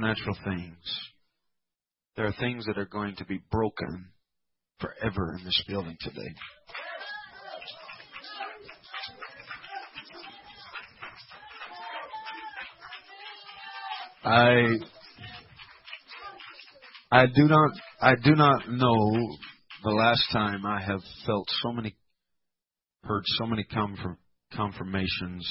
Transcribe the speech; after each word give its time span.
supernatural 0.00 0.36
things. 0.44 1.10
There 2.16 2.26
are 2.26 2.34
things 2.38 2.64
that 2.66 2.78
are 2.78 2.86
going 2.86 3.16
to 3.16 3.24
be 3.24 3.40
broken 3.50 4.08
forever 4.80 5.36
in 5.38 5.44
this 5.44 5.62
building 5.68 5.96
today. 6.00 6.34
I 14.24 14.66
I 17.10 17.26
do 17.26 17.48
not 17.48 17.70
I 18.00 18.14
do 18.22 18.34
not 18.34 18.68
know 18.68 19.36
the 19.82 19.90
last 19.90 20.22
time 20.32 20.66
I 20.66 20.80
have 20.80 21.00
felt 21.26 21.48
so 21.62 21.72
many 21.72 21.96
heard 23.02 23.22
so 23.38 23.46
many 23.46 23.64
confirm, 23.64 24.18
confirmations 24.54 25.50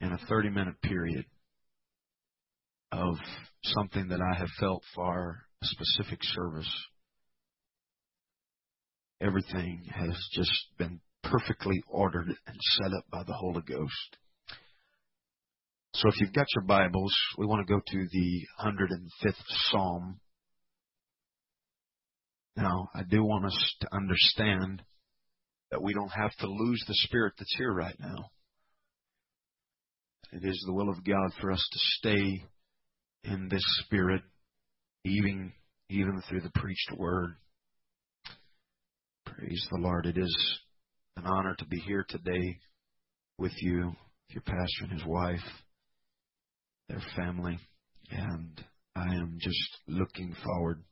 in 0.00 0.12
a 0.12 0.18
30 0.28 0.48
minute 0.50 0.80
period 0.82 1.24
of 2.92 3.16
something 3.64 4.08
that 4.08 4.20
I 4.20 4.38
have 4.38 4.48
felt 4.60 4.82
for 4.94 5.46
a 5.62 5.66
specific 5.66 6.18
service. 6.22 6.70
Everything 9.20 9.84
has 9.90 10.16
just 10.32 10.66
been 10.78 11.00
perfectly 11.22 11.82
ordered 11.88 12.28
and 12.28 12.56
set 12.60 12.92
up 12.98 13.04
by 13.10 13.22
the 13.24 13.32
Holy 13.32 13.62
Ghost. 13.66 14.16
So 15.94 16.08
if 16.08 16.20
you've 16.20 16.32
got 16.32 16.46
your 16.54 16.64
Bibles, 16.64 17.14
we 17.38 17.46
want 17.46 17.66
to 17.66 17.72
go 17.72 17.80
to 17.80 18.08
the 18.10 18.46
105th 18.60 19.34
Psalm. 19.70 20.20
Now, 22.56 22.88
I 22.94 23.02
do 23.08 23.22
want 23.22 23.46
us 23.46 23.74
to 23.80 23.94
understand 23.94 24.82
that 25.70 25.82
we 25.82 25.94
don't 25.94 26.12
have 26.12 26.34
to 26.40 26.46
lose 26.46 26.82
the 26.86 26.94
spirit 26.94 27.34
that's 27.38 27.54
here 27.56 27.72
right 27.72 27.96
now. 27.98 28.30
It 30.32 30.44
is 30.44 30.62
the 30.66 30.72
will 30.72 30.88
of 30.90 31.04
God 31.04 31.32
for 31.40 31.52
us 31.52 31.66
to 31.72 31.78
stay 31.98 32.42
in 33.24 33.48
this 33.48 33.64
spirit, 33.84 34.22
even 35.04 35.52
even 35.88 36.22
through 36.28 36.40
the 36.40 36.50
preached 36.54 36.92
word. 36.96 37.36
Praise 39.26 39.66
the 39.70 39.78
Lord. 39.78 40.06
It 40.06 40.16
is 40.16 40.58
an 41.16 41.24
honor 41.26 41.54
to 41.58 41.66
be 41.66 41.78
here 41.86 42.04
today 42.08 42.58
with 43.38 43.52
you, 43.58 43.88
with 43.88 44.30
your 44.30 44.42
pastor 44.42 44.84
and 44.84 44.92
his 44.92 45.06
wife, 45.06 45.44
their 46.88 47.02
family, 47.16 47.58
and 48.10 48.64
I 48.96 49.14
am 49.14 49.38
just 49.40 49.78
looking 49.86 50.34
forward 50.44 50.82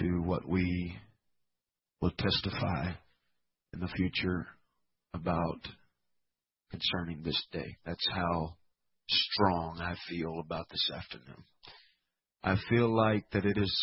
to 0.00 0.22
what 0.22 0.46
we 0.46 0.96
will 2.00 2.12
testify 2.18 2.92
in 3.72 3.80
the 3.80 3.88
future 3.88 4.46
about 5.14 5.60
concerning 6.70 7.22
this 7.22 7.40
day. 7.52 7.76
That's 7.86 8.06
how 8.12 8.56
strong 9.08 9.80
I 9.80 9.94
feel 10.08 10.40
about 10.40 10.68
this 10.70 10.90
afternoon. 10.94 11.44
I 12.42 12.56
feel 12.68 12.94
like 12.94 13.24
that 13.32 13.44
it 13.44 13.56
is 13.56 13.74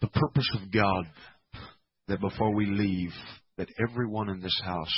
the 0.00 0.08
purpose 0.08 0.48
of 0.60 0.72
God 0.72 1.06
that 2.08 2.20
before 2.20 2.54
we 2.54 2.66
leave, 2.66 3.12
that 3.58 3.68
everyone 3.80 4.28
in 4.28 4.40
this 4.40 4.60
house 4.64 4.94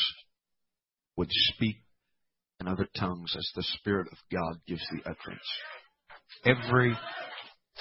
would 1.16 1.30
speak 1.30 1.76
in 2.60 2.68
other 2.68 2.88
tongues 2.98 3.34
as 3.36 3.48
the 3.54 3.62
Spirit 3.62 4.08
of 4.12 4.18
God 4.32 4.60
gives 4.66 4.82
the 4.90 5.10
utterance. 5.10 5.48
Every 6.44 6.96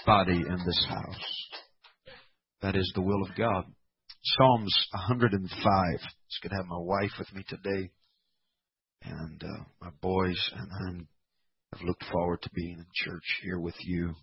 body 0.05 0.37
in 0.37 0.57
this 0.65 0.85
house. 0.87 1.47
That 2.61 2.75
is 2.75 2.91
the 2.95 3.01
will 3.01 3.23
of 3.23 3.35
God. 3.35 3.65
Psalms 4.23 4.75
105. 4.91 5.43
It's 5.93 6.39
going 6.41 6.49
to 6.51 6.55
have 6.55 6.65
my 6.67 6.79
wife 6.79 7.11
with 7.19 7.33
me 7.33 7.43
today 7.47 7.91
and 9.03 9.43
uh, 9.43 9.63
my 9.81 9.89
boys, 10.01 10.51
and 10.55 10.69
I'm, 10.87 11.07
I've 11.73 11.81
looked 11.81 12.05
forward 12.11 12.41
to 12.41 12.49
being 12.53 12.77
in 12.79 12.85
church 12.93 13.23
here 13.43 13.59
with 13.59 13.75
you 13.81 14.15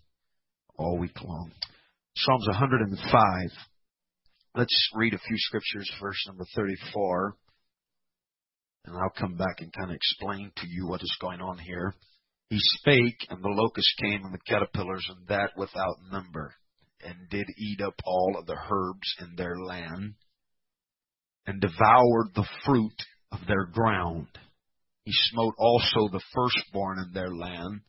all 0.77 0.97
week 0.97 1.21
long. 1.23 1.51
Psalms 2.15 2.47
105. 2.47 3.49
Let's 4.55 4.89
read 4.95 5.13
a 5.13 5.19
few 5.19 5.37
scriptures, 5.37 5.91
verse 6.01 6.23
number 6.27 6.45
34, 6.55 7.35
and 8.85 8.95
I'll 8.95 9.09
come 9.19 9.35
back 9.35 9.59
and 9.59 9.73
kind 9.73 9.89
of 9.89 9.95
explain 9.95 10.51
to 10.57 10.67
you 10.67 10.87
what 10.87 11.01
is 11.01 11.17
going 11.19 11.41
on 11.41 11.57
here. 11.57 11.93
He 12.49 12.57
spake, 12.59 13.27
and 13.29 13.43
the 13.43 13.49
locusts 13.49 13.95
came, 13.99 14.23
and 14.23 14.33
the 14.33 14.39
caterpillars, 14.47 15.05
and 15.09 15.27
that 15.27 15.57
without 15.57 15.97
number, 16.11 16.53
and 17.03 17.29
did 17.29 17.47
eat 17.57 17.81
up 17.81 17.95
all 18.05 18.37
of 18.39 18.45
the 18.45 18.55
herbs 18.71 19.15
in 19.19 19.35
their 19.35 19.57
land, 19.57 20.13
and 21.47 21.59
devoured 21.59 22.33
the 22.33 22.47
fruit 22.63 22.95
of 23.31 23.39
their 23.47 23.65
ground. 23.65 24.27
He 25.05 25.11
smote 25.13 25.53
also 25.59 26.09
the 26.11 26.23
firstborn 26.33 26.97
in 26.99 27.13
their 27.13 27.33
land, 27.33 27.81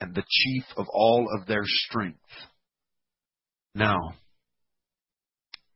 and 0.00 0.14
the 0.14 0.24
chief 0.28 0.64
of 0.76 0.86
all 0.92 1.28
of 1.38 1.46
their 1.46 1.62
strength. 1.64 2.18
Now, 3.74 4.14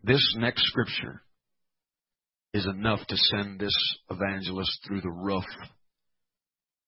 this 0.03 0.35
next 0.37 0.63
scripture 0.67 1.23
is 2.53 2.67
enough 2.67 3.07
to 3.07 3.17
send 3.17 3.61
this 3.61 3.97
evangelist 4.11 4.81
through 4.85 5.03
the 5.03 5.11
roof. 5.11 5.45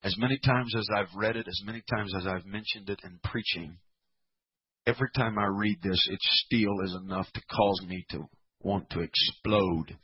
As 0.03 0.17
many 0.19 0.39
times 0.39 0.75
as 0.77 0.89
I've 0.95 1.15
read 1.17 1.37
it, 1.37 1.47
as 1.47 1.63
many 1.65 1.83
times 1.89 2.13
as 2.17 2.27
I've 2.27 2.47
mentioned 2.47 2.91
it 2.91 3.01
in 3.05 3.21
preaching, 3.23 3.79
every 4.87 5.11
time 5.17 5.39
I 5.39 5.47
read 5.47 5.79
this, 5.83 6.09
it 6.11 6.21
still 6.21 6.81
is 6.85 6.95
enough 7.05 7.31
to 7.33 7.41
cause 7.53 7.83
me 7.87 8.05
to 8.11 8.29
want 8.61 8.91
to 8.91 9.01
explode 9.01 9.97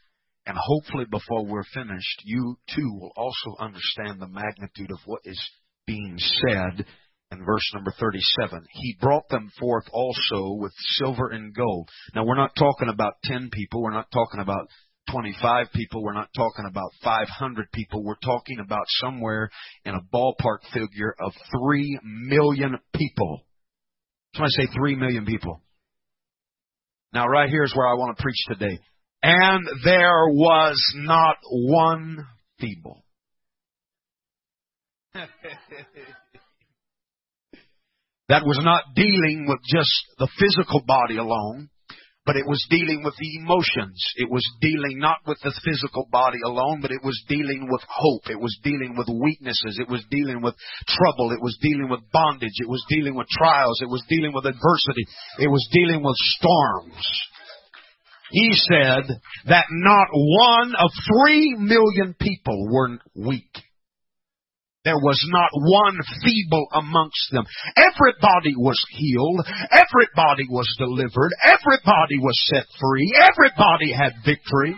and 0.47 0.56
hopefully, 0.60 1.06
before 1.10 1.47
we're 1.47 1.65
finished, 1.72 2.22
you 2.25 2.56
too 2.75 2.99
will 3.00 3.12
also 3.16 3.56
understand 3.59 4.21
the 4.21 4.28
magnitude 4.28 4.91
of 4.91 4.99
what 5.06 5.22
is 5.25 5.41
being 5.87 6.16
said 6.19 6.84
in 7.31 7.44
verse 7.44 7.71
number 7.75 7.93
37. 7.99 8.65
He 8.71 8.97
brought 9.00 9.28
them 9.31 9.50
forth 9.59 9.84
also 9.93 10.54
with 10.59 10.72
silver 10.99 11.31
and 11.31 11.54
gold. 11.54 11.88
Now, 12.15 12.25
we're 12.25 12.37
not 12.37 12.54
talking 12.56 12.88
about 12.88 13.15
10 13.25 13.50
people. 13.53 13.83
We're 13.83 13.93
not 13.93 14.10
talking 14.12 14.41
about 14.41 14.69
25 15.10 15.66
people. 15.75 16.03
We're 16.03 16.12
not 16.12 16.31
talking 16.37 16.66
about 16.69 16.91
500 17.03 17.72
people. 17.72 18.04
We're 18.04 18.15
talking 18.16 18.59
about 18.60 18.84
somewhere 18.88 19.50
in 19.84 19.94
a 19.94 20.00
ballpark 20.15 20.59
figure 20.72 21.15
of 21.21 21.33
3 21.59 22.00
million 22.04 22.78
people. 22.94 23.47
Somebody 24.34 24.53
say 24.56 24.66
3 24.75 24.97
million 24.97 25.25
people. 25.25 25.62
Now, 27.12 27.27
right 27.28 27.49
here 27.49 27.62
is 27.62 27.75
where 27.77 27.87
I 27.87 27.94
want 27.94 28.16
to 28.16 28.22
preach 28.22 28.37
today. 28.49 28.78
And 29.26 29.66
there 29.82 30.28
was 30.28 30.76
not 30.96 31.36
one 31.48 32.26
feeble. 32.60 33.02
that 38.28 38.44
was 38.44 38.60
not 38.62 38.82
dealing 38.94 39.46
with 39.48 39.60
just 39.64 39.88
the 40.18 40.28
physical 40.38 40.82
body 40.86 41.16
alone, 41.16 41.70
but 42.26 42.36
it 42.36 42.44
was 42.46 42.66
dealing 42.68 43.00
with 43.02 43.14
the 43.16 43.38
emotions. 43.40 43.96
It 44.16 44.30
was 44.30 44.44
dealing 44.60 44.98
not 44.98 45.20
with 45.26 45.38
the 45.42 45.58
physical 45.64 46.06
body 46.12 46.41
alone, 46.44 46.82
but 46.82 46.91
it 46.91 47.00
was 47.02 47.16
dealing 47.26 47.66
with 47.72 47.80
hope. 47.88 48.28
It 48.28 48.38
was 48.38 48.54
dealing 48.62 48.94
with 48.94 49.08
weaknesses. 49.08 49.80
It 49.80 49.88
was 49.88 50.04
dealing 50.10 50.42
with 50.42 50.54
trouble. 50.86 51.32
It 51.32 51.41
was 51.41 51.56
dealing 51.62 51.88
with 51.88 52.00
bondage. 52.12 52.60
It 52.60 52.68
was 52.68 52.84
dealing 52.91 53.14
with 53.14 53.28
trials. 53.28 53.80
It 53.80 53.88
was 53.88 54.04
dealing 54.06 54.34
with 54.34 54.44
adversity. 54.44 55.08
It 55.38 55.48
was 55.48 55.66
dealing 55.72 56.04
with 56.04 56.16
storms 56.36 57.08
he 58.30 58.52
said 58.54 59.04
that 59.46 59.66
not 59.70 60.08
one 60.12 60.74
of 60.76 60.90
three 61.06 61.56
million 61.58 62.14
people 62.18 62.68
were 62.70 62.98
weak. 63.14 63.50
There 64.84 64.96
was 64.96 65.18
not 65.32 65.48
one 65.54 65.98
feeble 66.22 66.66
amongst 66.74 67.30
them. 67.32 67.44
Everybody 67.74 68.54
was 68.56 68.78
healed. 68.90 69.40
Everybody 69.72 70.44
was 70.50 70.68
delivered. 70.78 71.30
Everybody 71.42 72.18
was 72.20 72.36
set 72.52 72.66
free. 72.78 73.14
Everybody 73.16 73.92
had 73.92 74.12
victory. 74.24 74.76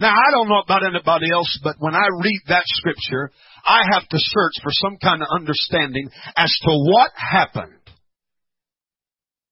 Now, 0.00 0.14
I 0.16 0.30
don't 0.32 0.48
know 0.48 0.62
about 0.64 0.80
anybody 0.82 1.26
else, 1.30 1.60
but 1.62 1.76
when 1.78 1.94
I 1.94 2.08
read 2.22 2.40
that 2.48 2.64
scripture, 2.66 3.30
I 3.66 3.82
have 3.92 4.08
to 4.08 4.16
search 4.18 4.54
for 4.62 4.72
some 4.72 4.96
kind 4.96 5.20
of 5.20 5.28
understanding 5.30 6.08
as 6.36 6.50
to 6.62 6.70
what 6.72 7.10
happened. 7.14 7.76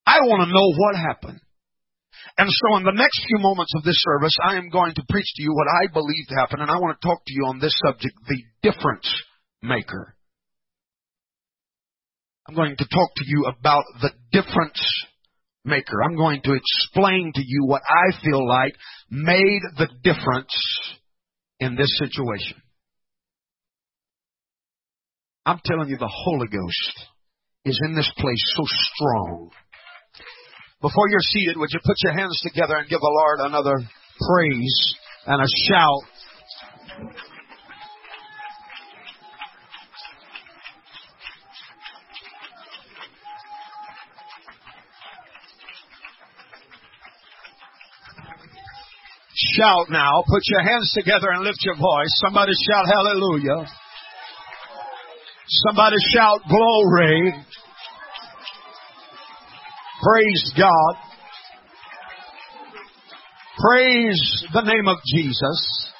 I 0.06 0.20
want 0.20 0.48
to 0.48 0.54
know 0.54 0.72
what 0.74 0.96
happened. 0.96 1.40
And 2.38 2.48
so 2.48 2.76
in 2.78 2.84
the 2.84 2.96
next 2.96 3.20
few 3.26 3.38
moments 3.38 3.72
of 3.76 3.84
this 3.84 4.00
service, 4.00 4.34
I 4.42 4.56
am 4.56 4.70
going 4.70 4.94
to 4.94 5.02
preach 5.10 5.26
to 5.36 5.42
you 5.42 5.52
what 5.52 5.66
I 5.68 5.92
believe 5.92 6.24
happened, 6.30 6.62
and 6.62 6.70
I 6.70 6.78
want 6.78 6.98
to 6.98 7.06
talk 7.06 7.18
to 7.26 7.34
you 7.34 7.44
on 7.46 7.58
this 7.58 7.74
subject, 7.84 8.14
the 8.26 8.42
difference 8.62 9.10
maker. 9.62 10.14
I'm 12.48 12.54
going 12.54 12.76
to 12.76 12.84
talk 12.84 13.14
to 13.16 13.24
you 13.26 13.44
about 13.44 13.84
the 14.00 14.12
difference 14.32 14.80
maker. 15.68 16.02
I'm 16.02 16.16
going 16.16 16.40
to 16.42 16.54
explain 16.54 17.32
to 17.34 17.42
you 17.44 17.64
what 17.66 17.82
I 17.88 18.20
feel 18.24 18.46
like 18.46 18.74
made 19.10 19.60
the 19.76 19.88
difference 20.02 20.54
in 21.60 21.76
this 21.76 21.90
situation. 21.98 22.60
I'm 25.46 25.60
telling 25.64 25.88
you, 25.88 25.96
the 25.96 26.10
Holy 26.12 26.48
Ghost 26.48 27.08
is 27.64 27.80
in 27.86 27.94
this 27.94 28.10
place 28.16 28.54
so 28.56 28.64
strong. 28.66 29.50
Before 30.80 31.08
you're 31.08 31.20
seated, 31.20 31.56
would 31.56 31.70
you 31.72 31.80
put 31.84 31.96
your 32.02 32.12
hands 32.12 32.40
together 32.42 32.76
and 32.76 32.88
give 32.88 33.00
the 33.00 33.06
Lord 33.06 33.40
another 33.40 33.74
praise 34.20 34.94
and 35.26 35.42
a 35.42 35.48
shout. 35.68 36.02
Shout 49.58 49.90
now. 49.90 50.22
Put 50.28 50.42
your 50.46 50.62
hands 50.62 50.92
together 50.94 51.30
and 51.32 51.42
lift 51.42 51.58
your 51.64 51.74
voice. 51.74 52.12
Somebody 52.22 52.52
shout 52.68 52.86
hallelujah. 52.86 53.66
Somebody 55.66 55.96
shout 56.14 56.40
glory. 56.48 57.34
Praise 60.02 60.52
God. 60.56 60.94
Praise 63.58 64.46
the 64.52 64.62
name 64.62 64.86
of 64.86 64.98
Jesus. 65.12 65.90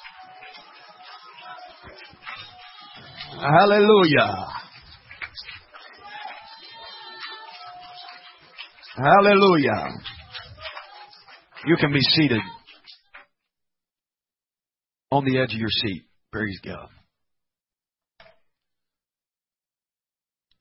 Hallelujah. 3.41 4.47
Hallelujah. 8.95 9.89
You 11.65 11.75
can 11.77 11.91
be 11.91 11.99
seated 12.01 12.41
on 15.11 15.25
the 15.25 15.39
edge 15.39 15.53
of 15.53 15.59
your 15.59 15.69
seat. 15.69 16.03
Praise 16.31 16.59
God. 16.63 16.89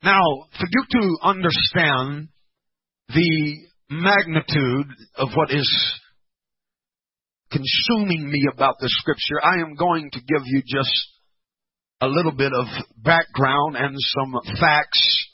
Now, 0.02 0.22
for 0.58 0.66
you 0.70 0.84
to 1.00 1.16
understand 1.22 2.28
the 3.08 3.56
magnitude 3.90 4.86
of 5.16 5.28
what 5.34 5.50
is 5.50 6.00
consuming 7.50 8.30
me 8.30 8.46
about 8.52 8.76
the 8.80 8.88
scripture, 8.88 9.40
I 9.42 9.54
am 9.60 9.74
going 9.74 10.10
to 10.12 10.20
give 10.20 10.42
you 10.44 10.62
just 10.66 10.94
a 12.00 12.06
little 12.06 12.32
bit 12.32 12.52
of 12.52 12.66
background 12.96 13.76
and 13.76 13.96
some 13.98 14.56
facts 14.60 15.26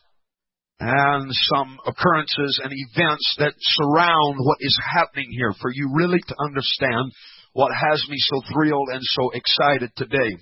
and 0.80 1.30
some 1.54 1.78
occurrences 1.86 2.60
and 2.64 2.72
events 2.72 3.36
that 3.38 3.54
surround 3.58 4.36
what 4.38 4.58
is 4.60 4.78
happening 4.94 5.28
here 5.30 5.52
for 5.60 5.70
you 5.72 5.90
really 5.94 6.20
to 6.26 6.34
understand 6.40 7.12
what 7.54 7.72
has 7.72 8.04
me 8.10 8.16
so 8.18 8.42
thrilled 8.52 8.88
and 8.92 9.00
so 9.02 9.30
excited 9.30 9.90
today. 9.96 10.36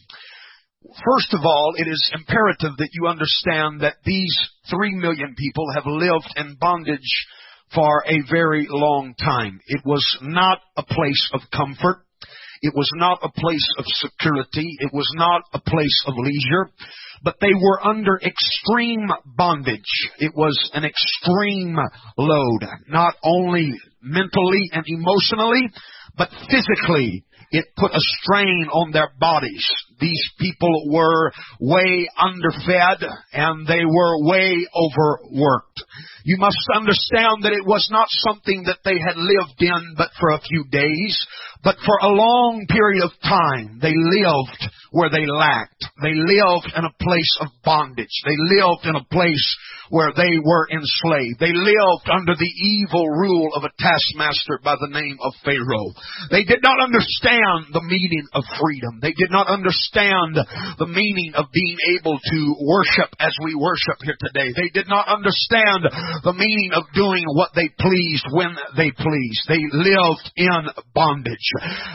First 0.83 1.33
of 1.33 1.41
all, 1.45 1.75
it 1.77 1.87
is 1.87 2.11
imperative 2.13 2.77
that 2.79 2.91
you 2.93 3.07
understand 3.07 3.83
that 3.83 4.03
these 4.05 4.35
three 4.69 4.95
million 4.95 5.37
people 5.37 5.67
have 5.75 5.87
lived 5.87 6.29
in 6.37 6.57
bondage 6.59 7.27
for 7.73 8.03
a 8.07 8.19
very 8.31 8.67
long 8.69 9.15
time. 9.15 9.61
It 9.67 9.83
was 9.85 10.05
not 10.23 10.59
a 10.77 10.83
place 10.83 11.31
of 11.33 11.41
comfort. 11.55 12.05
It 12.63 12.75
was 12.75 12.91
not 12.95 13.19
a 13.23 13.31
place 13.31 13.69
of 13.79 13.85
security. 13.87 14.77
It 14.81 14.93
was 14.93 15.09
not 15.17 15.43
a 15.53 15.61
place 15.61 16.05
of 16.07 16.15
leisure. 16.17 16.71
But 17.23 17.37
they 17.41 17.55
were 17.55 17.87
under 17.87 18.21
extreme 18.25 19.09
bondage. 19.37 20.11
It 20.19 20.33
was 20.35 20.71
an 20.75 20.85
extreme 20.85 21.77
load, 22.19 22.61
not 22.89 23.15
only 23.23 23.73
mentally 24.01 24.71
and 24.73 24.85
emotionally, 24.87 25.71
but 26.17 26.31
physically 26.51 27.25
it 27.53 27.67
put 27.77 27.93
a 27.93 28.01
strain 28.01 28.67
on 28.73 28.93
their 28.93 29.11
bodies. 29.21 29.65
These 30.01 30.31
people 30.41 30.91
were 30.91 31.31
way 31.61 32.09
underfed 32.19 33.05
and 33.33 33.67
they 33.67 33.85
were 33.85 34.25
way 34.25 34.67
overworked. 34.75 35.85
You 36.25 36.39
must 36.39 36.59
understand 36.75 37.45
that 37.45 37.53
it 37.53 37.67
was 37.67 37.87
not 37.93 38.07
something 38.09 38.65
that 38.67 38.79
they 38.85 38.99
had 38.99 39.17
lived 39.17 39.61
in 39.61 39.95
but 39.99 40.09
for 40.19 40.31
a 40.31 40.41
few 40.41 40.65
days, 40.71 41.27
but 41.63 41.77
for 41.85 41.99
a 42.01 42.09
long 42.09 42.67
period 42.69 43.05
of 43.05 43.13
time 43.23 43.79
they 43.83 43.93
lived 43.95 44.73
where 44.93 45.11
they 45.11 45.27
lacked. 45.27 45.85
They 46.03 46.15
lived 46.15 46.69
in 46.77 46.85
a 46.85 46.97
place 47.01 47.35
of 47.41 47.49
bondage. 47.65 48.13
They 48.25 48.37
lived 48.37 48.85
in 48.85 48.97
a 48.97 49.09
place 49.11 49.57
where 49.93 50.13
they 50.17 50.41
were 50.41 50.69
enslaved. 50.73 51.37
They 51.37 51.53
lived 51.53 52.09
under 52.09 52.33
the 52.33 52.55
evil 52.65 53.09
rule 53.13 53.53
of 53.53 53.65
a 53.65 53.75
taskmaster 53.77 54.61
by 54.65 54.77
the 54.81 54.89
name 54.89 55.21
of 55.21 55.37
Pharaoh. 55.45 55.93
They 56.33 56.49
did 56.49 56.65
not 56.65 56.81
understand 56.81 57.77
the 57.77 57.85
meaning 57.85 58.25
of 58.33 58.41
freedom. 58.57 59.05
They 59.05 59.13
did 59.13 59.29
not 59.29 59.53
understand 59.53 60.41
the 60.81 60.89
meaning 60.89 61.37
of 61.37 61.53
being 61.53 61.77
able 62.01 62.17
to 62.17 62.41
worship 62.65 63.13
as 63.21 63.37
we 63.45 63.53
worship 63.53 64.01
here 64.01 64.17
today. 64.17 64.57
They 64.57 64.73
did 64.73 64.89
not 64.89 65.13
understand 65.13 65.85
the 66.25 66.37
meaning 66.41 66.73
of 66.73 66.89
doing 66.97 67.29
what 67.37 67.53
they 67.53 67.69
pleased 67.77 68.25
when 68.33 68.57
they 68.77 68.97
pleased. 68.97 69.45
They 69.49 69.61
lived 69.77 70.27
in 70.41 70.73
bondage. 70.97 71.49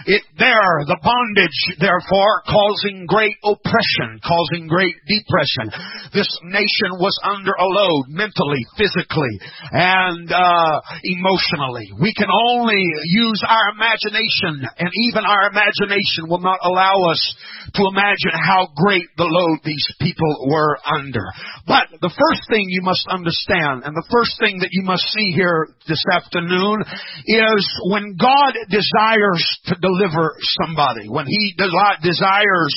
It 0.06 0.22
there, 0.38 0.86
the 0.86 1.02
bondage, 1.02 1.60
therefore, 1.82 2.46
causing 2.88 3.06
great 3.08 3.36
oppression, 3.44 4.20
causing 4.24 4.68
great 4.68 4.96
depression. 5.08 5.72
This 6.14 6.28
nation 6.44 7.00
was 7.00 7.18
under 7.24 7.52
a 7.52 7.66
load 7.66 8.06
mentally, 8.10 8.64
physically, 8.78 9.36
and 9.72 10.32
uh, 10.32 10.82
emotionally. 11.04 11.92
We 12.00 12.14
can 12.14 12.30
only 12.32 12.84
use 13.06 13.44
our 13.48 13.76
imagination, 13.76 14.68
and 14.78 14.90
even 15.10 15.24
our 15.26 15.50
imagination 15.50 16.30
will 16.30 16.42
not 16.42 16.60
allow 16.64 16.96
us 17.12 17.36
to 17.76 17.84
imagine 17.88 18.36
how 18.36 18.68
great 18.76 19.08
the 19.18 19.28
load 19.28 19.60
these 19.64 19.88
people 20.00 20.48
were 20.48 20.78
under. 20.88 21.24
But 21.68 21.88
the 22.02 22.14
first 22.14 22.44
thing 22.50 22.66
you 22.70 22.82
must 22.82 23.06
understand, 23.10 23.84
and 23.84 23.96
the 23.96 24.08
first 24.12 24.40
thing 24.40 24.60
that 24.60 24.72
you 24.72 24.84
must 24.84 25.04
see 25.12 25.32
here 25.36 25.68
this 25.88 26.04
afternoon, 26.14 26.84
is 27.26 27.64
when 27.92 28.16
God 28.16 28.56
desires 28.72 29.44
to 29.68 29.76
deliver 29.82 30.36
somebody, 30.64 31.10
when 31.10 31.28
He 31.28 31.56
desires 31.58 32.77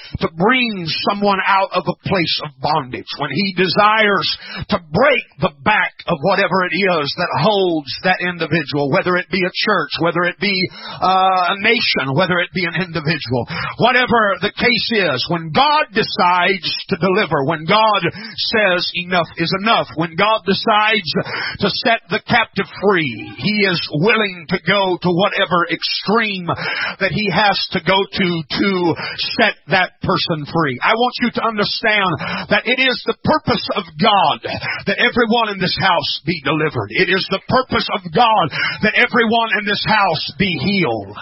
to 0.19 0.27
bring 0.35 0.85
someone 1.07 1.39
out 1.45 1.71
of 1.71 1.87
a 1.87 1.97
place 2.03 2.35
of 2.43 2.51
bondage, 2.59 3.09
when 3.17 3.31
He 3.31 3.55
desires 3.55 4.27
to 4.69 4.77
break 4.79 5.25
the 5.39 5.53
back 5.63 5.95
of 6.07 6.17
whatever 6.21 6.67
it 6.67 6.75
is 6.75 7.07
that 7.15 7.31
holds 7.39 7.91
that 8.03 8.19
individual, 8.19 8.91
whether 8.91 9.15
it 9.15 9.31
be 9.31 9.41
a 9.41 9.53
church, 9.53 9.93
whether 10.03 10.27
it 10.27 10.39
be 10.39 10.53
uh, 10.99 11.55
a 11.55 11.57
nation, 11.63 12.11
whether 12.15 12.39
it 12.43 12.51
be 12.53 12.65
an 12.67 12.75
individual, 12.75 13.47
whatever 13.79 14.35
the 14.43 14.51
case 14.51 14.89
is, 14.91 15.23
when 15.29 15.55
God 15.55 15.87
decides 15.95 16.67
to 16.91 16.95
deliver, 16.99 17.45
when 17.47 17.63
God 17.63 18.03
says 18.51 18.83
enough 19.07 19.29
is 19.37 19.51
enough, 19.63 19.87
when 19.95 20.15
God 20.19 20.43
decides 20.43 21.09
to 21.63 21.69
set 21.85 22.03
the 22.09 22.21
captive 22.27 22.67
free, 22.81 23.31
He 23.37 23.63
is 23.63 23.79
willing 23.93 24.45
to 24.49 24.59
go 24.65 24.97
to 24.99 25.09
whatever 25.09 25.69
extreme 25.71 26.47
that 26.99 27.13
He 27.13 27.29
has 27.31 27.55
to 27.71 27.79
go 27.85 27.95
to 27.95 28.27
to 28.59 28.71
set 29.39 29.55
that 29.67 30.00
person 30.01 30.45
free. 30.49 30.75
I 30.81 30.93
want 30.93 31.15
you 31.21 31.29
to 31.37 31.41
understand 31.45 32.11
that 32.49 32.65
it 32.65 32.81
is 32.81 32.97
the 33.05 33.17
purpose 33.21 33.65
of 33.77 33.85
God 33.97 34.37
that 34.89 34.99
everyone 34.99 35.53
in 35.53 35.59
this 35.61 35.77
house 35.79 36.21
be 36.25 36.41
delivered. 36.43 36.89
It 36.97 37.09
is 37.09 37.23
the 37.29 37.41
purpose 37.47 37.87
of 37.93 38.01
God 38.11 38.45
that 38.83 38.97
everyone 38.97 39.49
in 39.61 39.65
this 39.65 39.83
house 39.85 40.25
be 40.37 40.51
healed. 40.59 41.17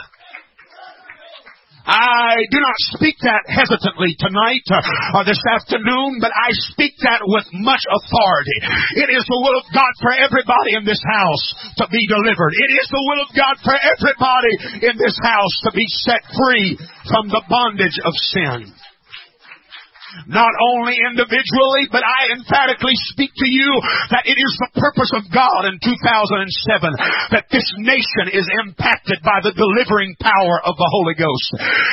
I 1.90 2.46
do 2.54 2.62
not 2.62 2.78
speak 2.94 3.18
that 3.26 3.50
hesitantly 3.50 4.14
tonight 4.22 4.62
uh, 4.70 5.18
or 5.18 5.26
this 5.26 5.42
afternoon, 5.50 6.22
but 6.22 6.30
I 6.30 6.54
speak 6.70 6.94
that 7.02 7.26
with 7.26 7.50
much 7.58 7.82
authority. 7.90 8.58
It 9.02 9.10
is 9.10 9.26
the 9.26 9.42
will 9.42 9.58
of 9.58 9.66
God 9.74 9.94
for 9.98 10.14
everybody 10.14 10.78
in 10.78 10.86
this 10.86 11.02
house 11.02 11.46
to 11.82 11.90
be 11.90 12.06
delivered. 12.06 12.54
It 12.54 12.72
is 12.78 12.88
the 12.94 13.06
will 13.10 13.22
of 13.26 13.32
God 13.34 13.56
for 13.66 13.74
everybody 13.74 14.86
in 14.86 14.96
this 15.02 15.18
house 15.18 15.56
to 15.66 15.72
be 15.74 15.88
set 16.06 16.22
free 16.30 16.78
from 17.10 17.26
the 17.34 17.42
bondage 17.50 17.98
of 18.06 18.14
sin 18.38 18.70
not 20.28 20.54
only 20.74 20.98
individually, 21.14 21.86
but 21.94 22.02
I 22.02 22.34
emphatically 22.34 22.96
speak 23.14 23.32
to 23.34 23.50
you 23.50 23.70
that 24.10 24.26
it 24.26 24.38
is 24.38 24.54
the 24.60 24.74
purpose 24.82 25.12
of 25.14 25.30
God 25.30 25.70
in 25.70 25.78
2007 25.82 27.36
that 27.36 27.50
this 27.54 27.66
nation 27.78 28.34
is 28.34 28.46
impacted 28.66 29.22
by 29.22 29.42
the 29.46 29.54
delivering 29.54 30.18
power 30.18 30.58
of 30.66 30.74
the 30.78 30.90
Holy 30.90 31.14
Ghost. 31.14 31.50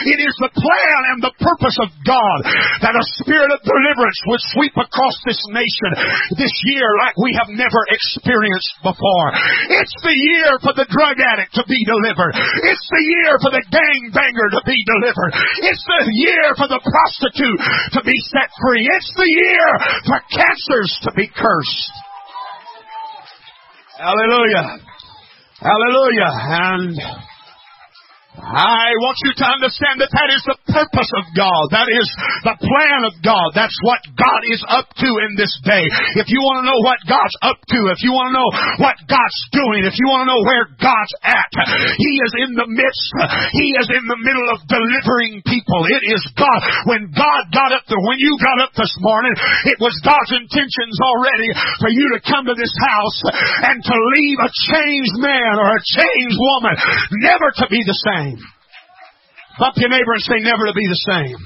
It 0.09 0.21
is 0.23 0.35
the 0.41 0.53
plan 0.53 1.01
and 1.13 1.21
the 1.21 1.37
purpose 1.37 1.77
of 1.85 1.91
God 2.07 2.39
that 2.85 2.97
a 2.97 3.05
spirit 3.21 3.53
of 3.53 3.61
deliverance 3.61 4.21
would 4.33 4.43
sweep 4.57 4.77
across 4.79 5.17
this 5.29 5.41
nation 5.53 5.91
this 6.39 6.55
year 6.73 6.89
like 7.03 7.17
we 7.21 7.37
have 7.37 7.53
never 7.53 7.81
experienced 7.93 8.75
before. 8.81 9.29
It's 9.77 9.97
the 10.01 10.17
year 10.17 10.51
for 10.63 10.73
the 10.73 10.89
drug 10.89 11.17
addict 11.21 11.53
to 11.59 11.65
be 11.69 11.81
delivered. 11.85 12.35
It's 12.65 12.87
the 12.89 13.05
year 13.05 13.33
for 13.43 13.51
the 13.53 13.65
gang 13.69 14.01
banger 14.15 14.49
to 14.57 14.63
be 14.65 14.79
delivered. 14.87 15.33
It's 15.67 15.85
the 15.85 16.03
year 16.25 16.47
for 16.57 16.69
the 16.71 16.81
prostitute 16.81 17.61
to 17.97 18.01
be 18.07 18.15
set 18.31 18.49
free. 18.63 18.87
It's 18.87 19.13
the 19.17 19.27
year 19.27 19.69
for 20.07 20.21
cancers 20.31 20.99
to 21.03 21.13
be 21.13 21.27
cursed. 21.27 21.93
Hallelujah. 23.99 24.79
Hallelujah. 25.59 26.31
And 26.31 27.01
I 28.37 28.93
want 29.01 29.17
you 29.25 29.33
to 29.33 29.47
understand 29.49 29.97
that 30.05 30.13
that 30.13 30.29
is 30.29 30.45
the 30.45 30.61
purpose 30.69 31.11
of 31.17 31.25
God. 31.33 31.73
That 31.73 31.89
is 31.89 32.05
the 32.45 32.57
plan 32.61 33.01
of 33.09 33.17
God. 33.25 33.57
That's 33.57 33.77
what 33.81 34.05
God 34.13 34.41
is 34.53 34.61
up 34.69 34.93
to 34.93 35.09
in 35.25 35.41
this 35.41 35.53
day. 35.65 35.89
If 36.21 36.29
you 36.29 36.45
want 36.45 36.61
to 36.61 36.69
know 36.69 36.81
what 36.85 37.01
God's 37.09 37.37
up 37.41 37.57
to, 37.57 37.79
if 37.97 38.05
you 38.05 38.13
want 38.13 38.33
to 38.33 38.37
know 38.37 38.51
what 38.85 39.01
God's 39.09 39.41
doing, 39.57 39.89
if 39.89 39.97
you 39.97 40.07
want 40.13 40.29
to 40.29 40.31
know 40.37 40.43
where 40.45 40.69
God's 40.77 41.15
at, 41.25 41.49
He 41.97 42.13
is 42.21 42.33
in 42.45 42.51
the 42.61 42.69
midst. 42.69 43.09
He 43.57 43.73
is 43.81 43.89
in 43.89 44.05
the 44.05 44.21
middle 44.21 44.49
of 44.53 44.61
delivering 44.69 45.41
people. 45.49 45.81
It 45.97 46.05
is 46.05 46.23
God. 46.37 46.61
When 46.93 47.09
God 47.17 47.43
got 47.57 47.73
up 47.73 47.89
there, 47.89 48.05
when 48.05 48.21
you 48.21 48.37
got 48.37 48.61
up 48.61 48.77
this 48.77 48.93
morning, 49.01 49.33
it 49.65 49.81
was 49.81 49.97
God's 50.05 50.37
intentions 50.37 50.97
already 51.01 51.51
for 51.81 51.89
you 51.89 52.05
to 52.13 52.21
come 52.21 52.45
to 52.45 52.57
this 52.57 52.75
house 52.85 53.19
and 53.73 53.81
to 53.81 53.97
leave 54.21 54.39
a 54.45 54.51
changed 54.77 55.17
man 55.25 55.57
or 55.57 55.73
a 55.73 55.83
changed 55.89 56.37
woman, 56.37 56.75
never 57.25 57.49
to 57.65 57.67
be 57.73 57.81
the 57.81 57.97
same. 57.97 58.26
Bump 59.59 59.77
your 59.77 59.89
neighbor 59.89 60.13
and 60.13 60.23
say 60.23 60.41
never 60.41 60.67
to 60.67 60.75
be 60.75 60.87
the 60.87 61.03
same. 61.07 61.39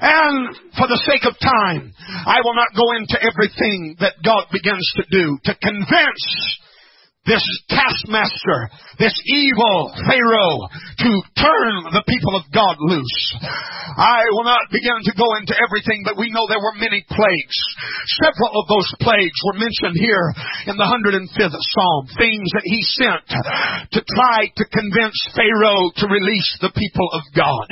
And 0.00 0.56
for 0.78 0.86
the 0.86 1.02
sake 1.04 1.26
of 1.26 1.34
time, 1.38 1.92
I 2.26 2.40
will 2.44 2.54
not 2.54 2.74
go 2.74 2.96
into 2.96 3.18
everything 3.20 3.96
that 4.00 4.14
God 4.24 4.46
begins 4.52 4.86
to 4.96 5.04
do 5.10 5.38
to 5.44 5.54
convince 5.60 6.24
this 7.28 7.44
taskmaster, 7.68 8.72
this 8.96 9.14
evil 9.28 9.92
Pharaoh, 10.08 10.72
to 11.04 11.10
turn 11.36 11.72
the 11.92 12.04
people 12.08 12.34
of 12.40 12.48
God 12.50 12.80
loose. 12.80 13.20
I 13.94 14.24
will 14.32 14.48
not 14.48 14.72
begin 14.72 15.04
to 15.04 15.12
go 15.12 15.28
into 15.36 15.52
everything, 15.52 16.02
but 16.08 16.16
we 16.16 16.32
know 16.32 16.48
there 16.48 16.62
were 16.62 16.80
many 16.80 17.04
plagues. 17.04 17.58
Several 18.24 18.56
of 18.56 18.64
those 18.72 18.88
plagues 19.04 19.38
were 19.44 19.60
mentioned 19.60 19.96
here 20.00 20.32
in 20.72 20.80
the 20.80 20.88
105th 20.88 21.52
Psalm, 21.52 22.02
things 22.16 22.48
that 22.56 22.64
he 22.64 22.80
sent 22.96 23.26
to 23.92 24.00
try 24.00 24.48
to 24.48 24.64
convince 24.72 25.18
Pharaoh 25.36 25.92
to 26.00 26.06
release 26.08 26.50
the 26.64 26.72
people 26.72 27.12
of 27.12 27.22
God. 27.36 27.68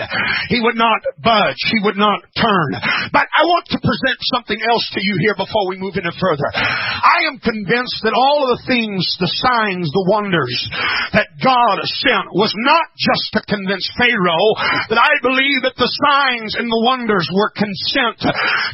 He 0.53 0.61
would 0.61 0.77
not 0.77 1.01
budge, 1.23 1.63
he 1.73 1.81
would 1.81 1.97
not 1.97 2.21
turn. 2.37 2.71
But 3.11 3.25
I 3.25 3.43
want 3.49 3.73
to 3.73 3.81
present 3.81 4.19
something 4.35 4.61
else 4.61 4.85
to 4.93 5.01
you 5.01 5.17
here 5.23 5.39
before 5.39 5.65
we 5.71 5.81
move 5.81 5.97
any 5.97 6.13
further. 6.21 6.49
I 6.53 7.31
am 7.31 7.41
convinced 7.41 8.05
that 8.05 8.13
all 8.13 8.45
of 8.45 8.59
the 8.59 8.65
things, 8.69 9.07
the 9.19 9.31
signs, 9.47 9.87
the 9.95 10.09
wonders 10.11 10.55
that 11.15 11.31
God 11.38 11.79
sent 12.03 12.35
was 12.35 12.50
not 12.59 12.87
just 12.99 13.26
to 13.38 13.41
convince 13.47 13.87
Pharaoh, 13.95 14.50
but 14.91 14.99
I 14.99 15.15
believe 15.23 15.62
that 15.62 15.79
the 15.79 15.88
signs 15.88 16.59
and 16.59 16.67
the 16.67 16.83
wonders 16.83 17.31
were 17.31 17.55
consent 17.55 18.26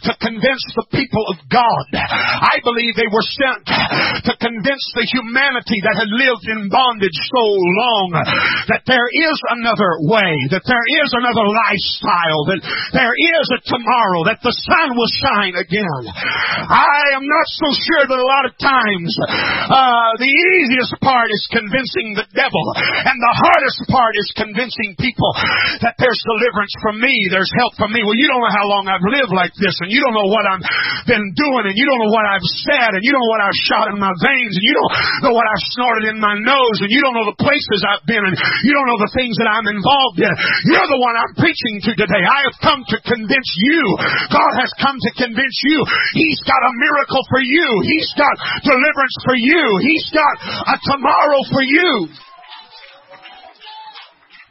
to 0.08 0.12
convince 0.16 0.64
the 0.72 0.88
people 0.88 1.24
of 1.28 1.44
God. 1.52 1.84
I 1.92 2.64
believe 2.64 2.96
they 2.96 3.10
were 3.12 3.24
sent 3.24 3.68
to 3.68 4.32
convince 4.40 4.84
the 4.96 5.08
humanity 5.12 5.78
that 5.84 6.00
had 6.00 6.10
lived 6.10 6.46
in 6.48 6.72
bondage 6.72 7.18
so 7.28 7.44
long 7.44 8.08
that 8.72 8.86
there 8.88 9.08
is 9.12 9.38
another 9.52 9.92
way, 10.08 10.32
that 10.54 10.64
there 10.64 10.86
is 11.04 11.10
another 11.12 11.46
lifestyle, 11.46 12.42
that 12.48 12.62
there 12.96 13.14
is 13.14 13.46
a 13.52 13.60
tomorrow, 13.68 14.24
that 14.26 14.40
the 14.40 14.54
sun 14.64 14.96
will 14.96 15.12
shine 15.20 15.54
again. 15.58 16.02
I 16.08 17.18
am 17.18 17.24
not 17.26 17.46
so 17.60 17.68
sure 17.76 18.04
that 18.08 18.18
a 18.18 18.26
lot 18.26 18.44
of 18.48 18.54
times 18.56 19.10
uh, 19.68 20.10
the 20.18 20.32
easiest 20.52 20.94
part 21.00 21.28
is 21.32 21.44
convincing 21.52 22.14
the 22.16 22.28
devil, 22.36 22.64
and 22.76 23.16
the 23.16 23.34
hardest 23.40 23.80
part 23.88 24.14
is 24.18 24.28
convincing 24.36 24.94
people 25.00 25.32
that 25.84 25.96
there's 25.96 26.20
deliverance 26.36 26.74
from 26.84 27.00
me, 27.00 27.14
there's 27.32 27.50
help 27.58 27.74
from 27.80 27.90
me. 27.92 28.04
Well, 28.04 28.18
you 28.18 28.28
don't 28.28 28.42
know 28.42 28.54
how 28.54 28.66
long 28.68 28.84
I've 28.88 29.04
lived 29.04 29.32
like 29.32 29.54
this, 29.58 29.74
and 29.82 29.88
you 29.88 30.00
don't 30.04 30.16
know 30.16 30.30
what 30.30 30.44
I've 30.48 30.64
been 31.08 31.26
doing, 31.34 31.64
and 31.68 31.76
you 31.76 31.86
don't 31.88 32.00
know 32.00 32.12
what 32.12 32.26
I've 32.28 32.48
said, 32.64 32.90
and 32.96 33.02
you 33.02 33.10
don't 33.12 33.22
know 33.22 33.32
what 33.32 33.44
I've 33.44 33.60
shot 33.66 33.86
in 33.92 33.98
my 33.98 34.12
veins, 34.20 34.52
and 34.56 34.64
you 34.64 34.74
don't 34.76 34.92
know 35.28 35.34
what 35.34 35.46
I've 35.48 35.64
snorted 35.74 36.04
in 36.12 36.18
my 36.20 36.36
nose, 36.38 36.78
and 36.84 36.90
you 36.92 37.00
don't 37.00 37.16
know 37.16 37.28
the 37.28 37.40
places 37.40 37.80
I've 37.86 38.04
been, 38.04 38.22
and 38.22 38.34
you 38.66 38.72
don't 38.76 38.88
know 38.88 39.00
the 39.00 39.12
things 39.16 39.34
that 39.40 39.48
I'm 39.48 39.66
involved 39.68 40.20
in. 40.20 40.32
You're 40.68 40.90
the 40.90 41.00
one 41.02 41.14
I'm 41.16 41.34
preaching 41.38 41.80
to 41.88 41.92
today. 41.96 42.22
I 42.22 42.40
have 42.46 42.56
come 42.60 42.80
to 42.92 42.98
convince 43.02 43.50
you. 43.58 43.80
God 44.30 44.52
has 44.60 44.70
come 44.78 44.96
to 44.98 45.10
convince 45.16 45.56
you. 45.66 45.78
He's 46.18 46.40
got 46.44 46.60
a 46.60 46.72
miracle 46.76 47.22
for 47.30 47.42
you. 47.42 47.66
He's 47.86 48.10
got 48.18 48.34
deliverance 48.66 49.16
for 49.24 49.36
you. 49.38 49.62
He's 49.82 50.08
got 50.12 50.34
a 50.42 50.76
tomorrow 50.82 51.40
for 51.50 51.62
you. 51.62 52.08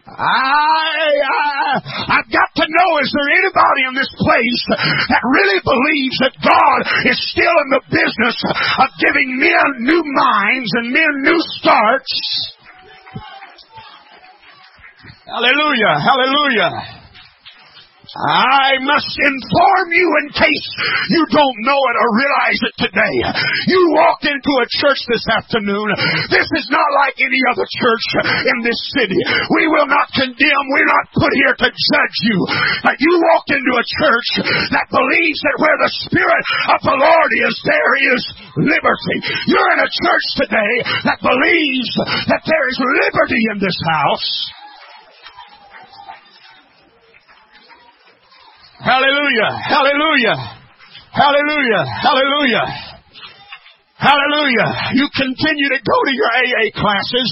I, 0.08 1.08
I, 1.24 1.80
I've 2.20 2.32
got 2.32 2.50
to 2.58 2.66
know, 2.68 2.90
is 3.00 3.12
there 3.16 3.32
anybody 3.32 3.82
in 3.88 3.96
this 3.96 4.12
place 4.18 4.62
that 5.08 5.24
really 5.24 5.62
believes 5.64 6.18
that 6.20 6.36
God 6.42 6.80
is 7.08 7.18
still 7.32 7.56
in 7.64 7.70
the 7.72 7.84
business 7.88 8.38
of 8.82 8.88
giving 9.00 9.40
men 9.40 9.68
new 9.80 10.04
minds 10.04 10.70
and 10.74 10.92
men 10.92 11.14
new 11.22 11.40
starts? 11.62 12.12
Hallelujah, 15.26 15.96
hallelujah. 16.02 17.01
I 18.12 18.76
must 18.84 19.08
inform 19.08 19.88
you 19.96 20.08
in 20.20 20.28
case 20.36 20.68
you 21.16 21.24
don't 21.32 21.58
know 21.64 21.80
it 21.80 21.96
or 21.96 22.08
realize 22.12 22.60
it 22.68 22.76
today. 22.84 23.16
You 23.72 23.82
walked 23.96 24.28
into 24.28 24.52
a 24.60 24.68
church 24.84 25.00
this 25.08 25.24
afternoon. 25.32 25.88
This 26.28 26.50
is 26.60 26.68
not 26.68 26.84
like 27.08 27.16
any 27.24 27.42
other 27.56 27.64
church 27.64 28.06
in 28.52 28.58
this 28.68 28.80
city. 29.00 29.16
We 29.56 29.64
will 29.72 29.88
not 29.88 30.12
condemn. 30.12 30.66
We're 30.76 30.92
not 30.92 31.08
put 31.16 31.32
here 31.40 31.56
to 31.56 31.70
judge 31.72 32.18
you. 32.28 32.38
But 32.84 33.00
you 33.00 33.14
walked 33.32 33.56
into 33.56 33.74
a 33.80 33.86
church 33.88 34.30
that 34.76 34.92
believes 34.92 35.40
that 35.48 35.62
where 35.64 35.80
the 35.80 35.92
Spirit 36.04 36.44
of 36.76 36.80
the 36.84 36.98
Lord 37.00 37.32
is, 37.48 37.56
there 37.64 37.96
is 38.12 38.22
liberty. 38.60 39.18
You're 39.48 39.72
in 39.80 39.88
a 39.88 39.92
church 39.92 40.28
today 40.36 40.74
that 41.08 41.24
believes 41.24 41.92
that 42.28 42.44
there 42.44 42.66
is 42.68 42.76
liberty 42.76 43.44
in 43.56 43.58
this 43.64 43.80
house. 43.88 44.52
Hallelujah. 48.82 49.52
Hallelujah. 49.62 50.38
Hallelujah. 51.14 51.84
Hallelujah. 52.02 52.66
Hallelujah. 54.02 54.98
You 54.98 55.06
continue 55.14 55.70
to 55.78 55.80
go 55.86 55.98
to 56.10 56.14
your 56.18 56.26
AA 56.26 56.74
classes, 56.74 57.28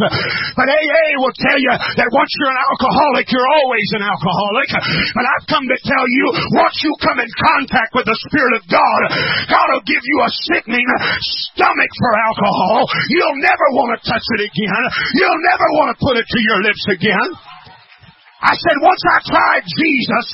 but 0.54 0.70
AA 0.70 1.08
will 1.18 1.34
tell 1.34 1.58
you 1.58 1.74
that 1.74 2.10
once 2.14 2.30
you're 2.38 2.54
an 2.54 2.62
alcoholic, 2.62 3.26
you're 3.34 3.52
always 3.58 3.90
an 3.98 4.06
alcoholic. 4.06 4.70
But 5.18 5.26
I've 5.26 5.50
come 5.50 5.66
to 5.66 5.78
tell 5.82 6.06
you, 6.06 6.26
once 6.62 6.78
you 6.86 6.94
come 7.02 7.18
in 7.18 7.32
contact 7.42 7.98
with 7.98 8.06
the 8.06 8.14
Spirit 8.30 8.62
of 8.62 8.64
God, 8.70 9.00
God 9.50 9.68
will 9.74 9.86
give 9.90 10.06
you 10.06 10.18
a 10.22 10.30
sickening 10.54 10.86
stomach 11.58 11.92
for 11.98 12.12
alcohol. 12.30 12.86
You'll 13.18 13.42
never 13.42 13.68
want 13.74 13.98
to 13.98 14.00
touch 14.06 14.26
it 14.38 14.42
again. 14.46 14.84
You'll 15.18 15.44
never 15.50 15.68
want 15.82 15.90
to 15.90 15.98
put 15.98 16.22
it 16.22 16.28
to 16.30 16.40
your 16.54 16.62
lips 16.70 16.86
again. 16.94 17.30
I 18.40 18.56
said, 18.56 18.76
once 18.80 19.04
I 19.04 19.18
tried 19.28 19.64
Jesus, 19.68 20.26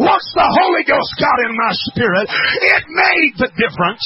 once 0.00 0.26
the 0.32 0.48
Holy 0.48 0.84
Ghost 0.88 1.12
got 1.20 1.36
in 1.44 1.52
my 1.52 1.72
spirit, 1.92 2.26
it 2.32 2.82
made 2.88 3.32
the 3.36 3.50
difference. 3.52 4.04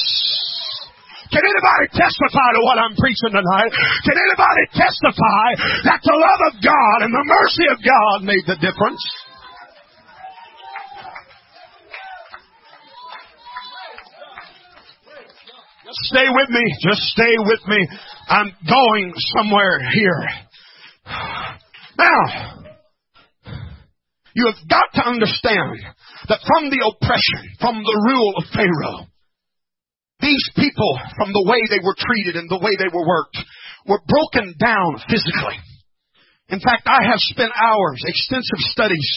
Can 1.31 1.39
anybody 1.39 1.87
testify 1.95 2.47
to 2.51 2.61
what 2.67 2.77
I'm 2.79 2.95
preaching 2.99 3.31
tonight? 3.31 3.71
Can 4.03 4.15
anybody 4.19 4.63
testify 4.75 5.47
that 5.87 5.99
the 6.03 6.15
love 6.19 6.41
of 6.51 6.53
God 6.63 6.97
and 7.07 7.11
the 7.15 7.25
mercy 7.25 7.65
of 7.71 7.79
God 7.79 8.27
made 8.27 8.43
the 8.43 8.59
difference? 8.59 8.99
Just 15.85 16.01
stay 16.11 16.27
with 16.27 16.49
me. 16.49 16.63
Just 16.83 17.01
stay 17.15 17.35
with 17.39 17.63
me. 17.67 17.87
I'm 18.27 18.51
going 18.67 19.13
somewhere 19.37 19.79
here. 19.93 20.23
Now, 21.97 22.64
you 24.35 24.51
have 24.51 24.59
got 24.67 24.91
to 24.99 25.07
understand 25.07 25.79
that 26.27 26.43
from 26.43 26.67
the 26.67 26.83
oppression, 26.83 27.55
from 27.57 27.79
the 27.79 27.97
rule 28.03 28.33
of 28.35 28.51
Pharaoh, 28.51 29.07
these 30.19 30.45
people, 30.55 30.99
from 31.15 31.31
the 31.31 31.47
way 31.47 31.59
they 31.71 31.83
were 31.83 31.95
treated 31.95 32.35
and 32.35 32.51
the 32.51 32.59
way 32.59 32.75
they 32.75 32.91
were 32.91 33.07
worked, 33.07 33.39
were 33.87 34.03
broken 34.03 34.55
down 34.59 34.99
physically. 35.07 35.55
In 36.51 36.59
fact, 36.59 36.83
I 36.85 37.07
have 37.07 37.19
spent 37.31 37.51
hours, 37.55 37.99
extensive 38.05 38.61
studies 38.75 39.07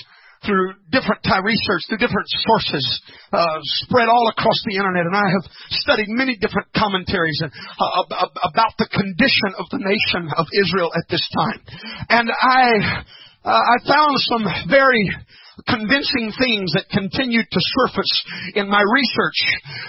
through 0.46 0.78
different 0.94 1.22
time 1.26 1.42
research, 1.42 1.82
through 1.88 1.98
different 1.98 2.30
sources, 2.46 2.84
uh, 3.32 3.58
spread 3.82 4.06
all 4.06 4.30
across 4.30 4.58
the 4.70 4.78
internet, 4.78 5.02
and 5.02 5.16
I 5.16 5.26
have 5.34 5.50
studied 5.82 6.08
many 6.14 6.38
different 6.38 6.70
commentaries 6.78 7.42
and, 7.42 7.50
uh, 7.50 8.26
about 8.46 8.78
the 8.78 8.86
condition 8.86 9.50
of 9.58 9.66
the 9.70 9.82
nation 9.82 10.30
of 10.38 10.46
Israel 10.54 10.90
at 10.94 11.08
this 11.10 11.26
time. 11.34 11.60
And 12.08 12.30
I 12.30 13.02
Uh, 13.48 13.52
I 13.52 13.76
found 13.88 14.12
some 14.28 14.44
very 14.68 15.08
convincing 15.66 16.30
things 16.36 16.70
that 16.78 16.86
continued 16.92 17.48
to 17.50 17.60
surface 17.82 18.14
in 18.54 18.70
my 18.70 18.82
research. 18.82 19.40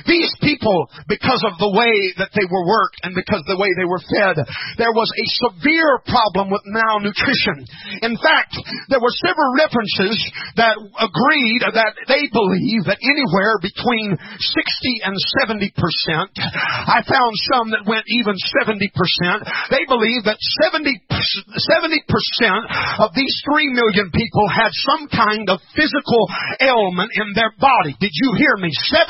These 0.09 0.33
people, 0.41 0.89
because 1.05 1.43
of 1.45 1.61
the 1.61 1.69
way 1.69 1.93
that 2.17 2.33
they 2.33 2.47
were 2.47 2.65
worked 2.65 3.05
and 3.05 3.13
because 3.13 3.45
of 3.45 3.51
the 3.53 3.61
way 3.61 3.69
they 3.77 3.85
were 3.85 4.01
fed, 4.01 4.41
there 4.81 4.95
was 4.95 5.09
a 5.13 5.27
severe 5.45 6.01
problem 6.09 6.49
with 6.49 6.65
malnutrition. 6.65 7.65
In 8.01 8.17
fact, 8.17 8.57
there 8.89 9.03
were 9.03 9.13
several 9.21 9.51
references 9.59 10.17
that 10.57 10.79
agreed 10.79 11.61
that 11.69 11.93
they 12.09 12.25
believe 12.33 12.89
that 12.89 13.01
anywhere 13.03 13.61
between 13.61 14.17
60 14.17 15.05
and 15.05 15.15
70 15.45 15.69
percent, 15.77 16.31
I 16.39 17.05
found 17.05 17.33
some 17.53 17.67
that 17.77 17.85
went 17.85 18.05
even 18.09 18.33
70 18.37 18.79
percent, 18.95 19.45
they 19.69 19.85
believe 19.85 20.25
that 20.25 20.39
70 20.39 20.97
percent 21.09 22.63
of 22.99 23.13
these 23.13 23.35
3 23.45 23.69
million 23.73 24.09
people 24.11 24.45
had 24.49 24.71
some 24.73 25.07
kind 25.09 25.49
of 25.49 25.58
physical 25.75 26.23
ailment 26.61 27.11
in 27.15 27.33
their 27.35 27.51
body. 27.59 27.95
Did 27.99 28.11
you 28.13 28.33
hear 28.37 28.55
me? 28.57 28.71
70% 28.89 29.03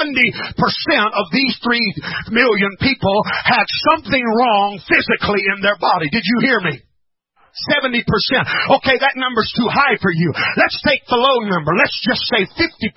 of 1.14 1.26
these 1.32 1.56
3 1.64 2.34
million 2.34 2.74
people 2.82 3.18
had 3.46 3.66
something 3.94 4.24
wrong 4.24 4.80
physically 4.84 5.44
in 5.56 5.62
their 5.62 5.78
body. 5.78 6.10
Did 6.12 6.24
you 6.26 6.38
hear 6.42 6.60
me? 6.62 6.89
70%. 7.72 8.06
Okay, 8.80 8.98
that 9.00 9.16
number's 9.18 9.50
too 9.56 9.70
high 9.70 9.98
for 10.00 10.12
you. 10.14 10.30
Let's 10.58 10.78
take 10.86 11.04
the 11.08 11.20
low 11.20 11.46
number. 11.50 11.74
Let's 11.76 11.98
just 12.06 12.24
say 12.30 12.46
50% 12.46 12.94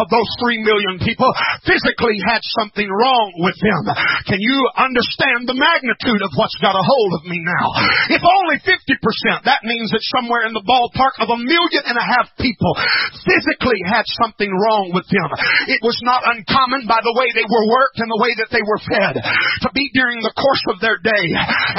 of 0.00 0.06
those 0.10 0.30
3 0.40 0.62
million 0.62 1.00
people 1.02 1.28
physically 1.64 2.18
had 2.22 2.40
something 2.60 2.86
wrong 2.86 3.28
with 3.42 3.56
them. 3.58 3.82
Can 4.28 4.40
you 4.40 4.58
understand 4.76 5.48
the 5.48 5.58
magnitude 5.58 6.22
of 6.22 6.32
what's 6.36 6.56
got 6.60 6.76
a 6.76 6.84
hold 6.84 7.12
of 7.18 7.22
me 7.26 7.40
now? 7.40 7.66
If 8.14 8.22
only 8.22 8.58
50%, 8.62 9.48
that 9.48 9.64
means 9.64 9.90
that 9.90 10.02
somewhere 10.14 10.46
in 10.46 10.54
the 10.54 10.64
ballpark 10.64 11.20
of 11.24 11.32
a 11.32 11.38
million 11.40 11.82
and 11.88 11.98
a 11.98 12.06
half 12.06 12.30
people 12.38 12.72
physically 13.24 13.80
had 13.88 14.04
something 14.20 14.50
wrong 14.50 14.92
with 14.92 15.08
them. 15.08 15.30
It 15.72 15.80
was 15.80 15.98
not 16.04 16.24
uncommon 16.24 16.84
by 16.84 17.00
the 17.00 17.14
way 17.16 17.32
they 17.32 17.46
were 17.48 17.66
worked 17.72 17.98
and 17.98 18.10
the 18.10 18.22
way 18.22 18.32
that 18.44 18.52
they 18.52 18.62
were 18.62 18.80
fed 18.84 19.14
to 19.18 19.68
be 19.72 19.88
during 19.96 20.20
the 20.20 20.34
course 20.36 20.64
of 20.68 20.80
their 20.84 21.00
day 21.00 21.26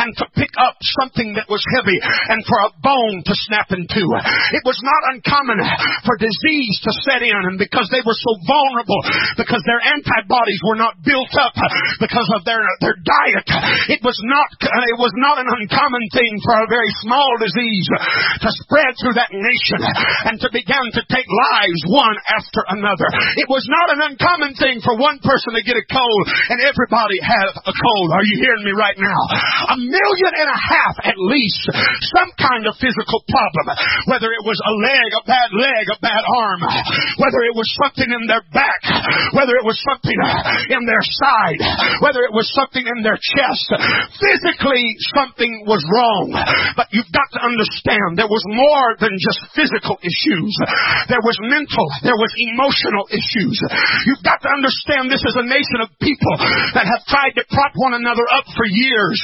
and 0.01 0.09
to 0.17 0.25
pick 0.33 0.51
up 0.57 0.75
something 1.01 1.37
that 1.37 1.49
was 1.49 1.61
heavy 1.77 1.84
and 1.85 2.41
for 2.45 2.57
a 2.65 2.73
bone 2.81 3.21
to 3.25 3.33
snap 3.47 3.69
in 3.71 3.85
two. 3.85 4.09
It 4.53 4.63
was 4.65 4.79
not 4.81 5.01
uncommon 5.13 5.61
for 6.05 6.15
disease 6.17 6.75
to 6.85 6.91
set 7.05 7.21
in 7.21 7.35
and 7.35 7.57
because 7.61 7.87
they 7.93 8.01
were 8.01 8.17
so 8.17 8.33
vulnerable, 8.45 9.01
because 9.37 9.61
their 9.65 9.81
antibodies 9.81 10.61
were 10.65 10.79
not 10.79 10.99
built 11.05 11.33
up 11.37 11.53
because 12.01 12.29
of 12.35 12.45
their, 12.45 12.61
their 12.81 12.97
diet, 13.01 13.47
it 13.91 14.01
was 14.01 14.17
not, 14.25 14.47
it 14.61 14.99
was 14.99 15.13
not 15.17 15.37
an 15.41 15.49
uncommon 15.49 16.05
thing 16.13 16.33
for 16.43 16.61
a 16.61 16.67
very 16.69 16.91
small 17.05 17.29
disease 17.41 17.87
to 18.41 18.49
spread 18.65 18.91
through 19.01 19.15
that 19.17 19.31
nation 19.31 19.79
and 20.29 20.35
to 20.41 20.49
begin 20.51 20.85
to 20.93 21.01
take 21.09 21.27
lives 21.27 21.81
one 21.89 22.17
after 22.31 22.61
another. 22.73 23.09
It 23.37 23.49
was 23.49 23.65
not 23.69 23.93
an 23.93 24.01
uncommon 24.13 24.57
thing 24.57 24.81
for 24.81 24.97
one 24.97 25.21
person 25.21 25.53
to 25.55 25.63
get 25.63 25.77
a 25.77 25.85
cold 25.89 26.25
and 26.49 26.61
everybody 26.61 27.19
have 27.21 27.51
a 27.65 27.73
cold. 27.73 28.09
Are 28.13 28.25
you 28.25 28.37
hearing 28.41 28.63
me 28.65 28.73
right 28.73 28.97
now? 28.97 29.21
A 29.73 29.77
million 29.77 30.31
and 30.35 30.49
a 30.49 30.59
half 30.59 30.95
at 31.03 31.17
least 31.17 31.69
some 32.15 32.31
kind 32.39 32.63
of 32.67 32.73
physical 32.79 33.21
problem, 33.27 33.65
whether 34.07 34.29
it 34.31 34.43
was 34.43 34.57
a 34.61 34.73
leg, 34.79 35.09
a 35.19 35.23
bad 35.27 35.49
leg, 35.55 35.83
a 35.91 35.99
bad 36.01 36.23
arm, 36.23 36.61
whether 37.19 37.41
it 37.47 37.55
was 37.55 37.67
something 37.79 38.07
in 38.07 38.23
their 38.27 38.43
back, 38.53 38.81
whether 39.35 39.55
it 39.57 39.65
was 39.65 39.77
something 39.83 40.15
uh, 40.15 40.75
in 40.75 40.83
their 40.87 41.03
side, 41.03 41.59
whether 41.99 42.23
it 42.23 42.33
was 42.33 42.47
something 42.55 42.83
in 42.83 42.99
their 43.03 43.19
chest. 43.19 43.67
Physically, 44.21 44.85
something 45.15 45.67
was 45.67 45.83
wrong. 45.89 46.33
But 46.75 46.91
you've 46.91 47.11
got 47.11 47.29
to 47.35 47.41
understand 47.43 48.15
there 48.15 48.31
was 48.31 48.43
more 48.47 48.95
than 48.99 49.15
just 49.19 49.39
physical 49.55 49.99
issues. 50.01 50.51
There 51.11 51.23
was 51.23 51.37
mental, 51.43 51.87
there 52.03 52.17
was 52.17 52.31
emotional 52.37 53.05
issues. 53.11 53.57
You've 54.07 54.25
got 54.25 54.41
to 54.43 54.49
understand 54.51 55.09
this 55.11 55.23
is 55.23 55.35
a 55.35 55.45
nation 55.45 55.79
of 55.83 55.91
people 55.99 56.35
that 56.75 56.87
have 56.87 57.03
tried 57.09 57.33
to 57.39 57.43
prop 57.51 57.73
one 57.75 57.95
another 57.97 58.23
up 58.31 58.47
for 58.55 58.65
years 58.67 59.19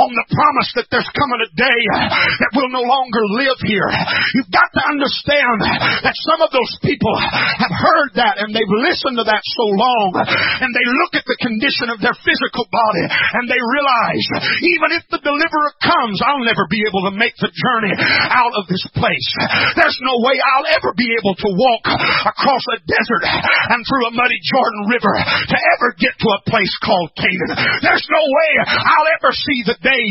on 0.00 0.10
the 0.14 0.26
promise 0.32 0.70
that 0.76 0.88
there's 0.90 1.08
coming 1.16 1.40
a 1.44 1.50
day 1.56 1.80
that 1.90 2.52
will 2.54 2.70
no 2.70 2.84
longer 2.84 3.22
live 3.40 3.58
here. 3.66 3.88
You've 4.36 4.52
got 4.52 4.70
to 4.74 4.82
understand 4.86 5.58
that 6.06 6.16
some 6.26 6.40
of 6.40 6.50
those 6.54 6.74
people 6.86 7.12
have 7.18 7.74
heard 7.74 8.10
that 8.18 8.40
and 8.40 8.54
they've 8.54 8.76
listened 8.86 9.18
to 9.18 9.26
that 9.26 9.42
so 9.42 9.66
long 9.74 10.08
and 10.22 10.70
they 10.70 10.86
look 11.04 11.12
at 11.18 11.26
the 11.26 11.38
condition 11.42 11.90
of 11.90 11.98
their 12.00 12.14
physical 12.22 12.66
body 12.70 13.04
and 13.10 13.44
they 13.50 13.58
realize 13.58 14.24
even 14.62 14.88
if 14.96 15.04
the 15.10 15.22
deliverer 15.22 15.72
comes, 15.82 16.22
I'll 16.22 16.46
never 16.46 16.66
be 16.70 16.82
able 16.86 17.10
to 17.10 17.14
make 17.16 17.34
the 17.38 17.50
journey 17.50 17.94
out 18.30 18.54
of 18.54 18.70
this 18.70 18.84
place. 18.94 19.28
There's 19.76 19.98
no 20.02 20.14
way 20.24 20.36
I'll 20.38 20.70
ever 20.76 20.94
be 20.94 21.08
able 21.18 21.34
to 21.34 21.48
walk 21.50 21.84
across 22.26 22.64
a 22.74 22.78
desert 22.86 23.24
and 23.24 23.80
through 23.86 24.04
a 24.08 24.12
muddy 24.14 24.38
Jordan 24.46 24.84
River 24.90 25.14
to 25.16 25.56
ever 25.76 25.88
get 25.98 26.14
to 26.16 26.28
a 26.28 26.40
place 26.46 26.74
called 26.82 27.10
Canaan. 27.16 27.52
There's 27.82 28.06
no 28.10 28.22
way 28.22 28.50
I'll 28.68 29.10
ever 29.18 29.30
see 29.34 29.58
the 29.66 29.78
day 29.80 30.04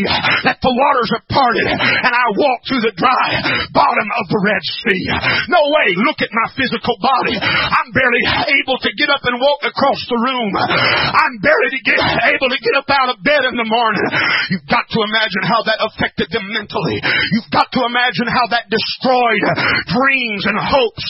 that 0.46 0.60
the 0.62 0.74
waters 0.74 1.10
are 1.16 1.26
parted 1.30 1.69
and 1.70 2.14
I 2.14 2.26
walk 2.36 2.60
through 2.66 2.84
the 2.84 2.96
dry 2.98 3.28
bottom 3.72 4.08
of 4.20 4.26
the 4.30 4.40
Red 4.42 4.64
Sea. 4.64 5.04
No 5.50 5.62
way. 5.70 5.88
Look 6.06 6.20
at 6.26 6.32
my 6.34 6.48
physical 6.58 6.96
body. 7.02 7.38
I'm 7.38 7.90
barely 7.94 8.24
able 8.60 8.78
to 8.82 8.90
get 8.98 9.10
up 9.14 9.24
and 9.26 9.38
walk 9.38 9.62
across 9.66 10.02
the 10.10 10.20
room. 10.20 10.52
I'm 10.58 11.36
barely 11.42 11.70
to 11.78 11.82
get, 11.86 12.00
able 12.34 12.50
to 12.50 12.60
get 12.60 12.76
up 12.80 12.90
out 12.90 13.10
of 13.14 13.22
bed 13.22 13.44
in 13.46 13.56
the 13.58 13.68
morning. 13.68 14.08
You've 14.54 14.70
got 14.70 14.86
to 14.90 15.00
imagine 15.06 15.44
how 15.46 15.62
that 15.70 15.80
affected 15.84 16.30
them 16.34 16.46
mentally. 16.50 16.98
You've 17.38 17.52
got 17.54 17.70
to 17.74 17.82
imagine 17.86 18.28
how 18.30 18.46
that 18.54 18.70
destroyed 18.72 19.44
dreams 19.90 20.44
and 20.50 20.58
hopes 20.58 21.06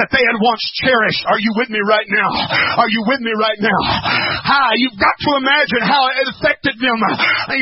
that 0.00 0.08
they 0.12 0.22
had 0.22 0.36
once 0.40 0.64
cherished. 0.80 1.22
Are 1.28 1.40
you 1.40 1.52
with 1.56 1.68
me 1.68 1.80
right 1.84 2.08
now? 2.08 2.30
Are 2.80 2.90
you 2.90 3.04
with 3.06 3.20
me 3.20 3.32
right 3.36 3.60
now? 3.60 3.80
Hi, 4.48 4.70
you've 4.80 4.98
got 4.98 5.16
to 5.16 5.30
imagine 5.40 5.82
how 5.84 6.08
it 6.08 6.26
affected 6.32 6.76
them 6.80 6.98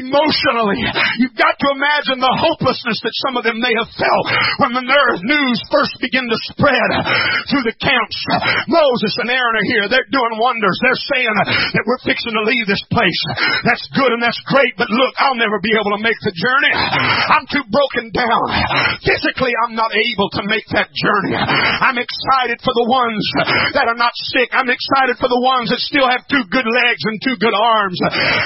emotionally. 0.04 0.80
You've 1.18 1.36
got 1.38 1.56
to 1.58 1.68
imagine 1.74 2.18
the 2.20 2.34
hopelessness 2.36 3.00
that 3.02 3.14
some 3.26 3.40
of 3.40 3.44
them 3.44 3.58
may 3.58 3.72
have 3.76 3.90
felt 3.96 4.26
when 4.62 4.72
the 4.76 4.84
news 4.86 5.58
first 5.72 5.96
began 6.00 6.24
to 6.28 6.38
spread 6.52 6.90
through 7.48 7.64
the 7.66 7.76
camps. 7.80 8.18
Moses 8.68 9.14
and 9.22 9.28
Aaron 9.32 9.56
are 9.56 9.68
here. 9.72 9.84
They're 9.88 10.10
doing 10.12 10.34
wonders. 10.38 10.76
They're 10.82 11.04
saying 11.16 11.34
that 11.76 11.84
we're 11.86 12.02
fixing 12.04 12.34
to 12.36 12.44
leave 12.44 12.66
this 12.68 12.82
place. 12.92 13.20
That's 13.64 13.84
good 13.96 14.12
and 14.12 14.22
that's 14.22 14.40
great, 14.48 14.76
but 14.76 14.88
look, 14.92 15.14
I'll 15.20 15.38
never 15.38 15.58
be 15.62 15.72
able 15.74 15.96
to 15.96 16.02
make 16.02 16.18
the 16.22 16.34
journey. 16.34 16.74
I'm 16.74 17.46
too 17.48 17.64
broken 17.68 18.12
down. 18.12 18.44
Physically, 19.02 19.52
I'm 19.66 19.74
not 19.74 19.92
able 19.92 20.28
to 20.38 20.42
make 20.46 20.66
that 20.76 20.92
journey. 20.92 21.34
I'm 21.36 21.98
excited 21.98 22.60
for 22.62 22.72
the 22.76 22.86
ones 22.88 23.22
that 23.76 23.88
are 23.88 23.98
not 23.98 24.12
sick. 24.32 24.52
I'm 24.52 24.70
excited 24.70 25.18
for 25.18 25.28
the 25.28 25.42
ones 25.42 25.70
that 25.72 25.80
still 25.82 26.06
have 26.06 26.24
two 26.28 26.44
good 26.50 26.66
legs 26.66 27.02
and 27.06 27.16
two 27.22 27.36
good 27.40 27.54
arms. 27.54 27.98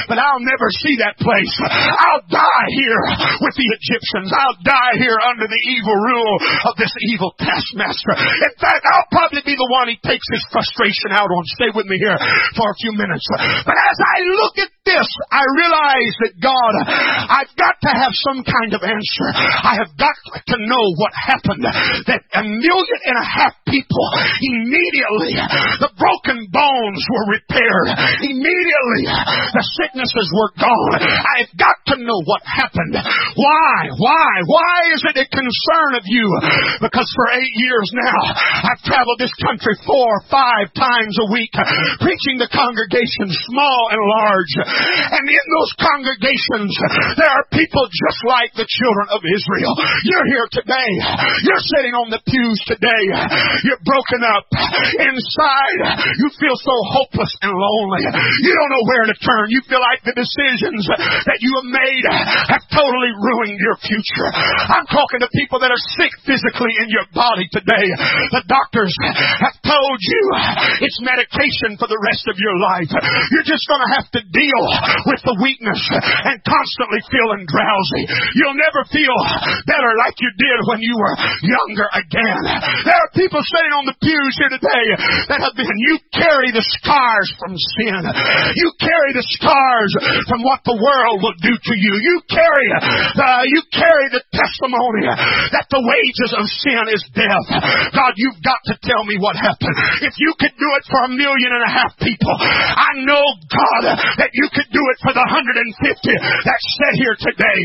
But 0.09 0.19
I'll 0.19 0.43
never 0.43 0.69
see 0.83 0.97
that 1.03 1.19
place. 1.21 1.55
I'll 1.65 2.25
die 2.29 2.69
here 2.75 3.03
with 3.43 3.55
the 3.57 3.69
Egyptians. 3.81 4.29
I'll 4.29 4.61
die 4.61 4.95
here 5.01 5.17
under 5.25 5.49
the 5.49 5.63
evil 5.73 5.97
rule 5.97 6.37
of 6.69 6.77
this 6.77 6.93
evil 7.09 7.33
taskmaster. 7.41 8.13
In 8.13 8.55
fact, 8.61 8.85
I'll 8.85 9.09
probably 9.09 9.41
be 9.41 9.57
the 9.57 9.71
one 9.73 9.89
he 9.89 9.97
takes 10.05 10.29
his 10.29 10.45
frustration 10.53 11.17
out 11.17 11.33
on. 11.33 11.43
Stay 11.57 11.73
with 11.73 11.89
me 11.89 11.97
here 11.97 12.21
for 12.61 12.69
a 12.69 12.77
few 12.77 12.93
minutes. 12.93 13.25
But 13.65 13.77
as 13.77 13.99
I 13.99 14.17
look 14.37 14.55
at 14.61 14.71
this, 14.85 15.09
I 15.29 15.45
realize 15.61 16.15
that 16.25 16.35
God, 16.41 16.73
I've 16.89 17.53
got 17.57 17.77
to 17.85 17.93
have 17.93 18.13
some 18.17 18.41
kind 18.41 18.73
of 18.73 18.81
answer. 18.81 19.29
I 19.37 19.77
have 19.77 19.93
got 20.01 20.17
to 20.17 20.57
know 20.57 20.85
what 20.97 21.13
happened. 21.13 21.65
That 22.09 22.25
a 22.33 22.45
million 22.45 23.01
and 23.05 23.19
a 23.21 23.27
half 23.27 23.55
people, 23.69 24.07
immediately, 24.41 25.37
the 25.85 25.93
broken 26.01 26.49
bones 26.49 27.03
were 27.13 27.27
repaired. 27.37 27.89
Immediately, 28.25 29.05
the 29.53 29.65
sicknesses 29.85 30.29
were 30.33 30.53
gone. 30.57 30.97
I've 31.37 31.53
got 31.61 31.77
to 31.93 32.01
know 32.01 32.21
what 32.25 32.41
happened. 32.49 32.97
Why? 33.37 33.77
Why? 34.01 34.33
Why 34.49 34.77
is 34.97 35.05
it 35.13 35.17
a 35.21 35.27
concern 35.29 35.91
of 36.01 36.05
you? 36.09 36.25
Because 36.81 37.09
for 37.21 37.37
eight 37.37 37.55
years 37.55 37.89
now, 37.93 38.21
I've 38.65 38.83
traveled 38.89 39.21
this 39.21 39.35
country 39.45 39.77
four, 39.85 40.09
or 40.09 40.25
five 40.33 40.73
times 40.73 41.15
a 41.21 41.29
week, 41.33 41.53
preaching 42.01 42.41
to 42.41 42.49
congregations, 42.49 43.37
small 43.53 43.81
and 43.93 44.01
large. 44.01 44.70
And 45.11 45.25
in 45.27 45.47
those 45.59 45.73
congregations, 45.81 46.71
there 47.19 47.31
are 47.31 47.47
people 47.51 47.85
just 47.91 48.21
like 48.27 48.51
the 48.55 48.67
children 48.69 49.07
of 49.15 49.21
Israel. 49.25 49.75
You're 50.07 50.29
here 50.31 50.49
today. 50.51 50.91
You're 51.47 51.65
sitting 51.77 51.95
on 51.99 52.09
the 52.11 52.23
pews 52.25 52.61
today. 52.67 53.03
You're 53.67 53.83
broken 53.83 54.23
up. 54.27 54.47
Inside, 55.01 55.81
you 56.19 56.29
feel 56.39 56.57
so 56.57 56.75
hopeless 56.95 57.33
and 57.43 57.53
lonely. 57.53 58.05
You 58.47 58.53
don't 58.55 58.71
know 58.71 58.85
where 58.87 59.07
to 59.11 59.17
turn. 59.19 59.51
You 59.51 59.63
feel 59.67 59.83
like 59.83 60.03
the 60.07 60.17
decisions 60.17 60.87
that 61.27 61.39
you 61.43 61.51
have 61.59 61.69
made 61.69 62.05
have 62.55 62.65
totally 62.71 63.13
ruined 63.13 63.59
your 63.59 63.77
future. 63.83 64.29
I'm 64.71 64.87
talking 64.89 65.21
to 65.25 65.29
people 65.35 65.61
that 65.61 65.73
are 65.73 65.85
sick 65.99 66.13
physically 66.25 66.75
in 66.85 66.89
your 66.93 67.07
body 67.13 67.47
today. 67.51 67.87
The 68.33 68.45
doctors 68.47 68.95
have 69.43 69.57
told 69.67 69.99
you 70.01 70.23
it's 70.87 70.99
medication 71.03 71.77
for 71.81 71.89
the 71.91 71.99
rest 71.99 72.25
of 72.31 72.37
your 72.39 72.57
life. 72.61 72.91
You're 73.35 73.49
just 73.49 73.67
going 73.67 73.83
to 73.83 73.91
have 73.97 74.09
to 74.15 74.23
deal 74.23 74.60
with 75.07 75.23
the 75.25 75.37
weakness 75.41 75.81
and 75.91 76.37
constantly 76.45 77.01
feeling 77.09 77.47
drowsy. 77.49 78.03
You'll 78.37 78.59
never 78.59 78.83
feel 78.91 79.17
better 79.67 79.93
like 79.99 80.17
you 80.21 80.31
did 80.37 80.59
when 80.69 80.81
you 80.85 80.95
were 80.95 81.15
younger 81.45 81.89
again. 81.97 82.41
There 82.85 82.99
are 82.99 83.11
people 83.17 83.41
sitting 83.41 83.75
on 83.77 83.85
the 83.89 83.97
pews 83.99 84.35
here 84.37 84.53
today 84.53 84.87
that 85.33 85.41
have 85.41 85.57
been, 85.57 85.71
you 85.91 85.97
carry 86.13 86.51
the 86.53 86.65
scars 86.81 87.29
from 87.39 87.55
sin. 87.55 88.03
You 88.59 88.69
carry 88.83 89.13
the 89.17 89.27
scars 89.39 89.93
from 90.29 90.45
what 90.45 90.61
the 90.67 90.77
world 90.77 91.23
will 91.25 91.39
do 91.41 91.55
to 91.55 91.75
you. 91.79 91.93
You 92.01 92.17
carry, 92.29 92.69
uh, 93.17 93.45
you 93.47 93.61
carry 93.73 94.07
the 94.13 94.23
testimony 94.35 95.07
that 95.55 95.67
the 95.71 95.81
wages 95.81 96.31
of 96.37 96.45
sin 96.51 96.85
is 96.93 97.03
death. 97.15 97.47
God, 97.95 98.13
you've 98.19 98.43
got 98.43 98.61
to 98.69 98.75
tell 98.83 99.03
me 99.07 99.17
what 99.17 99.39
happened. 99.39 99.77
If 100.05 100.15
you 100.19 100.35
could 100.37 100.55
do 100.59 100.69
it 100.77 100.85
for 100.91 101.07
a 101.07 101.11
million 101.11 101.51
and 101.55 101.65
a 101.65 101.73
half 101.73 101.93
people, 101.99 102.35
I 102.35 103.01
know, 103.07 103.25
God, 103.47 103.83
that 104.19 104.31
you 104.35 104.50
could 104.55 104.71
do 104.71 104.83
it 104.91 104.99
for 105.03 105.13
the 105.15 105.23
150 105.23 105.71
that 105.79 106.61
sit 106.61 106.95
here 106.99 107.17
today. 107.19 107.59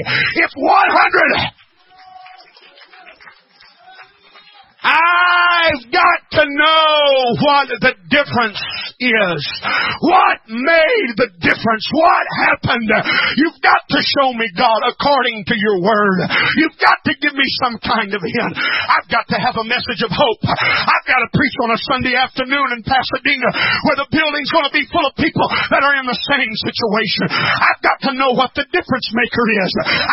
If 0.45 0.51
100 0.53 1.64
I've 4.85 5.81
got 5.89 6.19
to 6.37 6.43
know 6.45 7.01
what 7.41 7.65
the 7.81 7.93
difference 8.13 8.61
is. 9.01 9.41
What 10.05 10.45
made 10.45 11.09
the 11.17 11.29
difference? 11.41 11.85
What 11.89 12.25
happened? 12.45 12.89
You've 13.41 13.59
got 13.65 13.81
to 13.89 13.99
show 14.13 14.29
me, 14.37 14.45
God, 14.53 14.85
according 14.85 15.49
to 15.49 15.55
your 15.57 15.81
word. 15.81 16.29
You've 16.61 16.77
got 16.77 17.01
to 17.09 17.13
give 17.17 17.33
me 17.33 17.47
some 17.65 17.81
kind 17.81 18.13
of 18.13 18.21
hint. 18.21 18.53
I've 18.61 19.09
got 19.09 19.25
to 19.33 19.37
have 19.41 19.57
a 19.57 19.65
message 19.65 20.05
of 20.05 20.13
hope. 20.13 20.41
I've 20.45 21.07
got 21.09 21.19
to 21.25 21.29
preach 21.33 21.57
on 21.65 21.73
a 21.73 21.79
Sunday 21.89 22.13
afternoon 22.13 22.77
in 22.77 22.85
Pasadena 22.85 23.49
where 23.89 23.97
the 24.05 24.09
building's 24.13 24.53
going 24.53 24.69
to 24.69 24.75
be 24.75 24.85
full 24.93 25.05
of 25.09 25.17
people 25.17 25.49
that 25.73 25.81
are 25.81 25.97
in 25.97 26.05
the 26.05 26.19
same 26.29 26.53
situation. 26.61 27.25
I've 27.33 27.81
got 27.81 27.97
to 28.05 28.11
know 28.13 28.37
what 28.37 28.53
the 28.53 28.69
difference 28.69 29.07
maker 29.17 29.45
is. 29.65 29.71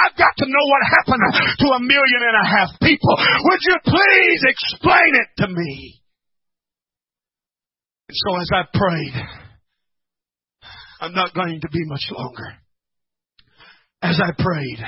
I've 0.08 0.16
got 0.16 0.32
to 0.40 0.46
know 0.48 0.64
what 0.72 0.82
happened 0.96 1.24
to 1.60 1.66
a 1.76 1.80
million 1.84 2.20
and 2.24 2.36
a 2.40 2.46
half 2.48 2.70
people. 2.80 3.14
Would 3.20 3.62
you 3.68 3.76
please 3.84 4.40
explain 4.62 5.14
it 5.14 5.42
to 5.42 5.48
me. 5.48 6.02
And 8.08 8.16
so 8.16 8.36
as 8.40 8.48
I 8.52 8.62
prayed, 8.76 9.26
I'm 11.00 11.14
not 11.14 11.34
going 11.34 11.60
to 11.60 11.68
be 11.68 11.80
much 11.86 12.04
longer. 12.10 12.58
As 14.02 14.20
I 14.20 14.30
prayed, 14.40 14.84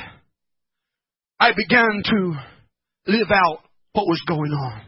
I 1.40 1.52
began 1.56 2.02
to 2.04 2.34
live 3.06 3.30
out 3.30 3.58
what 3.92 4.06
was 4.06 4.22
going 4.26 4.52
on. 4.52 4.82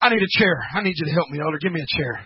I 0.00 0.10
need 0.10 0.22
a 0.22 0.38
chair. 0.38 0.54
I 0.74 0.82
need 0.82 0.94
you 0.96 1.06
to 1.06 1.12
help 1.12 1.28
me, 1.30 1.40
Elder. 1.40 1.58
Give 1.58 1.72
me 1.72 1.80
a 1.80 1.96
chair. 1.96 2.24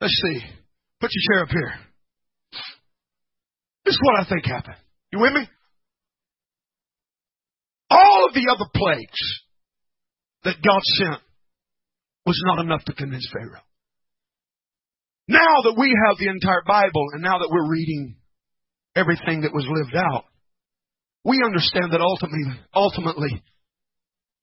Let's 0.00 0.20
see. 0.22 0.65
Put 1.00 1.10
your 1.12 1.34
chair 1.34 1.42
up 1.44 1.50
here. 1.50 1.72
This 3.84 3.94
is 3.94 4.00
what 4.02 4.20
I 4.20 4.28
think 4.28 4.44
happened. 4.46 4.76
You 5.12 5.20
with 5.20 5.32
me? 5.32 5.48
All 7.90 8.26
of 8.28 8.34
the 8.34 8.50
other 8.50 8.68
plagues 8.74 9.42
that 10.44 10.56
God 10.62 10.80
sent 10.82 11.20
was 12.24 12.40
not 12.46 12.64
enough 12.64 12.84
to 12.86 12.92
convince 12.92 13.28
Pharaoh. 13.32 13.62
Now 15.28 15.62
that 15.64 15.76
we 15.78 15.94
have 16.08 16.18
the 16.18 16.28
entire 16.28 16.62
Bible 16.66 17.06
and 17.12 17.22
now 17.22 17.38
that 17.38 17.48
we're 17.50 17.70
reading 17.70 18.16
everything 18.94 19.42
that 19.42 19.54
was 19.54 19.66
lived 19.68 19.94
out, 19.94 20.24
we 21.24 21.42
understand 21.44 21.92
that 21.92 22.00
ultimately, 22.00 22.60
ultimately, 22.74 23.42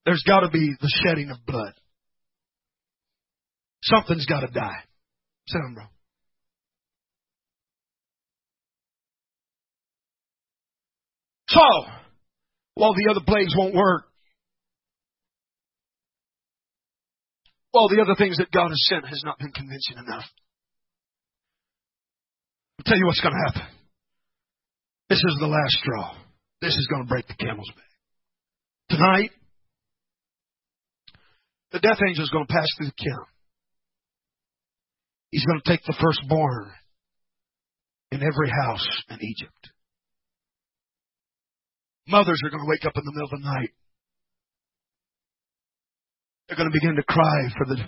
there's 0.06 0.24
got 0.28 0.42
to 0.42 0.50
be 0.50 0.74
the 0.80 0.92
shedding 1.04 1.30
of 1.32 1.38
blood. 1.46 1.74
Something's 3.84 4.26
got 4.26 4.42
to 4.42 4.48
die. 4.48 4.84
Down, 5.54 5.74
bro. 5.74 5.84
So, 11.54 11.62
while 12.74 12.94
the 12.94 13.12
other 13.12 13.22
plagues 13.26 13.54
won't 13.56 13.76
work, 13.76 14.06
while 17.72 17.90
the 17.90 18.02
other 18.02 18.16
things 18.18 18.38
that 18.38 18.52
God 18.52 18.70
has 18.70 18.86
sent 18.88 19.06
has 19.06 19.22
not 19.24 19.38
been 19.38 19.52
convincing 19.52 19.98
enough, 19.98 20.26
I'll 22.80 22.86
tell 22.86 22.98
you 22.98 23.06
what's 23.06 23.22
going 23.22 23.36
to 23.36 23.52
happen. 23.52 23.74
This 25.10 25.20
is 25.20 25.38
the 25.40 25.48
last 25.48 25.74
straw. 25.74 26.16
This 26.62 26.74
is 26.74 26.88
going 26.90 27.04
to 27.04 27.10
break 27.10 27.28
the 27.28 27.36
camel's 27.36 27.70
back. 27.76 28.98
Tonight, 28.98 29.32
the 31.72 31.80
death 31.80 32.00
angel 32.08 32.24
is 32.24 32.30
going 32.32 32.48
to 32.48 32.54
pass 32.54 32.68
through 32.78 32.88
the 32.88 33.04
camp. 33.04 33.28
He's 35.30 35.46
going 35.46 35.62
to 35.64 35.70
take 35.70 35.84
the 35.86 35.96
firstborn 36.02 36.72
in 38.12 38.22
every 38.22 38.50
house 38.50 38.88
in 39.10 39.18
Egypt. 39.22 39.73
Mothers 42.08 42.42
are 42.44 42.50
going 42.50 42.64
to 42.64 42.70
wake 42.70 42.86
up 42.86 42.94
in 42.96 43.06
the 43.06 43.12
middle 43.12 43.30
of 43.32 43.40
the 43.42 43.50
night. 43.50 43.70
They're 46.48 46.58
going 46.58 46.70
to 46.70 46.80
begin 46.80 46.96
to 46.96 47.04
cry 47.04 47.50
for 47.58 47.66
the 47.66 47.82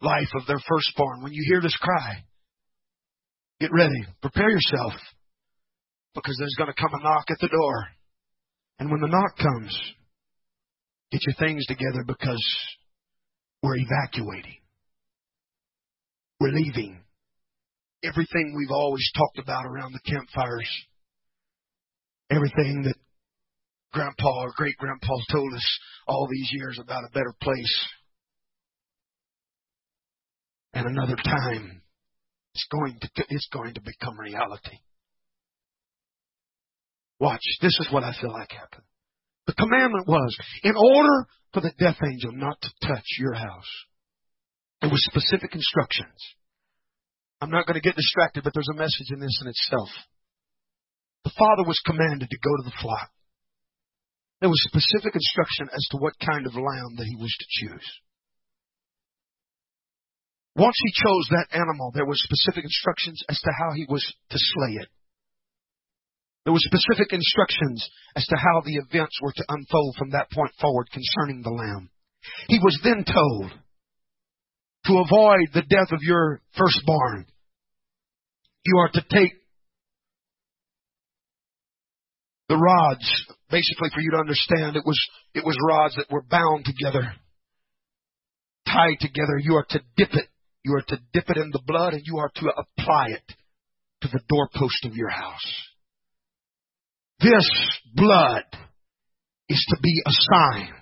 life 0.00 0.30
of 0.34 0.46
their 0.46 0.60
firstborn. 0.68 1.22
When 1.22 1.32
you 1.32 1.44
hear 1.48 1.60
this 1.60 1.76
cry, 1.76 2.24
get 3.60 3.70
ready. 3.72 4.04
Prepare 4.20 4.50
yourself 4.50 4.94
because 6.14 6.36
there's 6.38 6.56
going 6.58 6.72
to 6.72 6.80
come 6.80 6.98
a 6.98 7.02
knock 7.02 7.26
at 7.30 7.38
the 7.40 7.48
door. 7.48 7.86
And 8.80 8.90
when 8.90 9.00
the 9.00 9.08
knock 9.08 9.36
comes, 9.38 9.80
get 11.12 11.20
your 11.26 11.36
things 11.38 11.64
together 11.66 12.04
because 12.06 12.44
we're 13.62 13.76
evacuating. 13.76 14.58
We're 16.40 16.52
leaving. 16.52 17.00
Everything 18.04 18.54
we've 18.56 18.74
always 18.74 19.08
talked 19.16 19.38
about 19.38 19.66
around 19.66 19.92
the 19.92 20.10
campfires, 20.10 20.70
everything 22.30 22.82
that 22.82 22.94
grandpa 23.92 24.42
or 24.42 24.52
great 24.56 24.76
grandpa 24.76 25.14
told 25.30 25.52
us 25.54 25.78
all 26.06 26.28
these 26.30 26.50
years 26.52 26.78
about 26.80 27.04
a 27.04 27.12
better 27.12 27.34
place. 27.42 27.86
And 30.74 30.86
another 30.86 31.16
time, 31.16 31.82
it's 32.54 32.66
going 32.70 32.98
to, 33.00 33.08
it's 33.28 33.48
going 33.52 33.74
to 33.74 33.80
become 33.80 34.18
reality. 34.18 34.78
Watch, 37.20 37.42
this 37.60 37.76
is 37.80 37.88
what 37.90 38.04
I 38.04 38.12
feel 38.20 38.30
like 38.30 38.52
happened. 38.52 38.84
The 39.46 39.54
commandment 39.54 40.06
was, 40.06 40.36
in 40.62 40.74
order 40.76 41.26
for 41.52 41.60
the 41.60 41.72
death 41.78 41.96
angel 42.04 42.32
not 42.32 42.60
to 42.60 42.86
touch 42.86 43.04
your 43.18 43.34
house, 43.34 43.70
there 44.80 44.90
was 44.90 45.04
specific 45.10 45.54
instructions. 45.54 46.20
I'm 47.40 47.50
not 47.50 47.66
going 47.66 47.80
to 47.80 47.80
get 47.80 47.96
distracted, 47.96 48.44
but 48.44 48.52
there's 48.54 48.68
a 48.72 48.78
message 48.78 49.10
in 49.10 49.20
this 49.20 49.38
in 49.42 49.48
itself. 49.48 49.88
The 51.24 51.32
father 51.38 51.66
was 51.66 51.80
commanded 51.84 52.30
to 52.30 52.38
go 52.38 52.50
to 52.56 52.64
the 52.64 52.76
flock. 52.80 53.10
There 54.40 54.48
was 54.48 54.62
specific 54.68 55.14
instruction 55.14 55.68
as 55.72 55.84
to 55.90 55.96
what 55.98 56.18
kind 56.18 56.46
of 56.46 56.54
lamb 56.54 56.94
that 56.96 57.06
he 57.06 57.16
was 57.16 57.34
to 57.38 57.46
choose. 57.48 57.88
Once 60.54 60.76
he 60.82 60.92
chose 60.92 61.28
that 61.30 61.48
animal, 61.52 61.92
there 61.94 62.06
was 62.06 62.22
specific 62.22 62.64
instructions 62.64 63.22
as 63.28 63.38
to 63.40 63.50
how 63.58 63.72
he 63.74 63.86
was 63.88 64.02
to 64.30 64.38
slay 64.38 64.82
it. 64.82 64.88
There 66.44 66.52
were 66.52 66.58
specific 66.60 67.12
instructions 67.12 67.88
as 68.16 68.26
to 68.26 68.36
how 68.36 68.62
the 68.64 68.76
events 68.76 69.18
were 69.20 69.32
to 69.32 69.44
unfold 69.48 69.96
from 69.96 70.10
that 70.10 70.30
point 70.30 70.50
forward 70.60 70.88
concerning 70.90 71.42
the 71.42 71.50
lamb. 71.50 71.90
He 72.48 72.58
was 72.58 72.78
then 72.82 73.04
told 73.04 73.50
to 74.86 74.98
avoid 74.98 75.52
the 75.52 75.62
death 75.68 75.92
of 75.92 76.02
your 76.02 76.40
firstborn. 76.56 77.26
You 78.64 78.78
are 78.78 78.88
to 78.88 79.04
take 79.10 79.32
the 82.48 82.56
rods, 82.56 83.26
basically 83.50 83.90
for 83.94 84.00
you 84.00 84.10
to 84.12 84.18
understand, 84.18 84.76
it 84.76 84.84
was, 84.84 84.98
it 85.34 85.44
was 85.44 85.56
rods 85.66 85.96
that 85.96 86.10
were 86.10 86.22
bound 86.22 86.64
together, 86.64 87.12
tied 88.66 88.98
together. 89.00 89.38
You 89.38 89.56
are 89.56 89.66
to 89.70 89.80
dip 89.96 90.12
it. 90.12 90.28
You 90.64 90.74
are 90.74 90.84
to 90.88 90.98
dip 91.12 91.30
it 91.30 91.36
in 91.36 91.50
the 91.52 91.62
blood 91.66 91.94
and 91.94 92.02
you 92.04 92.18
are 92.18 92.30
to 92.34 92.48
apply 92.48 93.08
it 93.08 93.34
to 94.02 94.08
the 94.08 94.20
doorpost 94.28 94.84
of 94.84 94.94
your 94.94 95.08
house. 95.08 95.68
This 97.20 97.48
blood 97.94 98.44
is 99.48 99.64
to 99.70 99.76
be 99.82 100.02
a 100.06 100.10
sign. 100.10 100.72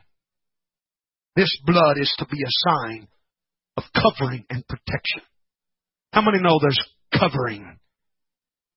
This 1.37 1.57
blood 1.65 1.99
is 1.99 2.13
to 2.19 2.27
be 2.27 2.43
a 2.43 2.71
sign 2.71 3.09
of 3.77 3.85
covering 3.95 4.45
and 4.51 4.67
protection. 4.67 5.23
How 6.13 6.23
many 6.23 6.39
know 6.41 6.59
there's 6.61 6.83
covering 7.13 7.79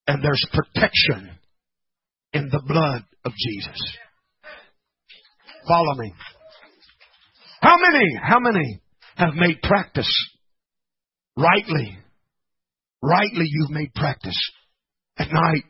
and 0.08 0.23
there's 0.23 0.45
protection 0.52 1.38
in 2.33 2.49
the 2.49 2.61
blood 2.65 3.03
of 3.25 3.33
Jesus. 3.37 3.97
Follow 5.67 5.95
me. 5.95 6.13
How 7.61 7.75
many, 7.77 8.05
how 8.21 8.39
many 8.39 8.81
have 9.15 9.33
made 9.35 9.61
practice 9.61 10.09
rightly? 11.35 11.97
Rightly 13.01 13.45
you've 13.45 13.71
made 13.71 13.93
practice 13.93 14.37
at 15.17 15.31
night 15.31 15.63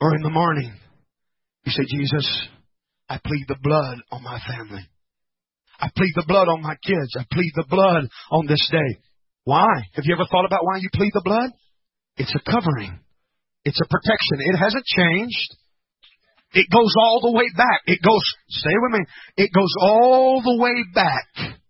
or 0.00 0.14
in 0.14 0.22
the 0.22 0.30
morning. 0.30 0.72
You 1.64 1.72
say, 1.72 1.84
Jesus, 1.88 2.48
I 3.08 3.18
plead 3.24 3.44
the 3.48 3.58
blood 3.62 3.98
on 4.10 4.22
my 4.22 4.38
family. 4.46 4.86
I 5.80 5.88
plead 5.96 6.12
the 6.14 6.24
blood 6.26 6.48
on 6.48 6.62
my 6.62 6.74
kids. 6.84 7.16
I 7.18 7.24
plead 7.32 7.52
the 7.54 7.66
blood 7.68 8.08
on 8.30 8.46
this 8.46 8.66
day. 8.70 9.00
Why? 9.44 9.66
Have 9.94 10.04
you 10.04 10.14
ever 10.14 10.26
thought 10.30 10.44
about 10.44 10.64
why 10.64 10.76
you 10.76 10.88
plead 10.92 11.12
the 11.14 11.22
blood? 11.24 11.50
It's 12.16 12.34
a 12.34 12.50
covering. 12.50 13.00
It's 13.64 13.80
a 13.80 13.88
protection. 13.88 14.38
It 14.40 14.56
hasn't 14.56 14.84
changed. 14.84 15.56
It 16.52 16.66
goes 16.72 16.94
all 16.98 17.20
the 17.22 17.36
way 17.36 17.46
back. 17.56 17.82
It 17.86 18.00
goes, 18.02 18.22
stay 18.48 18.74
with 18.74 19.00
me, 19.00 19.06
it 19.36 19.50
goes 19.54 19.72
all 19.80 20.42
the 20.42 20.58
way 20.60 20.84
back 20.94 21.60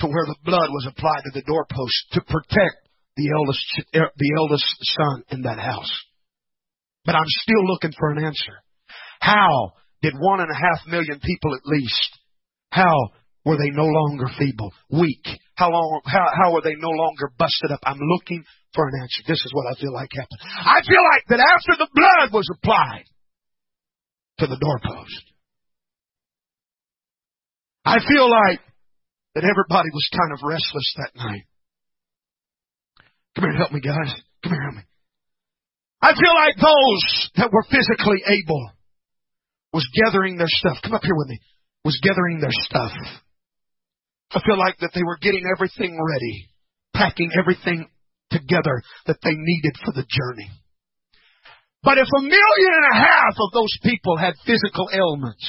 to 0.00 0.06
where 0.06 0.26
the 0.26 0.36
blood 0.44 0.68
was 0.68 0.86
applied 0.90 1.22
to 1.24 1.30
the 1.32 1.46
doorpost 1.46 2.12
to 2.12 2.20
protect 2.20 2.90
the 3.16 3.30
eldest, 3.30 3.64
er, 3.94 4.10
the 4.16 4.32
eldest 4.36 4.66
son 4.82 5.22
in 5.30 5.42
that 5.42 5.58
house. 5.58 5.92
But 7.04 7.14
I'm 7.14 7.28
still 7.28 7.64
looking 7.66 7.92
for 7.98 8.10
an 8.10 8.24
answer. 8.24 8.62
How 9.20 9.72
did 10.02 10.14
one 10.18 10.40
and 10.40 10.50
a 10.50 10.54
half 10.54 10.86
million 10.86 11.20
people 11.20 11.54
at 11.54 11.64
least, 11.64 12.18
how 12.70 13.10
were 13.44 13.56
they 13.56 13.70
no 13.70 13.86
longer 13.86 14.26
feeble, 14.38 14.72
weak? 14.90 15.26
How 15.54 15.70
long, 15.70 16.00
how, 16.04 16.26
how 16.34 16.52
were 16.52 16.62
they 16.62 16.74
no 16.76 16.90
longer 16.90 17.32
busted 17.38 17.70
up? 17.70 17.80
I'm 17.84 18.00
looking 18.00 18.44
for 18.74 18.88
an 18.88 19.00
answer. 19.00 19.22
This 19.26 19.40
is 19.44 19.52
what 19.54 19.70
I 19.70 19.80
feel 19.80 19.92
like 19.92 20.10
happened. 20.12 20.40
I 20.42 20.80
feel 20.82 21.02
like 21.14 21.24
that 21.28 21.40
after 21.40 21.78
the 21.78 21.88
blood 21.94 22.32
was 22.32 22.48
applied 22.52 23.04
to 24.42 24.50
the 24.50 24.58
doorpost, 24.58 25.22
I 27.84 27.98
feel 28.02 28.28
like 28.28 28.58
that 29.34 29.46
everybody 29.46 29.88
was 29.94 30.08
kind 30.10 30.32
of 30.34 30.42
restless 30.42 30.94
that 30.98 31.14
night. 31.14 31.46
Come 33.34 33.44
here, 33.46 33.56
help 33.56 33.72
me, 33.72 33.80
guys. 33.80 34.12
Come 34.42 34.52
here, 34.52 34.62
help 34.62 34.76
me. 34.76 34.86
I 36.02 36.12
feel 36.18 36.34
like 36.34 36.56
those 36.58 37.30
that 37.36 37.52
were 37.52 37.62
physically 37.70 38.22
able 38.26 38.70
was 39.72 39.86
gathering 39.94 40.36
their 40.36 40.50
stuff. 40.50 40.78
Come 40.82 40.94
up 40.94 41.04
here 41.04 41.16
with 41.16 41.28
me. 41.28 41.38
Was 41.84 41.98
gathering 42.02 42.40
their 42.40 42.52
stuff. 42.52 42.92
I 44.32 44.40
feel 44.44 44.58
like 44.58 44.78
that 44.80 44.90
they 44.94 45.02
were 45.04 45.18
getting 45.22 45.44
everything 45.54 45.98
ready, 46.02 46.50
packing 46.94 47.30
everything 47.38 47.88
together 48.30 48.82
that 49.06 49.18
they 49.22 49.34
needed 49.34 49.76
for 49.84 49.92
the 49.92 50.06
journey. 50.08 50.50
But 51.82 51.98
if 51.98 52.06
a 52.06 52.22
million 52.22 52.72
and 52.72 52.86
a 52.94 52.98
half 52.98 53.34
of 53.38 53.50
those 53.52 53.76
people 53.82 54.16
had 54.16 54.34
physical 54.46 54.88
ailments, 54.94 55.44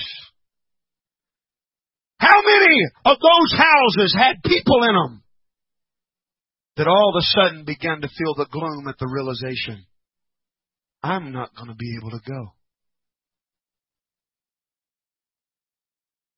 how 2.18 2.42
many 2.42 2.76
of 3.06 3.18
those 3.20 3.60
houses 3.60 4.16
had 4.18 4.42
people 4.44 4.84
in 4.84 4.96
them 4.96 5.24
that 6.78 6.88
all 6.88 7.14
of 7.14 7.22
a 7.22 7.26
sudden 7.38 7.66
began 7.66 8.02
to 8.02 8.08
feel 8.08 8.34
the 8.34 8.48
gloom 8.50 8.88
at 8.88 8.98
the 8.98 9.08
realization, 9.08 9.86
I'm 11.04 11.32
not 11.32 11.56
going 11.56 11.70
to 11.70 11.76
be 11.76 11.98
able 12.02 12.12
to 12.12 12.22
go? 12.26 12.54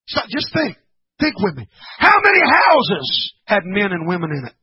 So 0.08 0.22
just 0.30 0.54
think, 0.54 0.78
think 1.20 1.36
with 1.40 1.56
me. 1.56 1.68
How 2.00 2.18
many 2.22 2.40
houses 2.40 3.34
had 3.46 3.64
men 3.64 3.92
and 3.92 4.08
women 4.08 4.32
in 4.32 4.48
it 4.48 4.56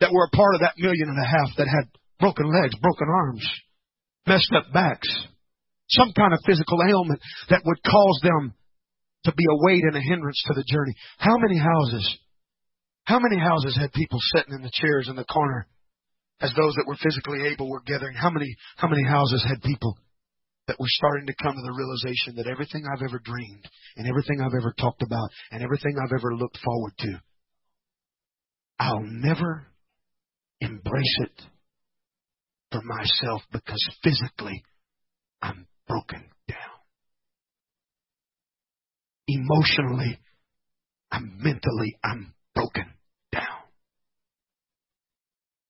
that 0.00 0.12
were 0.12 0.24
a 0.32 0.36
part 0.36 0.54
of 0.54 0.60
that 0.62 0.78
million 0.78 1.08
and 1.08 1.18
a 1.18 1.28
half 1.28 1.56
that 1.58 1.66
had 1.66 1.90
broken 2.18 2.46
legs, 2.46 2.74
broken 2.80 3.08
arms, 3.08 3.46
messed 4.26 4.52
up 4.56 4.72
backs, 4.72 5.08
some 5.90 6.12
kind 6.12 6.32
of 6.32 6.40
physical 6.44 6.78
ailment 6.82 7.20
that 7.50 7.62
would 7.64 7.82
cause 7.82 8.20
them 8.22 8.54
to 9.24 9.32
be 9.32 9.44
a 9.44 9.58
weight 9.64 9.82
and 9.84 9.96
a 9.96 10.00
hindrance 10.00 10.42
to 10.46 10.54
the 10.54 10.64
journey. 10.68 10.94
How 11.18 11.36
many 11.38 11.58
houses? 11.58 12.18
How 13.04 13.18
many 13.18 13.38
houses 13.40 13.76
had 13.78 13.92
people 13.92 14.18
sitting 14.34 14.54
in 14.54 14.62
the 14.62 14.70
chairs 14.72 15.08
in 15.08 15.16
the 15.16 15.24
corner 15.24 15.66
as 16.40 16.52
those 16.54 16.74
that 16.74 16.86
were 16.86 16.98
physically 17.02 17.48
able 17.48 17.70
were 17.70 17.82
gathering? 17.86 18.14
How 18.14 18.30
many 18.30 18.54
how 18.76 18.88
many 18.88 19.02
houses 19.02 19.44
had 19.48 19.62
people 19.62 19.96
that 20.66 20.78
were 20.78 20.86
starting 20.88 21.26
to 21.26 21.34
come 21.42 21.54
to 21.54 21.62
the 21.62 21.72
realization 21.72 22.36
that 22.36 22.46
everything 22.46 22.84
I've 22.84 23.02
ever 23.02 23.18
dreamed 23.24 23.64
and 23.96 24.06
everything 24.06 24.40
I've 24.40 24.58
ever 24.60 24.74
talked 24.78 25.02
about 25.02 25.30
and 25.50 25.62
everything 25.62 25.96
I've 25.96 26.12
ever 26.12 26.36
looked 26.36 26.58
forward 26.62 26.92
to, 26.98 27.20
I'll 28.78 29.02
never 29.02 29.66
embrace 30.60 31.16
it 31.20 31.42
for 32.70 32.82
myself 32.82 33.42
because 33.52 33.82
physically 34.02 34.62
I'm 35.42 35.66
broken 35.86 36.24
down. 36.48 36.58
Emotionally, 39.26 40.18
I'm 41.10 41.38
mentally, 41.38 41.96
I'm 42.04 42.34
broken 42.54 42.86
down. 43.32 43.62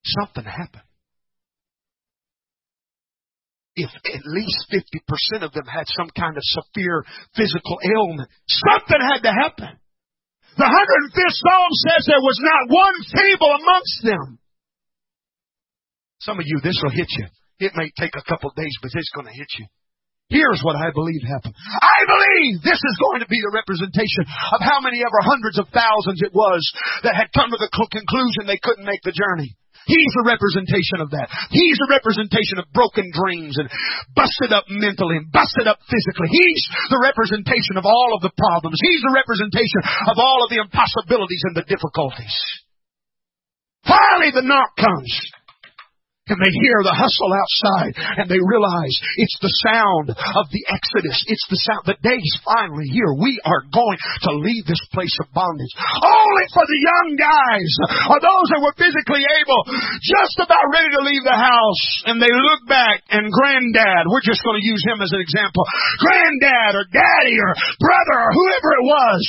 Something 0.04 0.44
happened. 0.44 0.82
If 3.76 3.90
at 3.94 4.26
least 4.26 4.66
50% 4.72 5.44
of 5.44 5.52
them 5.52 5.66
had 5.66 5.86
some 5.86 6.10
kind 6.10 6.36
of 6.36 6.42
severe 6.42 7.04
physical 7.36 7.78
ailment, 7.84 8.28
something 8.46 8.98
had 8.98 9.22
to 9.22 9.30
happen. 9.30 9.78
The 10.56 10.64
105th 10.64 11.38
Psalm 11.38 11.70
says 11.86 12.06
there 12.06 12.18
was 12.18 12.40
not 12.42 12.74
one 12.74 12.94
feeble 13.14 13.54
amongst 13.54 14.02
them. 14.02 14.38
Some 16.20 16.38
of 16.38 16.46
you, 16.46 16.60
this 16.62 16.78
will 16.82 16.94
hit 16.94 17.08
you. 17.18 17.26
It 17.58 17.74
may 17.74 17.90
take 17.98 18.14
a 18.14 18.26
couple 18.26 18.50
days, 18.54 18.74
but 18.82 18.90
it's 18.94 19.14
going 19.14 19.26
to 19.26 19.34
hit 19.34 19.50
you. 19.58 19.66
Here's 20.28 20.60
what 20.60 20.76
I 20.76 20.92
believe 20.92 21.24
happened. 21.24 21.56
I 21.56 22.00
believe 22.04 22.60
this 22.60 22.76
is 22.76 22.96
going 23.00 23.24
to 23.24 23.32
be 23.32 23.40
the 23.40 23.56
representation 23.56 24.28
of 24.52 24.60
how 24.60 24.84
many 24.84 25.00
ever 25.00 25.20
hundreds 25.24 25.56
of 25.56 25.72
thousands 25.72 26.20
it 26.20 26.36
was 26.36 26.60
that 27.02 27.16
had 27.16 27.32
come 27.32 27.48
to 27.48 27.56
the 27.56 27.72
conclusion 27.72 28.44
they 28.44 28.60
couldn't 28.60 28.84
make 28.84 29.00
the 29.08 29.16
journey. 29.16 29.56
He's 29.88 30.12
the 30.20 30.28
representation 30.28 31.00
of 31.00 31.16
that. 31.16 31.32
He's 31.48 31.80
the 31.80 31.88
representation 31.88 32.60
of 32.60 32.68
broken 32.76 33.08
dreams 33.08 33.56
and 33.56 33.72
busted 34.12 34.52
up 34.52 34.68
mentally 34.68 35.16
and 35.16 35.32
busted 35.32 35.64
up 35.64 35.80
physically. 35.88 36.28
He's 36.28 36.60
the 36.92 37.00
representation 37.00 37.80
of 37.80 37.88
all 37.88 38.12
of 38.12 38.20
the 38.20 38.36
problems. 38.36 38.76
He's 38.84 39.00
the 39.00 39.16
representation 39.16 39.80
of 40.12 40.20
all 40.20 40.44
of 40.44 40.52
the 40.52 40.60
impossibilities 40.60 41.40
and 41.48 41.56
the 41.56 41.64
difficulties. 41.64 42.36
Finally, 43.88 44.36
the 44.36 44.44
knock 44.44 44.76
comes 44.76 45.08
and 46.28 46.38
they 46.38 46.52
hear 46.60 46.78
the 46.84 46.96
hustle 46.96 47.32
outside 47.32 47.92
and 48.20 48.26
they 48.28 48.40
realize 48.40 48.94
it's 49.16 49.38
the 49.40 49.54
sound 49.64 50.12
of 50.12 50.44
the 50.52 50.64
Exodus. 50.68 51.16
It's 51.26 51.46
the 51.48 51.60
sound. 51.64 51.88
The 51.88 51.98
day's 52.04 52.34
finally 52.44 52.88
here. 52.92 53.08
We 53.16 53.40
are 53.48 53.64
going 53.72 53.98
to 54.28 54.32
leave 54.44 54.68
this 54.68 54.80
place 54.92 55.12
of 55.24 55.32
bondage. 55.32 55.72
Only 56.04 56.46
for 56.52 56.64
the 56.68 56.80
young 56.84 57.08
guys 57.16 57.70
or 58.12 58.18
those 58.20 58.46
that 58.52 58.60
were 58.60 58.76
physically 58.76 59.24
able, 59.24 59.60
just 60.04 60.36
about 60.44 60.68
ready 60.68 60.92
to 60.92 61.02
leave 61.08 61.24
the 61.24 61.38
house 61.38 61.84
and 62.04 62.20
they 62.20 62.30
look 62.30 62.62
back 62.68 63.00
and 63.08 63.32
granddad, 63.32 64.04
we're 64.12 64.24
just 64.24 64.44
going 64.44 64.60
to 64.60 64.66
use 64.66 64.82
him 64.84 65.00
as 65.00 65.12
an 65.16 65.24
example. 65.24 65.64
Granddad 66.04 66.76
or 66.76 66.84
daddy 66.92 67.36
or 67.40 67.52
brother 67.80 68.16
or 68.28 68.30
whoever 68.36 68.68
it 68.76 68.84
was 68.84 69.20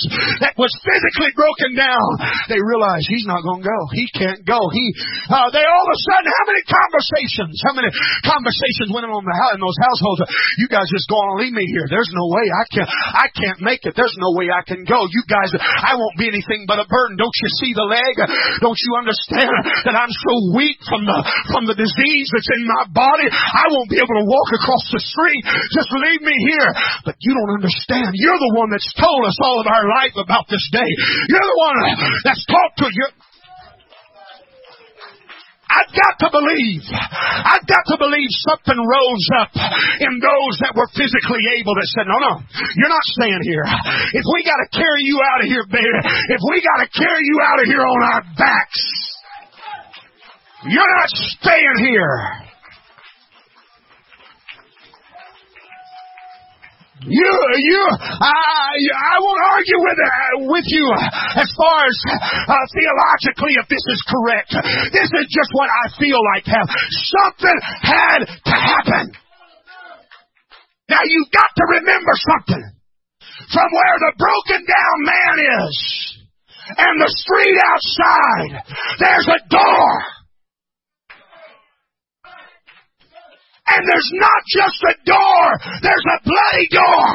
that 0.43 0.55
was 0.59 0.71
physically 0.83 1.31
broken 1.35 1.79
down, 1.79 2.09
they 2.51 2.59
realize 2.59 3.07
he's 3.07 3.27
not 3.27 3.41
going 3.45 3.63
to 3.63 3.69
go. 3.69 3.79
He 3.95 4.05
can't 4.11 4.43
go. 4.43 4.59
He, 4.69 4.85
uh, 5.31 5.47
they 5.55 5.63
all 5.63 5.85
of 5.87 5.91
a 5.95 5.99
sudden, 6.11 6.27
how 6.27 6.45
many 6.49 6.63
times 6.67 6.88
conversations. 6.89 7.61
How 7.61 7.77
many 7.77 7.93
conversations 8.25 8.89
went 8.89 9.05
on 9.05 9.21
in 9.21 9.61
those 9.61 9.77
households? 9.77 10.25
You 10.57 10.67
guys 10.67 10.89
just 10.89 11.05
go 11.05 11.21
on 11.21 11.37
and 11.37 11.45
leave 11.45 11.53
me 11.53 11.65
here. 11.69 11.85
There's 11.85 12.09
no 12.09 12.25
way 12.33 12.45
I 12.49 12.65
can. 12.73 12.85
I 12.89 13.27
can't 13.29 13.61
make 13.61 13.85
it. 13.85 13.93
There's 13.93 14.17
no 14.17 14.33
way 14.33 14.49
I 14.49 14.65
can 14.65 14.81
go. 14.89 15.05
You 15.05 15.23
guys, 15.29 15.53
I 15.53 15.93
won't 15.93 16.17
be 16.17 16.25
anything 16.25 16.65
but 16.65 16.81
a 16.81 16.89
burden. 16.89 17.21
Don't 17.21 17.37
you 17.37 17.49
see 17.61 17.71
the 17.77 17.85
leg? 17.85 18.17
Don't 18.65 18.79
you 18.81 18.91
understand 18.97 19.53
that 19.85 19.93
I'm 19.93 20.09
so 20.09 20.33
weak 20.57 20.81
from 20.89 21.05
the 21.05 21.17
from 21.53 21.69
the 21.69 21.77
disease 21.77 22.27
that's 22.33 22.49
in 22.57 22.65
my 22.65 22.89
body? 22.89 23.29
I 23.29 23.69
won't 23.69 23.93
be 23.93 24.01
able 24.01 24.17
to 24.17 24.25
walk 24.25 24.49
across 24.57 24.89
the 24.89 25.01
street. 25.01 25.45
Just 25.77 25.89
leave 25.93 26.25
me 26.25 26.35
here. 26.49 26.69
But 27.05 27.15
you 27.21 27.37
don't 27.37 27.61
understand. 27.61 28.17
You're 28.17 28.41
the 28.41 28.55
one 28.57 28.73
that's 28.73 28.89
told 28.97 29.21
us 29.29 29.37
all 29.45 29.61
of 29.61 29.67
our 29.69 29.85
life 30.01 30.17
about 30.17 30.49
this 30.49 30.65
day. 30.73 30.89
You're 31.29 31.45
the 31.45 31.59
one 31.61 31.77
that's 32.25 32.43
talked 32.49 32.81
to 32.81 32.89
you. 32.89 33.07
I've 35.69 35.93
got 35.93 36.13
to 36.25 36.29
believe. 36.33 36.81
I've 36.89 37.65
got 37.69 37.85
to 37.93 37.97
believe 38.01 38.31
something 38.49 38.73
rose 38.73 39.27
up 39.37 39.53
in 40.01 40.17
those 40.17 40.53
that 40.65 40.73
were 40.73 40.89
physically 40.97 41.45
able 41.61 41.77
that 41.77 41.85
said, 41.93 42.09
no, 42.09 42.17
no, 42.17 42.33
you're 42.73 42.89
not 42.89 43.05
staying 43.13 43.43
here. 43.45 43.65
If 44.17 44.25
we 44.25 44.41
got 44.41 44.57
to 44.65 44.69
carry 44.73 45.05
you 45.05 45.21
out 45.21 45.45
of 45.45 45.47
here, 45.47 45.65
baby, 45.69 45.93
if 46.33 46.41
we 46.49 46.65
got 46.65 46.81
to 46.81 46.89
carry 46.89 47.21
you 47.21 47.37
out 47.45 47.61
of 47.61 47.65
here 47.69 47.85
on 47.85 48.01
our 48.01 48.21
backs, 48.33 48.81
you're 50.65 50.93
not 50.97 51.09
staying 51.37 51.77
here. 51.85 52.48
You, 57.07 57.31
you, 57.31 57.83
I, 57.95 58.75
I 58.91 59.15
won't 59.23 59.43
argue 59.55 59.79
with 59.79 59.99
uh, 60.03 60.51
with 60.51 60.67
you 60.67 60.83
as 61.39 61.47
far 61.55 61.79
as 61.87 61.97
uh, 62.11 62.65
theologically 62.75 63.55
if 63.55 63.67
this 63.71 63.85
is 63.87 64.01
correct. 64.03 64.51
This 64.91 65.07
is 65.07 65.25
just 65.31 65.51
what 65.55 65.71
I 65.71 65.95
feel 65.95 66.19
like. 66.35 66.43
Have 66.51 66.67
Something 66.67 67.57
had 67.87 68.19
to 68.27 68.51
happen. 68.51 69.05
Now 70.89 70.99
you've 71.05 71.31
got 71.31 71.51
to 71.55 71.65
remember 71.79 72.13
something. 72.19 72.63
From 73.47 73.69
where 73.71 73.97
the 74.03 74.13
broken 74.19 74.61
down 74.67 74.97
man 75.07 75.35
is 75.39 75.75
and 76.77 76.95
the 76.99 77.11
street 77.15 77.57
outside, 77.63 78.51
there's 78.99 79.27
a 79.39 79.39
door. 79.47 80.18
And 83.69 83.81
there's 83.85 84.11
not 84.17 84.41
just 84.49 84.79
a 84.89 84.95
door, 85.05 85.43
there's 85.81 86.07
a 86.09 86.17
bloody 86.25 86.67
door. 86.73 87.05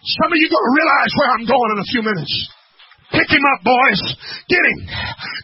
Some 0.00 0.32
of 0.32 0.38
you 0.40 0.48
going 0.48 0.64
to 0.64 0.74
realize 0.80 1.12
where 1.12 1.30
I'm 1.36 1.44
going 1.44 1.70
in 1.76 1.78
a 1.84 1.88
few 1.92 2.02
minutes. 2.02 2.32
Pick 3.10 3.26
him 3.26 3.42
up, 3.42 3.60
boys. 3.66 4.00
Get 4.46 4.62
him. 4.62 4.78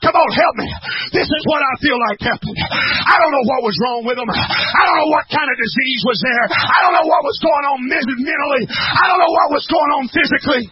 Come 0.06 0.14
on, 0.14 0.30
help 0.38 0.54
me. 0.54 0.70
This 1.11 1.26
is 1.26 1.42
what 1.50 1.59
I 1.61 1.72
feel 1.82 1.98
like 1.98 2.22
happened. 2.22 2.56
I 2.62 3.18
don't 3.18 3.35
know 3.35 3.46
what 3.50 3.66
was 3.66 3.74
wrong 3.82 4.06
with 4.06 4.16
him. 4.16 4.30
I 4.30 4.82
don't 4.87 4.98
know 5.02 5.11
what 5.11 5.26
kind 5.28 5.50
of 5.50 5.56
disease 5.59 6.00
was 6.06 6.18
there. 6.22 6.46
I 6.46 6.78
don't 6.87 6.94
know 6.94 7.09
what 7.11 7.26
was 7.26 7.38
going 7.42 7.64
on 7.74 7.78
mentally. 7.90 8.64
I 8.70 9.04
don't 9.11 9.18
know 9.18 9.35
what 9.35 9.48
was 9.50 9.66
going 9.66 9.90
on 9.98 10.04
physically. 10.14 10.64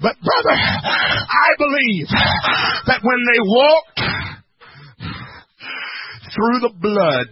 But 0.00 0.16
brother, 0.20 0.56
I 0.56 1.50
believe 1.58 2.08
that 2.86 3.00
when 3.02 3.20
they 3.32 3.40
walked 3.40 4.00
through 6.34 6.60
the 6.60 6.72
blood, 6.80 7.28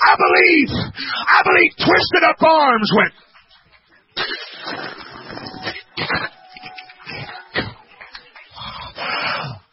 I 0.00 0.16
believe, 0.16 0.70
I 1.28 1.42
believe 1.44 1.72
twisted 1.76 2.22
up 2.28 2.42
arms 2.42 2.90
went. 2.96 3.14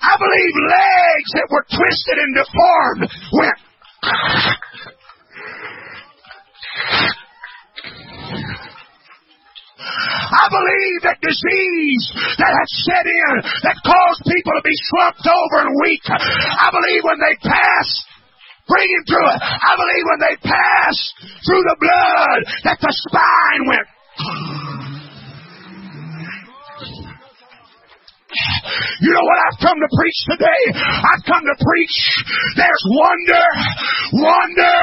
I 0.01 0.17
believe 0.17 0.53
legs 0.69 1.29
that 1.33 1.47
were 1.51 1.65
twisted 1.69 2.17
and 2.17 2.35
deformed 2.35 3.09
went. 3.33 3.59
I 10.45 10.47
believe 10.53 10.99
that 11.09 11.17
disease 11.25 12.03
that 12.37 12.53
had 12.53 12.69
set 12.85 13.05
in, 13.09 13.33
that 13.65 13.81
caused 13.81 14.21
people 14.29 14.53
to 14.53 14.61
be 14.61 14.77
slumped 14.93 15.25
over 15.25 15.65
and 15.65 15.73
weak, 15.81 16.05
I 16.05 16.69
believe 16.69 17.01
when 17.01 17.17
they 17.17 17.33
passed, 17.41 18.05
bring 18.69 18.85
him 18.85 19.03
through 19.09 19.25
it. 19.25 19.41
I 19.41 19.73
believe 19.73 20.05
when 20.05 20.21
they 20.21 20.35
passed 20.45 21.07
through 21.49 21.65
the 21.65 21.77
blood, 21.81 22.39
that 22.69 22.77
the 22.77 22.93
spine 22.93 23.63
went. 23.65 23.89
You 29.01 29.11
know 29.11 29.25
what 29.25 29.39
I've 29.47 29.59
come 29.59 29.77
to 29.79 29.89
preach 29.91 30.19
today? 30.31 30.61
I've 30.79 31.25
come 31.25 31.43
to 31.43 31.55
preach 31.55 31.95
there's 32.55 32.83
wonder, 32.89 33.45
wonder, 34.13 34.77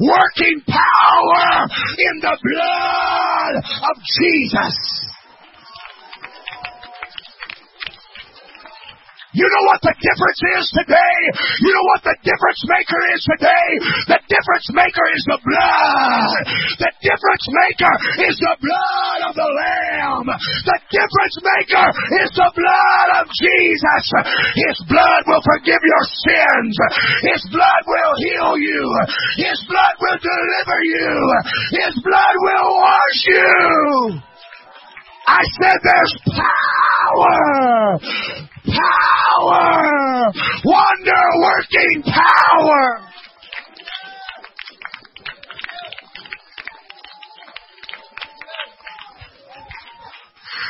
working 0.00 0.62
power 0.66 1.68
in 1.98 2.14
the 2.20 2.36
blood 2.42 3.54
of 3.62 3.96
Jesus. 4.18 5.13
You 9.34 9.42
know 9.50 9.64
what 9.66 9.82
the 9.82 9.94
difference 9.98 10.42
is 10.62 10.64
today? 10.78 11.18
You 11.58 11.74
know 11.74 11.86
what 11.90 12.06
the 12.06 12.14
difference 12.22 12.62
maker 12.70 13.00
is 13.18 13.22
today? 13.34 13.68
The 14.14 14.20
difference 14.30 14.68
maker 14.70 15.06
is 15.10 15.22
the 15.26 15.40
blood. 15.42 16.38
The 16.78 16.90
difference 17.02 17.46
maker 17.50 17.94
is 18.30 18.36
the 18.38 18.56
blood 18.62 19.20
of 19.26 19.32
the 19.34 19.50
Lamb. 19.50 20.30
The 20.30 20.78
difference 20.86 21.36
maker 21.42 21.86
is 22.22 22.30
the 22.30 22.50
blood 22.54 23.08
of 23.18 23.24
Jesus. 23.34 24.04
His 24.54 24.76
blood 24.86 25.22
will 25.26 25.42
forgive 25.42 25.82
your 25.82 26.04
sins. 26.22 26.74
His 27.26 27.42
blood 27.50 27.82
will 27.90 28.14
heal 28.22 28.54
you. 28.54 28.82
His 29.42 29.58
blood 29.66 29.94
will 29.98 30.20
deliver 30.22 30.78
you. 30.78 31.10
His 31.82 31.94
blood 32.06 32.34
will 32.38 32.70
wash 32.78 33.20
you. 33.26 34.22
I 35.26 35.42
said 35.58 35.78
there's 35.82 36.14
power 36.38 36.94
power, 37.04 37.98
wonder 40.64 41.24
working 41.40 42.02
power. 42.02 43.13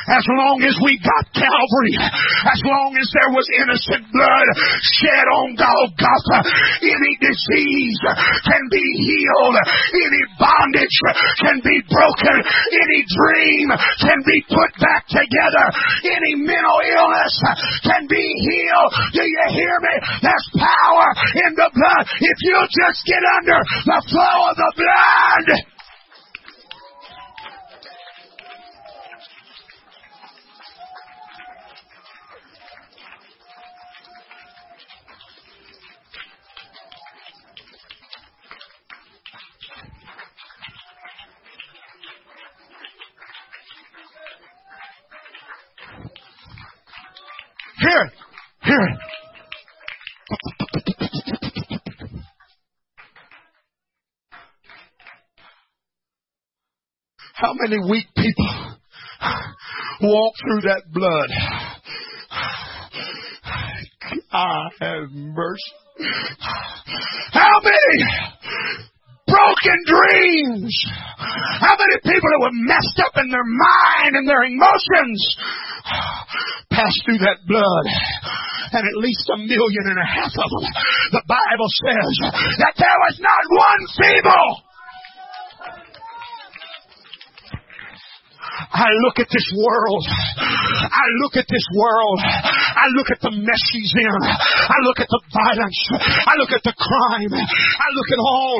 As 0.05 0.25
long 0.29 0.61
as 0.61 0.77
we 0.85 1.01
got 1.01 1.25
Calvary, 1.33 1.97
as 1.97 2.61
long 2.61 2.93
as 2.93 3.07
there 3.09 3.31
was 3.33 3.47
innocent 3.57 4.05
blood 4.13 4.47
shed 5.01 5.25
on 5.33 5.57
Golgotha, 5.57 6.39
any 6.85 7.13
disease 7.17 7.99
can 8.45 8.63
be 8.69 8.85
healed, 9.01 9.57
any 9.97 10.23
bondage 10.37 10.97
can 11.41 11.57
be 11.65 11.77
broken, 11.89 12.37
any 12.69 13.01
dream 13.01 13.67
can 14.05 14.19
be 14.29 14.37
put 14.45 14.71
back 14.77 15.09
together, 15.09 15.65
any 16.05 16.37
mental 16.37 16.79
illness 16.85 17.35
can 17.81 18.05
be 18.05 18.25
healed. 18.45 18.91
Do 19.09 19.25
you 19.25 19.45
hear 19.57 19.75
me? 19.89 19.95
There's 20.21 20.47
power 20.53 21.07
in 21.33 21.51
the 21.57 21.69
blood. 21.73 22.03
If 22.21 22.37
you 22.45 22.57
just 22.61 23.01
get 23.09 23.23
under 23.41 23.59
the 23.89 23.99
flow 24.13 24.37
of 24.53 24.55
the 24.55 24.71
blood, 24.77 25.74
many 57.61 57.77
weak 57.89 58.07
people 58.15 58.77
walk 60.01 60.33
through 60.41 60.61
that 60.61 60.83
blood? 60.91 61.29
I 64.31 64.69
have 64.81 65.11
mercy. 65.11 65.73
How 67.31 67.61
many 67.63 68.35
broken 69.35 69.77
dreams. 69.85 70.73
How 71.59 71.75
many 71.75 71.97
people 72.07 72.29
that 72.31 72.41
were 72.45 72.57
messed 72.65 72.99
up 73.03 73.15
in 73.19 73.27
their 73.29 73.45
mind 73.45 74.11
and 74.15 74.25
their 74.27 74.43
emotions 74.47 75.19
passed 76.71 77.01
through 77.05 77.19
that 77.19 77.43
blood? 77.47 77.85
And 78.75 78.83
at 78.83 78.97
least 78.99 79.23
a 79.31 79.37
million 79.39 79.85
and 79.87 79.99
a 79.99 80.09
half 80.09 80.33
of 80.33 80.49
them. 80.51 80.65
The 81.15 81.25
Bible 81.27 81.69
says 81.85 82.13
that 82.59 82.75
there 82.75 82.99
was 83.07 83.15
not 83.21 83.43
one 83.47 83.81
feeble 83.95 84.49
I 88.71 88.89
look 89.07 89.19
at 89.19 89.29
this 89.31 89.47
world. 89.55 90.03
I 90.85 91.05
look 91.23 91.35
at 91.35 91.47
this 91.47 91.67
world. 91.75 92.19
I 92.23 92.87
look 92.95 93.09
at 93.11 93.19
the 93.19 93.33
mess 93.35 93.61
she's 93.71 93.93
in. 93.95 94.21
I 94.23 94.77
look 94.87 94.99
at 95.03 95.09
the 95.11 95.21
violence. 95.31 95.79
I 95.99 96.33
look 96.39 96.51
at 96.55 96.63
the 96.63 96.75
crime. 96.75 97.33
I 97.35 97.87
look 97.95 98.09
at 98.11 98.21
all 98.21 98.59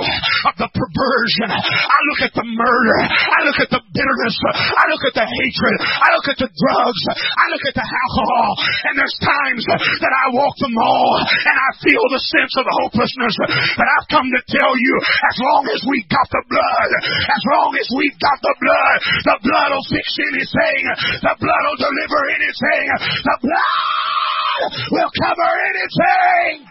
of 0.51 0.53
the 0.59 0.69
perversion. 0.71 1.49
I 1.51 1.99
look 2.11 2.21
at 2.27 2.33
the 2.35 2.47
murder. 2.47 2.99
I 3.07 3.39
look 3.47 3.59
at 3.63 3.69
the 3.71 3.81
bitterness. 3.91 4.35
I 4.51 4.85
look 4.91 5.03
at 5.07 5.15
the 5.15 5.27
hatred. 5.27 5.75
I 5.79 6.07
look 6.15 6.27
at 6.31 6.39
the 6.43 6.49
drugs. 6.51 7.01
I 7.15 7.45
look 7.55 7.63
at 7.71 7.75
the 7.79 7.87
alcohol. 7.87 8.49
And 8.91 8.93
there's 8.99 9.17
times 9.21 9.63
that 9.69 10.13
I 10.13 10.25
walk 10.35 10.55
the 10.59 10.71
mall 10.71 11.11
and 11.23 11.55
I 11.55 11.69
feel 11.79 12.03
the 12.11 12.21
sense 12.21 12.53
of 12.59 12.65
hopelessness. 12.83 13.35
But 13.79 13.87
I've 13.87 14.07
come 14.11 14.27
to 14.27 14.41
tell 14.51 14.73
you, 14.75 14.93
as 15.01 15.37
long 15.39 15.63
as 15.71 15.81
we 15.87 16.03
got 16.11 16.27
the 16.31 16.43
blood, 16.49 16.89
as 17.31 17.43
long 17.55 17.71
as 17.79 17.87
we've 17.95 18.19
got 18.19 18.37
the 18.41 18.55
blood, 18.59 18.97
the 19.23 19.37
blood 19.43 19.69
will 19.75 19.84
fix 19.89 20.05
anything. 20.33 20.81
The 21.21 21.35
blood 21.37 21.61
will 21.65 21.79
deliver 21.79 22.21
anything. 22.33 22.85
The 23.25 23.37
blood 23.41 24.71
will 24.91 25.11
cover 25.21 25.51
anything. 25.69 26.65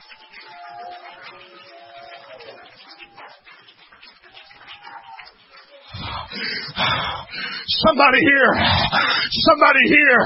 Somebody 7.65 8.21
here, 8.21 8.53
somebody 9.49 9.85
here 9.89 10.23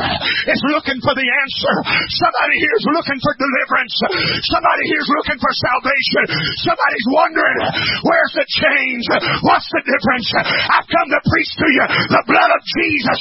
is 0.50 0.60
looking 0.74 0.98
for 1.06 1.14
the 1.14 1.22
answer. 1.22 1.74
Somebody 2.18 2.56
here 2.58 2.76
is 2.82 2.86
looking 2.98 3.18
for 3.22 3.32
deliverance. 3.38 3.94
Somebody 4.42 4.84
here 4.90 5.02
is 5.06 5.10
looking 5.22 5.38
for 5.38 5.52
salvation. 5.54 6.24
Somebody's 6.66 7.06
wondering, 7.14 7.58
where's 8.02 8.34
the 8.34 8.46
change? 8.58 9.04
What's 9.46 9.70
the 9.70 9.82
difference? 9.86 10.26
I've 10.66 10.88
come 10.90 11.08
to 11.14 11.20
preach 11.22 11.52
to 11.62 11.68
you. 11.70 11.84
The 12.10 12.24
blood 12.26 12.50
of 12.50 12.60
Jesus 12.74 13.18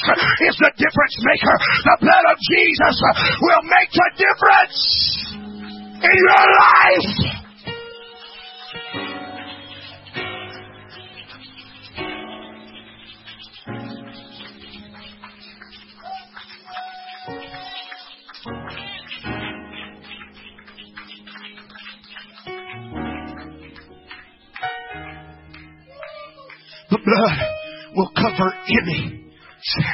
is 0.50 0.54
the 0.66 0.72
difference 0.74 1.14
maker. 1.22 1.56
The 1.86 1.98
blood 2.02 2.24
of 2.34 2.36
Jesus 2.42 2.96
will 3.38 3.64
make 3.70 3.90
the 3.94 4.10
difference 4.18 4.78
in 6.02 6.16
your 6.26 6.46
life. 6.58 7.47
Blood 27.08 27.38
will 27.96 28.10
cover 28.14 28.52
any 28.68 29.24
sin. 29.62 29.84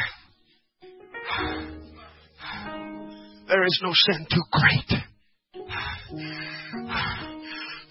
There 3.49 3.65
is 3.65 3.81
no 3.83 3.93
sin 3.93 4.27
too 4.31 4.43
great. 4.51 5.01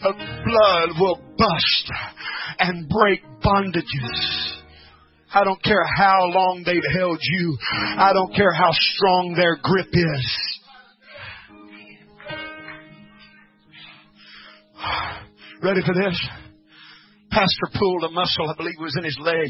The 0.02 0.14
blood 0.14 0.90
will 1.00 1.22
bust 1.38 1.92
and 2.60 2.90
break 2.90 3.24
bondages. 3.42 4.60
I 5.34 5.44
don't 5.44 5.64
care 5.64 5.86
how 5.98 6.26
long 6.26 6.64
they've 6.66 6.84
held 6.96 7.20
you. 7.22 7.58
I 7.98 8.12
don't 8.14 8.36
care 8.36 8.52
how 8.54 8.72
strong 8.72 9.34
their 9.36 9.58
grip 9.62 9.90
is. 9.92 10.60
Ready 15.64 15.82
for 15.86 15.94
this? 15.94 16.43
Pastor 17.34 17.80
pulled 17.80 18.04
a 18.04 18.12
muscle, 18.12 18.48
I 18.48 18.56
believe 18.56 18.76
it 18.78 18.84
was 18.84 18.96
in 18.96 19.04
his 19.04 19.18
leg. 19.20 19.50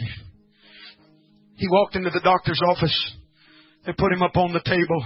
He 1.55 1.67
walked 1.69 1.97
into 1.97 2.11
the 2.11 2.21
doctor's 2.23 2.61
office. 2.65 3.13
They 3.85 3.91
put 3.91 4.13
him 4.13 4.23
up 4.23 4.37
on 4.37 4.53
the 4.53 4.63
table. 4.63 5.05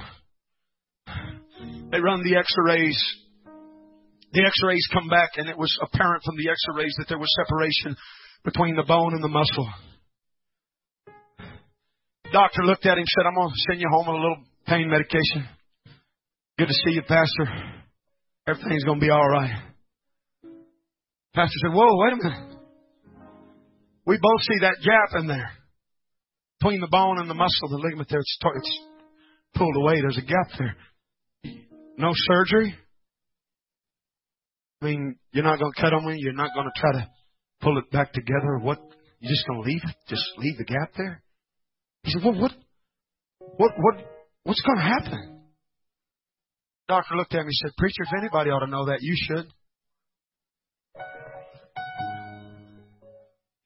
They 1.91 1.99
run 1.99 2.21
the 2.23 2.37
x-rays. 2.37 2.99
The 4.33 4.45
x-rays 4.45 4.87
come 4.93 5.09
back 5.09 5.31
and 5.37 5.49
it 5.49 5.57
was 5.57 5.75
apparent 5.81 6.21
from 6.23 6.35
the 6.37 6.49
x-rays 6.49 6.93
that 6.99 7.07
there 7.09 7.17
was 7.17 7.33
separation 7.47 7.97
between 8.45 8.75
the 8.75 8.83
bone 8.83 9.13
and 9.13 9.23
the 9.23 9.27
muscle. 9.27 9.69
Doctor 12.31 12.63
looked 12.63 12.85
at 12.85 12.93
him 12.93 12.99
and 12.99 13.07
said, 13.07 13.25
I'm 13.25 13.33
going 13.35 13.49
to 13.49 13.71
send 13.71 13.81
you 13.81 13.87
home 13.89 14.07
with 14.07 14.17
a 14.17 14.21
little 14.21 14.43
pain 14.67 14.89
medication. 14.89 15.49
Good 16.59 16.67
to 16.67 16.73
see 16.73 16.91
you, 16.91 17.01
Pastor. 17.01 17.47
Everything's 18.47 18.83
going 18.83 18.99
to 18.99 19.05
be 19.05 19.09
all 19.09 19.27
right. 19.27 19.63
Pastor 21.33 21.57
said, 21.63 21.73
Whoa, 21.73 21.97
wait 21.97 22.13
a 22.13 22.15
minute. 22.17 22.56
We 24.07 24.17
both 24.21 24.41
see 24.41 24.59
that 24.61 24.77
gap 24.81 25.19
in 25.19 25.27
there 25.27 25.51
between 26.59 26.79
the 26.79 26.87
bone 26.87 27.19
and 27.19 27.29
the 27.29 27.33
muscle, 27.33 27.67
the 27.69 27.75
ligament 27.75 28.07
there. 28.09 28.21
It's, 28.21 28.37
it's 28.55 28.79
pulled 29.53 29.75
away. 29.75 29.99
There's 29.99 30.17
a 30.17 30.21
gap 30.21 30.57
there. 30.57 30.75
No 31.97 32.11
surgery. 32.15 32.73
I 34.81 34.85
mean, 34.85 35.17
you're 35.33 35.43
not 35.43 35.59
going 35.59 35.73
to 35.73 35.81
cut 35.81 35.93
on 35.93 36.05
me. 36.05 36.15
You're 36.19 36.33
not 36.33 36.53
going 36.55 36.67
to 36.73 36.79
try 36.79 36.93
to 36.93 37.09
pull 37.59 37.77
it 37.77 37.91
back 37.91 38.13
together. 38.13 38.59
What? 38.61 38.79
You're 39.19 39.31
just 39.31 39.45
going 39.45 39.61
to 39.61 39.69
leave 39.69 39.81
it? 39.83 39.95
Just 40.07 40.23
leave 40.37 40.57
the 40.57 40.63
gap 40.63 40.93
there? 40.95 41.21
He 42.03 42.11
said, 42.11 42.23
well, 42.23 42.39
what, 42.39 42.53
what, 43.39 43.71
what, 43.77 43.95
what's 44.43 44.61
going 44.61 44.77
to 44.77 44.83
happen? 44.83 45.41
Doctor 46.87 47.15
looked 47.15 47.33
at 47.33 47.39
me 47.39 47.47
and 47.47 47.53
said, 47.53 47.71
Preacher, 47.77 48.03
if 48.03 48.13
anybody 48.17 48.51
ought 48.51 48.63
to 48.63 48.71
know 48.71 48.85
that, 48.85 48.99
you 49.01 49.15
should. 49.17 49.51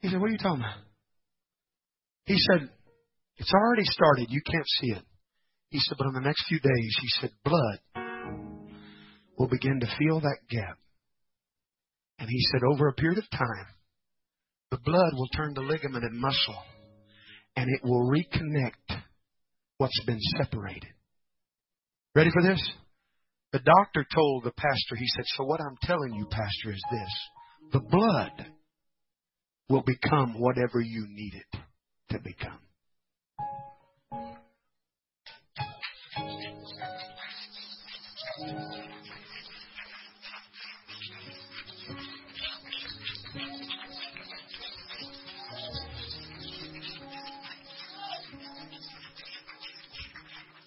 He 0.02 0.10
said, 0.10 0.20
What 0.20 0.30
are 0.30 0.34
you 0.34 0.38
talking 0.38 0.62
about? 0.62 0.84
He 2.26 2.38
said, 2.38 2.70
It's 3.38 3.54
already 3.54 3.86
started. 3.86 4.28
You 4.30 4.42
can't 4.46 4.68
see 4.80 4.92
it. 4.92 5.04
He 5.70 5.80
said, 5.80 5.98
But 5.98 6.08
in 6.08 6.14
the 6.14 6.22
next 6.22 6.46
few 6.48 6.60
days, 6.60 6.96
he 7.02 7.08
said, 7.20 7.32
blood 7.44 7.80
will 9.38 9.48
begin 9.48 9.80
to 9.80 9.88
fill 9.98 10.20
that 10.20 10.38
gap. 10.50 10.78
And 12.20 12.30
he 12.30 12.40
said, 12.52 12.62
over 12.72 12.88
a 12.88 12.94
period 12.94 13.18
of 13.18 13.30
time, 13.32 13.68
the 14.70 14.78
blood 14.78 15.14
will 15.14 15.28
turn 15.36 15.56
to 15.56 15.62
ligament 15.62 16.04
and 16.04 16.20
muscle, 16.20 16.64
and 17.56 17.68
it 17.68 17.84
will 17.84 18.10
reconnect 18.10 19.02
what's 19.78 20.04
been 20.06 20.20
separated. 20.38 20.92
Ready 22.14 22.30
for 22.32 22.44
this? 22.44 22.62
The 23.54 23.60
doctor 23.60 24.06
told 24.14 24.44
the 24.44 24.52
pastor, 24.52 24.96
he 24.96 25.08
said, 25.08 25.26
So 25.36 25.44
what 25.46 25.60
I'm 25.60 25.78
telling 25.82 26.14
you, 26.14 26.26
Pastor, 26.30 26.72
is 26.72 26.84
this 26.92 27.74
the 27.74 27.80
blood 27.80 28.46
will 29.70 29.84
become 29.84 30.40
whatever 30.40 30.82
you 30.82 31.08
need 31.10 31.34
it 31.34 31.60
to 32.10 32.20
become. 32.20 32.60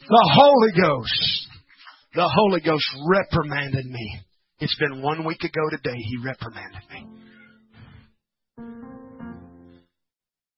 The 0.07 0.31
Holy 0.33 0.73
Ghost, 0.81 1.49
the 2.15 2.29
Holy 2.29 2.61
Ghost 2.61 2.85
reprimanded 3.09 3.87
me. 3.87 4.21
It's 4.61 4.77
been 4.79 5.03
one 5.03 5.25
week 5.25 5.43
ago 5.43 5.63
today, 5.71 5.97
He 5.97 6.19
reprimanded 6.25 6.83
me. 6.93 7.07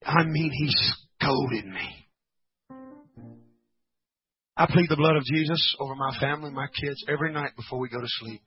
I 0.06 0.22
mean, 0.24 0.50
He 0.52 0.68
scolded 0.70 1.66
me. 1.66 2.06
I 4.56 4.66
plead 4.66 4.88
the 4.88 4.96
blood 4.96 5.16
of 5.16 5.24
Jesus 5.24 5.76
over 5.80 5.94
my 5.94 6.18
family, 6.18 6.50
my 6.50 6.68
kids, 6.80 7.04
every 7.08 7.32
night 7.32 7.50
before 7.56 7.78
we 7.78 7.88
go 7.88 8.00
to 8.00 8.06
sleep. 8.06 8.40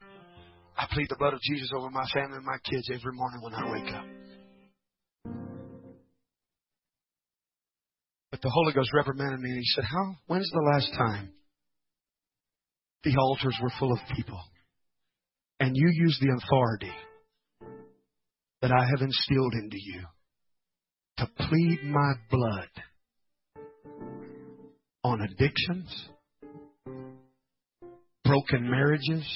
I 0.76 0.88
plead 0.91 1.07
the 1.10 1.18
blood 1.20 1.34
of 1.34 1.41
Jesus 1.41 1.70
over 1.76 1.89
my 1.89 2.05
family 2.14 2.38
and 2.38 2.45
my 2.45 2.57
kids 2.64 2.89
every 2.89 3.14
morning 3.14 3.41
when 3.41 3.53
I 3.53 3.72
wake 3.72 3.93
up. 3.93 4.05
But 8.32 8.41
the 8.41 8.49
Holy 8.49 8.74
Ghost 8.74 8.89
reprimanded 8.93 9.39
me 9.39 9.49
and 9.49 9.60
he 9.60 9.66
said, 9.66 9.84
How 9.84 10.16
when's 10.28 10.49
the 10.49 10.72
last 10.74 10.93
time 10.97 11.32
the 13.03 13.16
altars 13.18 13.57
were 13.62 13.72
full 13.80 13.91
of 13.91 13.99
people 14.16 14.39
and 15.60 15.76
you 15.76 15.89
used 15.91 16.22
the 16.22 16.39
authority 16.41 16.93
that 18.62 18.72
I 18.72 18.86
have 18.86 19.01
instilled 19.01 19.53
into 19.53 19.78
you 19.80 20.05
to 21.20 21.28
plead 21.38 21.84
my 21.84 22.13
blood 22.32 22.70
on 25.03 25.20
addictions, 25.22 26.09
broken 28.24 28.70
marriages, 28.70 29.28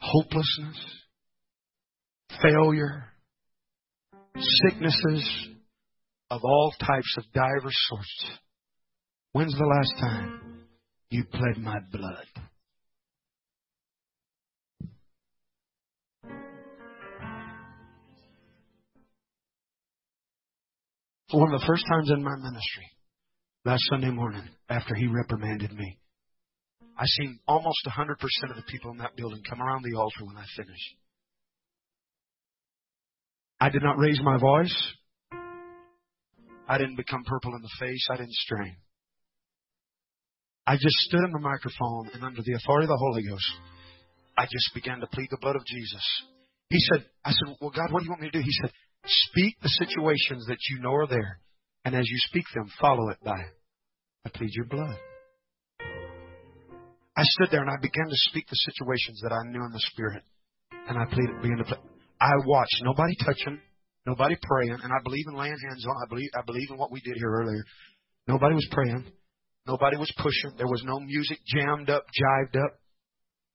hopelessness, 0.00 0.76
failure, 2.42 3.04
sicknesses 4.36 5.48
of 6.30 6.42
all 6.44 6.74
types 6.78 7.16
of 7.16 7.24
diverse 7.32 7.78
sorts. 7.88 8.38
When's 9.32 9.56
the 9.56 9.64
last 9.64 9.94
time 9.98 10.66
you 11.08 11.24
pled 11.24 11.56
my 11.56 11.78
blood? 11.90 12.26
One 21.30 21.52
of 21.52 21.60
the 21.60 21.66
first 21.66 21.84
times 21.86 22.10
in 22.10 22.22
my 22.22 22.36
ministry, 22.36 22.90
last 23.64 23.82
Sunday 23.90 24.10
morning, 24.10 24.48
after 24.68 24.94
he 24.94 25.06
reprimanded 25.06 25.72
me, 25.72 25.98
I 26.96 27.04
seen 27.06 27.38
almost 27.46 27.86
100% 27.86 28.10
of 28.50 28.56
the 28.56 28.62
people 28.62 28.90
in 28.90 28.98
that 28.98 29.16
building 29.16 29.42
come 29.48 29.62
around 29.62 29.84
the 29.84 29.98
altar 29.98 30.24
when 30.24 30.36
I 30.36 30.44
finished. 30.56 30.94
I 33.60 33.68
did 33.68 33.82
not 33.82 33.98
raise 33.98 34.20
my 34.22 34.38
voice. 34.38 34.74
I 36.68 36.78
didn't 36.78 36.96
become 36.96 37.24
purple 37.24 37.54
in 37.54 37.62
the 37.62 37.70
face. 37.78 38.06
I 38.10 38.16
didn't 38.16 38.34
strain. 38.34 38.76
I 40.66 40.74
just 40.74 40.94
stood 41.08 41.24
in 41.24 41.32
the 41.32 41.38
microphone 41.38 42.10
and 42.12 42.24
under 42.24 42.42
the 42.42 42.54
authority 42.54 42.84
of 42.84 42.90
the 42.90 42.96
Holy 43.00 43.22
Ghost, 43.22 43.50
I 44.36 44.44
just 44.44 44.74
began 44.74 45.00
to 45.00 45.06
plead 45.06 45.28
the 45.30 45.38
blood 45.40 45.56
of 45.56 45.64
Jesus. 45.66 46.04
He 46.70 46.78
said, 46.78 47.06
I 47.24 47.30
said, 47.30 47.56
well, 47.60 47.70
God, 47.70 47.90
what 47.90 48.00
do 48.00 48.04
you 48.04 48.10
want 48.10 48.22
me 48.22 48.30
to 48.30 48.38
do? 48.38 48.44
He 48.44 48.52
said, 48.60 48.72
speak 49.06 49.56
the 49.62 49.68
situations 49.68 50.46
that 50.48 50.58
you 50.70 50.80
know 50.80 50.94
are 50.94 51.06
there. 51.06 51.40
And 51.84 51.94
as 51.94 52.06
you 52.06 52.18
speak 52.28 52.44
them, 52.54 52.70
follow 52.80 53.08
it 53.10 53.18
by, 53.24 53.40
I 54.26 54.28
plead 54.34 54.50
your 54.52 54.66
blood. 54.66 54.98
I 57.16 57.22
stood 57.22 57.48
there 57.50 57.62
and 57.62 57.70
I 57.70 57.80
began 57.80 58.06
to 58.06 58.16
speak 58.30 58.46
the 58.48 58.56
situations 58.56 59.20
that 59.22 59.32
I 59.32 59.42
knew 59.50 59.64
in 59.64 59.72
the 59.72 59.82
Spirit. 59.90 60.22
And 60.88 60.96
I 60.96 61.04
pleaded, 61.06 61.42
began 61.42 61.58
to 61.58 61.64
play. 61.64 61.78
I 62.20 62.30
watched 62.46 62.82
nobody 62.82 63.14
touching, 63.24 63.60
nobody 64.06 64.36
praying, 64.40 64.78
and 64.82 64.92
I 64.92 65.02
believe 65.02 65.24
in 65.28 65.34
laying 65.34 65.56
hands 65.68 65.84
on. 65.86 65.96
I 66.04 66.08
believe 66.08 66.30
I 66.34 66.42
believe 66.46 66.68
in 66.70 66.78
what 66.78 66.92
we 66.92 67.00
did 67.00 67.14
here 67.16 67.30
earlier. 67.30 67.64
Nobody 68.26 68.54
was 68.54 68.68
praying, 68.70 69.04
nobody 69.66 69.96
was 69.96 70.12
pushing. 70.18 70.56
There 70.56 70.66
was 70.66 70.82
no 70.84 71.00
music 71.00 71.38
jammed 71.46 71.90
up, 71.90 72.04
jived 72.06 72.56
up, 72.62 72.78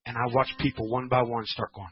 and 0.06 0.18
I 0.18 0.34
watched 0.34 0.58
people 0.60 0.90
one 0.90 1.08
by 1.08 1.22
one 1.24 1.46
start 1.46 1.74
going. 1.74 1.92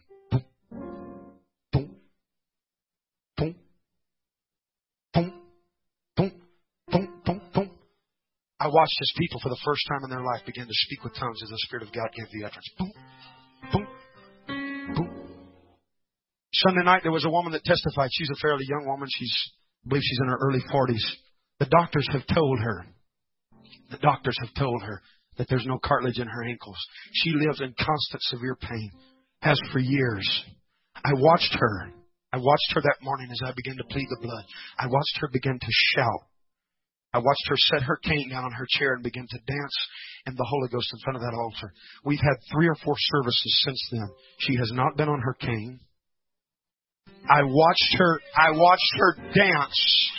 I 8.61 8.67
watched 8.67 8.97
as 9.01 9.11
people 9.17 9.39
for 9.41 9.49
the 9.49 9.57
first 9.65 9.81
time 9.89 10.03
in 10.03 10.11
their 10.11 10.21
life 10.21 10.45
begin 10.45 10.67
to 10.67 10.81
speak 10.85 11.03
with 11.03 11.15
tongues 11.15 11.41
as 11.41 11.49
the 11.49 11.57
Spirit 11.65 11.81
of 11.81 11.91
God 11.91 12.13
gave 12.13 12.29
the 12.29 12.45
utterance. 12.45 12.69
Boom, 12.77 12.91
boom, 13.73 13.87
boom, 14.93 15.09
Sunday 16.53 16.85
night, 16.85 17.01
there 17.01 17.11
was 17.11 17.25
a 17.25 17.31
woman 17.31 17.53
that 17.53 17.63
testified. 17.63 18.09
She's 18.13 18.29
a 18.29 18.39
fairly 18.39 18.65
young 18.69 18.85
woman. 18.85 19.07
She's, 19.09 19.35
I 19.83 19.89
believe 19.89 20.03
she's 20.05 20.19
in 20.21 20.29
her 20.29 20.37
early 20.37 20.61
40s. 20.71 21.01
The 21.57 21.65
doctors 21.65 22.07
have 22.11 22.27
told 22.35 22.59
her, 22.59 22.85
the 23.89 23.97
doctors 23.97 24.37
have 24.41 24.53
told 24.53 24.83
her 24.83 25.01
that 25.39 25.47
there's 25.49 25.65
no 25.65 25.79
cartilage 25.83 26.19
in 26.19 26.27
her 26.27 26.43
ankles. 26.43 26.77
She 27.13 27.31
lives 27.31 27.61
in 27.61 27.73
constant 27.79 28.21
severe 28.21 28.55
pain, 28.61 28.91
has 29.41 29.59
for 29.73 29.79
years. 29.79 30.43
I 31.03 31.13
watched 31.15 31.55
her 31.57 31.93
I 32.33 32.37
watched 32.37 32.71
her 32.75 32.81
that 32.81 33.03
morning 33.03 33.27
as 33.29 33.41
I 33.43 33.51
began 33.53 33.75
to 33.75 33.83
plead 33.89 34.07
the 34.09 34.21
blood. 34.21 34.45
I 34.79 34.87
watched 34.87 35.17
her 35.19 35.27
begin 35.33 35.59
to 35.59 35.67
shout. 35.95 36.30
I 37.13 37.19
watched 37.19 37.47
her 37.47 37.57
set 37.57 37.83
her 37.83 37.97
cane 37.97 38.29
down 38.29 38.45
on 38.45 38.51
her 38.53 38.65
chair 38.69 38.93
and 38.93 39.03
begin 39.03 39.27
to 39.27 39.37
dance 39.45 39.75
in 40.27 40.35
the 40.35 40.47
Holy 40.47 40.69
Ghost 40.69 40.89
in 40.93 40.99
front 41.03 41.17
of 41.17 41.21
that 41.21 41.35
altar. 41.37 41.73
We've 42.05 42.21
had 42.21 42.37
three 42.51 42.67
or 42.67 42.75
four 42.75 42.95
services 42.97 43.61
since 43.65 43.89
then. 43.91 44.09
She 44.39 44.55
has 44.57 44.71
not 44.73 44.95
been 44.95 45.09
on 45.09 45.19
her 45.19 45.33
cane. 45.33 45.79
I 47.29 47.43
watched 47.43 47.95
her, 47.97 48.19
I 48.35 48.51
watched 48.51 48.93
her 48.95 49.15
dance 49.33 50.11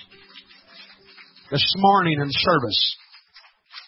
this 1.51 1.75
morning 1.77 2.21
in 2.21 2.29
service. 2.31 2.97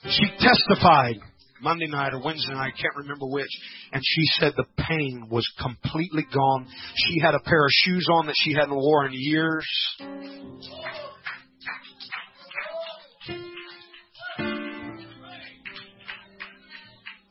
She 0.08 0.26
testified 0.38 1.16
Monday 1.62 1.86
night 1.86 2.12
or 2.12 2.22
Wednesday 2.22 2.52
night, 2.52 2.74
I 2.76 2.80
can't 2.80 2.96
remember 2.96 3.26
which, 3.26 3.48
and 3.92 4.02
she 4.04 4.22
said 4.38 4.52
the 4.56 4.66
pain 4.84 5.28
was 5.30 5.48
completely 5.60 6.26
gone. 6.32 6.66
She 6.96 7.20
had 7.20 7.34
a 7.34 7.40
pair 7.40 7.64
of 7.64 7.70
shoes 7.70 8.06
on 8.12 8.26
that 8.26 8.34
she 8.36 8.52
hadn't 8.52 8.74
worn 8.74 9.12
in 9.12 9.12
years. 9.14 9.66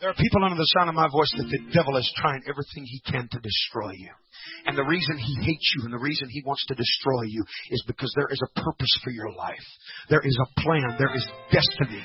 There 0.03 0.11
are 0.11 0.19
people 0.19 0.43
under 0.43 0.57
the 0.57 0.67
sound 0.75 0.89
of 0.89 0.95
my 0.95 1.07
voice 1.07 1.31
that 1.37 1.47
the 1.47 1.71
devil 1.71 1.95
is 1.95 2.11
trying 2.17 2.43
everything 2.43 2.83
he 2.83 2.99
can 3.09 3.29
to 3.31 3.39
destroy 3.39 3.91
you. 3.95 4.11
And 4.65 4.77
the 4.77 4.83
reason 4.83 5.15
he 5.17 5.35
hates 5.39 5.73
you 5.77 5.85
and 5.85 5.93
the 5.93 6.03
reason 6.03 6.27
he 6.27 6.43
wants 6.45 6.65
to 6.67 6.75
destroy 6.75 7.23
you 7.23 7.41
is 7.71 7.81
because 7.87 8.11
there 8.13 8.27
is 8.29 8.41
a 8.43 8.59
purpose 8.59 8.99
for 9.01 9.11
your 9.11 9.31
life. 9.31 9.63
There 10.09 10.19
is 10.19 10.37
a 10.43 10.59
plan. 10.59 10.99
There 10.99 11.15
is 11.15 11.25
destiny. 11.53 12.03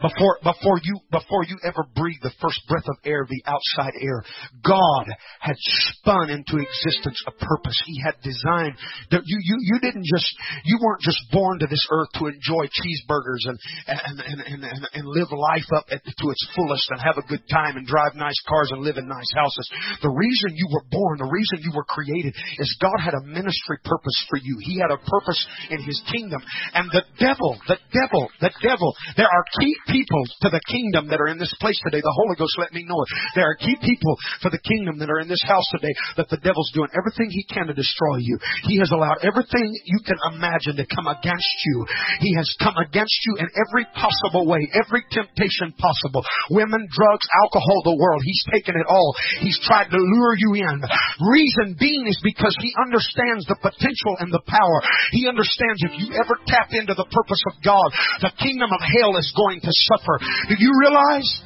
Before, 0.00 0.40
before 0.40 0.80
you, 0.82 0.96
before 1.12 1.44
you 1.44 1.60
ever 1.64 1.84
breathe 1.94 2.24
the 2.24 2.32
first 2.40 2.60
breath 2.68 2.88
of 2.88 2.96
air, 3.04 3.28
the 3.28 3.44
outside 3.44 3.92
air, 4.00 4.24
God 4.64 5.04
had 5.40 5.56
spun 5.60 6.30
into 6.30 6.56
existence 6.56 7.20
a 7.28 7.32
purpose. 7.36 7.76
He 7.84 8.00
had 8.00 8.16
designed 8.24 8.80
that 9.12 9.22
you, 9.28 9.38
you, 9.44 9.56
you 9.60 9.76
didn't 9.80 10.08
just, 10.08 10.28
you 10.64 10.80
weren't 10.80 11.04
just 11.04 11.20
born 11.30 11.60
to 11.60 11.68
this 11.68 11.84
earth 11.92 12.08
to 12.16 12.32
enjoy 12.32 12.64
cheeseburgers 12.72 13.44
and, 13.44 13.58
and, 13.86 14.16
and, 14.24 14.40
and, 14.40 14.60
and, 14.64 14.82
and 14.94 15.04
live 15.04 15.28
life 15.36 15.68
up 15.76 15.84
at, 15.92 16.00
to 16.00 16.26
its 16.32 16.44
fullest 16.56 16.88
and 16.90 17.00
have 17.00 17.20
a 17.20 17.28
good 17.28 17.44
time 17.52 17.76
and 17.76 17.84
drive 17.86 18.16
nice 18.16 18.40
cars 18.48 18.72
and 18.72 18.80
live 18.80 18.96
in 18.96 19.04
nice 19.04 19.32
houses. 19.36 19.68
The 20.00 20.08
reason 20.08 20.56
you 20.56 20.68
were 20.72 20.84
born, 20.88 21.20
the 21.20 21.28
reason 21.28 21.60
you 21.60 21.76
were 21.76 21.84
created 21.84 22.32
is 22.56 22.78
God 22.80 23.04
had 23.04 23.14
a 23.14 23.26
ministry 23.28 23.76
purpose 23.84 24.16
for 24.32 24.40
you. 24.40 24.56
He 24.64 24.80
had 24.80 24.90
a 24.90 25.00
purpose 25.04 25.40
in 25.68 25.84
His 25.84 26.00
kingdom. 26.08 26.40
And 26.72 26.88
the 26.88 27.04
devil, 27.20 27.60
the 27.68 27.76
devil, 27.92 28.32
the 28.40 28.52
devil, 28.64 28.96
there 29.16 29.28
are 29.28 29.44
key 29.60 29.74
people 29.90 30.22
to 30.46 30.48
the 30.48 30.62
kingdom 30.70 31.10
that 31.10 31.20
are 31.20 31.28
in 31.28 31.38
this 31.38 31.52
place 31.58 31.78
today. 31.82 32.00
The 32.00 32.16
Holy 32.16 32.38
Ghost 32.38 32.54
let 32.58 32.72
me 32.72 32.86
know 32.86 32.96
it. 33.02 33.10
There 33.34 33.46
are 33.46 33.58
key 33.58 33.76
people 33.82 34.14
for 34.40 34.48
the 34.48 34.62
kingdom 34.62 35.02
that 35.02 35.10
are 35.10 35.20
in 35.20 35.28
this 35.28 35.42
house 35.44 35.66
today 35.74 35.92
that 36.16 36.30
the 36.30 36.40
devil's 36.40 36.70
doing 36.72 36.88
everything 36.94 37.28
he 37.30 37.44
can 37.50 37.66
to 37.66 37.74
destroy 37.74 38.22
you. 38.22 38.38
He 38.70 38.78
has 38.78 38.90
allowed 38.94 39.26
everything 39.26 39.74
you 39.84 40.00
can 40.06 40.16
imagine 40.32 40.78
to 40.78 40.86
come 40.86 41.10
against 41.10 41.56
you. 41.66 41.76
He 42.22 42.32
has 42.38 42.48
come 42.62 42.78
against 42.78 43.18
you 43.26 43.42
in 43.42 43.48
every 43.50 43.84
possible 43.98 44.46
way, 44.46 44.62
every 44.78 45.02
temptation 45.10 45.74
possible. 45.76 46.22
Women, 46.54 46.86
drugs, 46.86 47.26
alcohol, 47.42 47.82
the 47.84 47.98
world. 47.98 48.22
He's 48.22 48.44
taken 48.54 48.78
it 48.78 48.86
all. 48.86 49.10
He's 49.42 49.58
tried 49.66 49.90
to 49.90 49.98
lure 49.98 50.34
you 50.38 50.62
in. 50.62 50.78
Reason 51.26 51.76
being 51.78 52.06
is 52.06 52.20
because 52.22 52.54
he 52.62 52.70
understands 52.78 53.44
the 53.50 53.58
potential 53.58 54.14
and 54.22 54.30
the 54.30 54.44
power. 54.46 54.78
He 55.10 55.26
understands 55.26 55.82
if 55.82 55.98
you 55.98 56.14
ever 56.14 56.38
tap 56.46 56.70
into 56.70 56.94
the 56.94 57.08
purpose 57.10 57.42
of 57.50 57.58
God, 57.64 57.88
the 58.22 58.34
kingdom 58.38 58.70
of 58.70 58.80
hell 58.80 59.16
is 59.18 59.32
going 59.34 59.60
to 59.60 59.72
suffer. 59.88 60.18
Do 60.48 60.56
you 60.58 60.72
realize? 60.80 61.40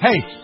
Hey, 0.00 0.41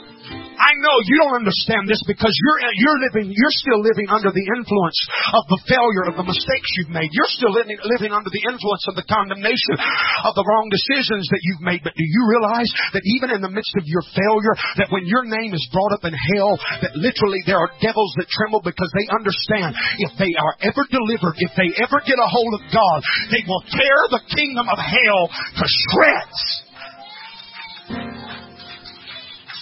I 0.59 0.73
know 0.83 0.97
you 1.07 1.17
don't 1.23 1.39
understand 1.39 1.87
this 1.87 2.03
because 2.03 2.35
you're 2.35 2.61
you're 2.83 3.01
living 3.07 3.31
you're 3.31 3.57
still 3.63 3.79
living 3.79 4.11
under 4.11 4.35
the 4.35 4.47
influence 4.59 4.99
of 5.39 5.47
the 5.47 5.61
failure 5.71 6.11
of 6.11 6.19
the 6.19 6.27
mistakes 6.27 6.69
you've 6.83 6.91
made. 6.91 7.09
You're 7.15 7.31
still 7.31 7.55
living 7.55 7.79
living 7.87 8.11
under 8.11 8.29
the 8.29 8.43
influence 8.43 8.85
of 8.91 8.99
the 8.99 9.07
condemnation 9.07 9.79
of 10.27 10.35
the 10.35 10.43
wrong 10.43 10.67
decisions 10.69 11.31
that 11.31 11.43
you've 11.47 11.63
made. 11.63 11.87
But 11.87 11.95
do 11.95 12.03
you 12.03 12.23
realize 12.27 12.71
that 12.93 13.07
even 13.07 13.31
in 13.31 13.41
the 13.41 13.53
midst 13.55 13.73
of 13.79 13.87
your 13.87 14.03
failure, 14.11 14.55
that 14.83 14.91
when 14.91 15.07
your 15.07 15.23
name 15.25 15.55
is 15.55 15.63
brought 15.71 15.95
up 15.95 16.03
in 16.03 16.15
hell, 16.15 16.59
that 16.83 16.99
literally 16.99 17.43
there 17.47 17.59
are 17.59 17.71
devils 17.79 18.13
that 18.19 18.27
tremble 18.29 18.61
because 18.61 18.91
they 18.99 19.07
understand 19.15 19.79
if 20.03 20.13
they 20.19 20.35
are 20.35 20.55
ever 20.67 20.83
delivered, 20.91 21.39
if 21.39 21.55
they 21.55 21.71
ever 21.79 22.03
get 22.03 22.19
a 22.19 22.29
hold 22.29 22.59
of 22.59 22.63
God, 22.75 22.99
they 23.31 23.47
will 23.47 23.63
tear 23.71 23.99
the 24.11 24.23
kingdom 24.35 24.67
of 24.67 24.79
hell 24.79 25.23
to 25.31 25.65
shreds. 25.65 26.43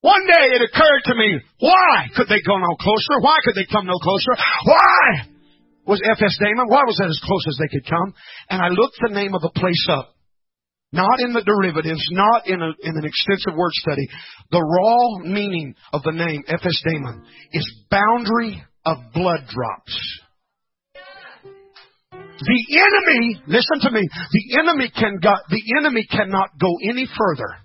One 0.07 0.23
day 0.29 0.55
it 0.55 0.63
occurred 0.63 1.03
to 1.11 1.15
me, 1.17 1.41
why 1.59 2.13
could 2.15 2.29
they 2.29 2.45
go 2.47 2.55
no 2.61 2.77
closer? 2.79 3.19
Why 3.25 3.43
could 3.43 3.57
they 3.57 3.67
come 3.67 3.87
no 3.87 3.99
closer? 3.99 4.39
Why 4.71 5.35
was 5.87 6.01
Ephes 6.05 6.39
Dammim, 6.39 6.69
Why 6.69 6.87
was 6.87 6.97
that 7.01 7.11
as 7.11 7.21
close 7.25 7.45
as 7.49 7.59
they 7.59 7.69
could 7.75 7.89
come? 7.89 8.15
And 8.51 8.63
I 8.63 8.69
looked 8.69 8.97
the 9.01 9.15
name 9.15 9.35
of 9.35 9.43
the 9.43 9.51
place 9.51 9.87
up. 9.91 10.14
Not 10.95 11.19
in 11.19 11.33
the 11.33 11.43
derivatives, 11.43 12.07
not 12.13 12.47
in, 12.47 12.63
a, 12.63 12.71
in 12.83 12.97
an 12.97 13.05
extensive 13.05 13.59
word 13.59 13.73
study. 13.73 14.07
The 14.53 14.63
raw 14.63 15.27
meaning 15.27 15.75
of 15.93 16.05
the 16.05 16.13
name 16.13 16.45
Ephes 16.47 16.83
Dammim 16.87 17.25
is 17.53 17.69
boundary 17.91 18.63
of 18.87 18.99
blood 19.13 19.41
drops. 19.49 20.21
The 22.39 22.79
enemy, 22.79 23.43
listen 23.49 23.81
to 23.83 23.91
me, 23.91 24.07
the 24.31 24.59
enemy 24.61 24.89
can 24.97 25.19
go, 25.21 25.33
the 25.51 25.63
enemy 25.81 26.07
cannot 26.09 26.51
go 26.61 26.69
any 26.89 27.07
further 27.07 27.57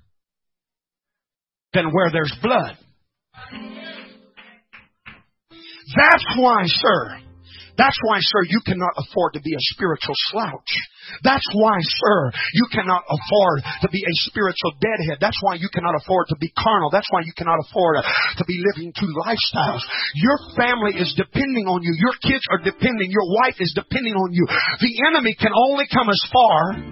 than 1.73 1.91
where 1.91 2.09
there's 2.11 2.33
blood. 2.41 2.77
That's 5.95 6.25
why, 6.35 6.63
sir, 6.65 7.19
that's 7.79 7.95
why, 8.03 8.19
sir, 8.19 8.43
you 8.51 8.59
cannot 8.67 8.91
afford 8.99 9.39
to 9.39 9.41
be 9.41 9.55
a 9.55 9.63
spiritual 9.71 10.11
slouch. 10.27 10.71
That's 11.23 11.47
why, 11.55 11.79
sir, 11.79 12.17
you 12.53 12.67
cannot 12.75 13.07
afford 13.07 13.63
to 13.81 13.87
be 13.87 14.03
a 14.03 14.13
spiritual 14.27 14.75
deadhead. 14.83 15.23
That's 15.23 15.39
why 15.39 15.55
you 15.55 15.71
cannot 15.71 15.95
afford 15.95 16.27
to 16.29 16.37
be 16.43 16.51
carnal. 16.59 16.91
That's 16.91 17.07
why 17.09 17.23
you 17.23 17.31
cannot 17.39 17.63
afford 17.63 18.03
to 18.03 18.43
be 18.43 18.59
living 18.67 18.91
two 18.91 19.07
lifestyles. 19.23 19.79
Your 20.19 20.37
family 20.59 20.99
is 20.99 21.15
depending 21.15 21.71
on 21.71 21.79
you. 21.81 21.95
Your 21.95 22.19
kids 22.19 22.43
are 22.51 22.59
depending. 22.59 23.15
Your 23.15 23.31
wife 23.47 23.55
is 23.63 23.71
depending 23.71 24.13
on 24.13 24.35
you. 24.35 24.43
The 24.83 24.93
enemy 25.07 25.35
can 25.39 25.55
only 25.55 25.87
come 25.87 26.09
as 26.11 26.21
far 26.27 26.83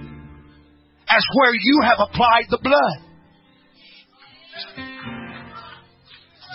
as 1.11 1.23
where 1.35 1.53
you 1.53 1.83
have 1.83 1.99
applied 1.99 2.47
the 2.49 2.63
blood. 2.63 2.97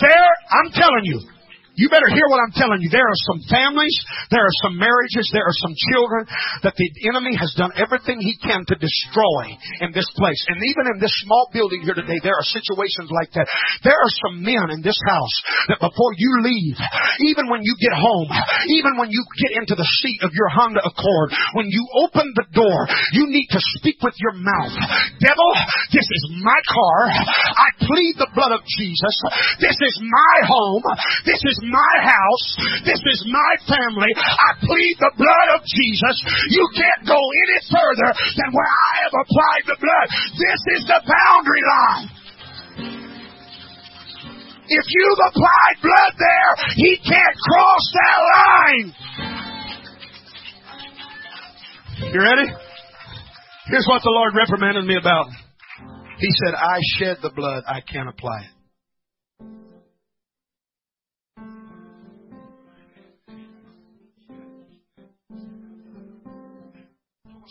There, 0.01 0.33
I'm 0.51 0.73
telling 0.73 1.05
you, 1.05 1.21
You 1.75 1.89
better 1.89 2.09
hear 2.13 2.29
what 2.29 2.45
I'm 2.45 2.53
telling 2.53 2.85
you. 2.85 2.93
There 2.93 3.07
are 3.07 3.23
some 3.25 3.41
families, 3.49 3.97
there 4.29 4.45
are 4.45 4.57
some 4.61 4.77
marriages, 4.77 5.33
there 5.33 5.47
are 5.47 5.59
some 5.65 5.73
children 5.73 6.29
that 6.69 6.77
the 6.77 6.89
enemy 7.09 7.33
has 7.41 7.57
done 7.57 7.73
everything 7.81 8.21
he 8.21 8.37
can 8.37 8.69
to 8.69 8.77
destroy 8.77 9.57
in 9.81 9.97
this 9.97 10.09
place. 10.13 10.41
And 10.53 10.61
even 10.61 10.85
in 10.93 11.01
this 11.01 11.13
small 11.25 11.49
building 11.49 11.81
here 11.81 11.97
today, 11.97 12.21
there 12.21 12.37
are 12.37 12.45
situations 12.45 13.09
like 13.09 13.33
that. 13.41 13.49
There 13.89 13.97
are 13.97 14.15
some 14.29 14.45
men 14.45 14.69
in 14.69 14.85
this 14.85 15.01
house 15.09 15.37
that 15.73 15.81
before 15.81 16.13
you 16.21 16.45
leave, 16.45 16.77
even 17.33 17.49
when 17.49 17.65
you 17.65 17.73
get 17.81 17.97
home, 17.97 18.29
even 18.69 19.01
when 19.01 19.09
you 19.09 19.25
get 19.41 19.57
into 19.57 19.73
the 19.73 19.89
seat 20.05 20.21
of 20.21 20.37
your 20.37 20.53
Honda 20.53 20.85
Accord, 20.85 21.33
when 21.57 21.73
you 21.73 21.89
open 22.05 22.37
the 22.37 22.49
door, 22.53 22.85
you 23.17 23.33
need 23.33 23.49
to 23.49 23.61
speak 23.81 23.97
with 24.05 24.15
your 24.21 24.37
mouth. 24.37 24.77
Devil, 25.25 25.51
this 25.89 26.05
is 26.05 26.23
my 26.45 26.61
car. 26.69 27.01
I 27.09 27.69
plead 27.81 28.21
the 28.21 28.29
blood 28.37 28.53
of 28.53 28.61
Jesus. 28.69 29.17
This 29.57 29.79
is 29.81 29.95
my 30.05 30.37
home. 30.45 30.85
This 31.25 31.41
is 31.41 31.57
my 31.63 31.95
house. 32.03 32.47
This 32.85 32.99
is 32.99 33.27
my 33.31 33.53
family. 33.67 34.11
I 34.17 34.51
plead 34.61 34.95
the 34.99 35.13
blood 35.17 35.49
of 35.57 35.61
Jesus. 35.67 36.17
You 36.51 36.67
can't 36.75 37.07
go 37.07 37.19
any 37.19 37.59
further 37.71 38.11
than 38.13 38.49
where 38.51 38.73
I 38.73 38.93
have 39.07 39.15
applied 39.15 39.65
the 39.67 39.79
blood. 39.79 40.07
This 40.39 40.61
is 40.79 40.83
the 40.87 41.01
boundary 41.07 41.65
line. 41.67 42.09
If 44.69 44.87
you've 44.89 45.23
applied 45.29 45.77
blood 45.83 46.15
there, 46.17 46.53
he 46.77 46.97
can't 46.97 47.37
cross 47.37 47.85
that 47.93 48.19
line. 48.33 48.87
You 52.13 52.21
ready? 52.21 52.49
Here's 53.67 53.87
what 53.87 54.03
the 54.03 54.11
Lord 54.11 54.35
reprimanded 54.35 54.85
me 54.85 54.97
about. 54.97 55.27
He 56.19 56.29
said, 56.45 56.55
I 56.55 56.79
shed 56.99 57.19
the 57.23 57.31
blood, 57.31 57.65
I 57.67 57.81
can't 57.81 58.09
apply 58.09 58.41
it. 58.43 58.62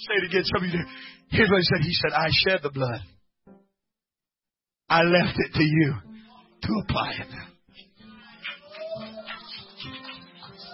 Say 0.07 0.15
it 0.17 0.29
again. 0.29 0.43
Some 0.45 0.63
of 0.65 0.69
you. 0.73 0.83
Here's 1.29 1.49
what 1.49 1.59
he 1.59 1.63
said. 1.63 1.81
He 1.85 1.93
said, 1.93 2.13
I 2.13 2.27
shed 2.45 2.59
the 2.63 2.71
blood. 2.71 3.01
I 4.89 5.03
left 5.03 5.37
it 5.37 5.53
to 5.53 5.63
you 5.63 5.93
to 6.63 6.69
apply 6.83 7.11
it. 7.11 7.27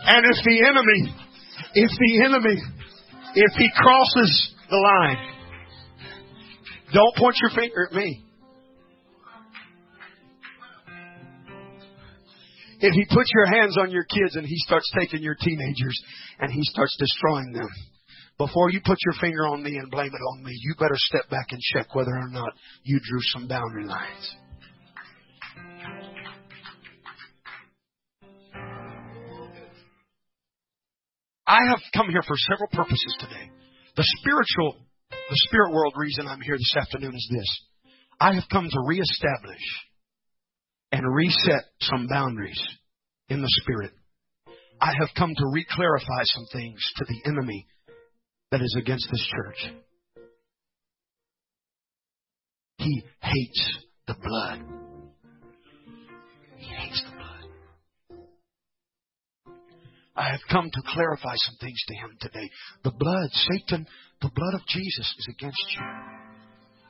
And 0.05 0.25
if 0.25 0.43
the 0.45 0.65
enemy, 0.65 1.15
if 1.73 1.91
the 1.91 2.23
enemy, 2.23 2.61
if 3.35 3.53
he 3.57 3.69
crosses 3.75 4.55
the 4.69 4.77
line, 4.77 5.17
don't 6.93 7.15
point 7.17 7.35
your 7.41 7.51
finger 7.51 7.89
at 7.91 7.95
me. 7.95 8.23
If 12.79 12.93
he 12.93 13.05
puts 13.13 13.29
your 13.35 13.47
hands 13.47 13.77
on 13.77 13.91
your 13.91 14.05
kids 14.05 14.35
and 14.35 14.45
he 14.45 14.55
starts 14.59 14.89
taking 14.97 15.21
your 15.21 15.35
teenagers 15.35 15.99
and 16.39 16.51
he 16.51 16.61
starts 16.63 16.95
destroying 16.97 17.51
them, 17.51 17.67
before 18.37 18.69
you 18.71 18.79
put 18.85 18.97
your 19.03 19.15
finger 19.19 19.47
on 19.47 19.63
me 19.63 19.77
and 19.77 19.89
blame 19.89 20.11
it 20.13 20.25
on 20.33 20.43
me, 20.43 20.51
you 20.53 20.75
better 20.75 20.95
step 20.95 21.29
back 21.29 21.47
and 21.51 21.59
check 21.73 21.95
whether 21.95 22.15
or 22.15 22.29
not 22.29 22.53
you 22.83 22.99
drew 23.03 23.19
some 23.21 23.47
boundary 23.47 23.85
lines. 23.85 24.35
I 31.47 31.59
have 31.69 31.79
come 31.93 32.09
here 32.09 32.21
for 32.27 32.35
several 32.37 32.67
purposes 32.71 33.17
today. 33.19 33.49
The 33.95 34.03
spiritual, 34.19 34.75
the 35.09 35.41
spirit 35.47 35.71
world 35.71 35.93
reason 35.95 36.27
I'm 36.27 36.41
here 36.41 36.57
this 36.57 36.75
afternoon 36.77 37.15
is 37.15 37.27
this. 37.31 37.61
I 38.19 38.33
have 38.33 38.43
come 38.51 38.69
to 38.69 38.79
reestablish 38.85 39.63
and 40.91 41.15
reset 41.15 41.63
some 41.81 42.07
boundaries 42.07 42.61
in 43.29 43.41
the 43.41 43.51
spirit. 43.61 43.93
I 44.81 44.93
have 44.99 45.09
come 45.17 45.33
to 45.33 45.43
reclarify 45.45 46.23
some 46.23 46.45
things 46.51 46.79
to 46.97 47.05
the 47.05 47.29
enemy 47.29 47.65
that 48.51 48.61
is 48.61 48.75
against 48.77 49.07
this 49.11 49.27
church. 49.35 49.73
He 52.77 53.03
hates 53.21 53.77
the 54.07 54.15
blood. 54.23 54.63
He 56.57 56.73
hates 56.73 57.03
the 57.03 57.11
blood. 57.17 57.23
I 60.15 60.29
have 60.31 60.39
come 60.49 60.69
to 60.71 60.81
clarify 60.87 61.33
some 61.35 61.55
things 61.59 61.79
to 61.87 61.95
him 61.95 62.17
today. 62.21 62.49
The 62.83 62.91
blood, 62.91 63.29
Satan, 63.31 63.85
the 64.21 64.31
blood 64.33 64.53
of 64.55 64.65
Jesus 64.67 65.15
is 65.19 65.27
against 65.29 65.63
you. 65.75 65.85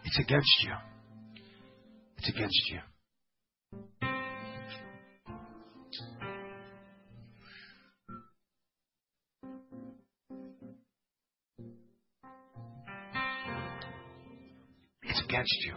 It's 0.06 0.20
against 0.20 0.64
you. 0.64 0.74
It's 2.18 2.30
against 2.30 2.72
you. 2.72 2.80
Against 15.28 15.58
you. 15.66 15.74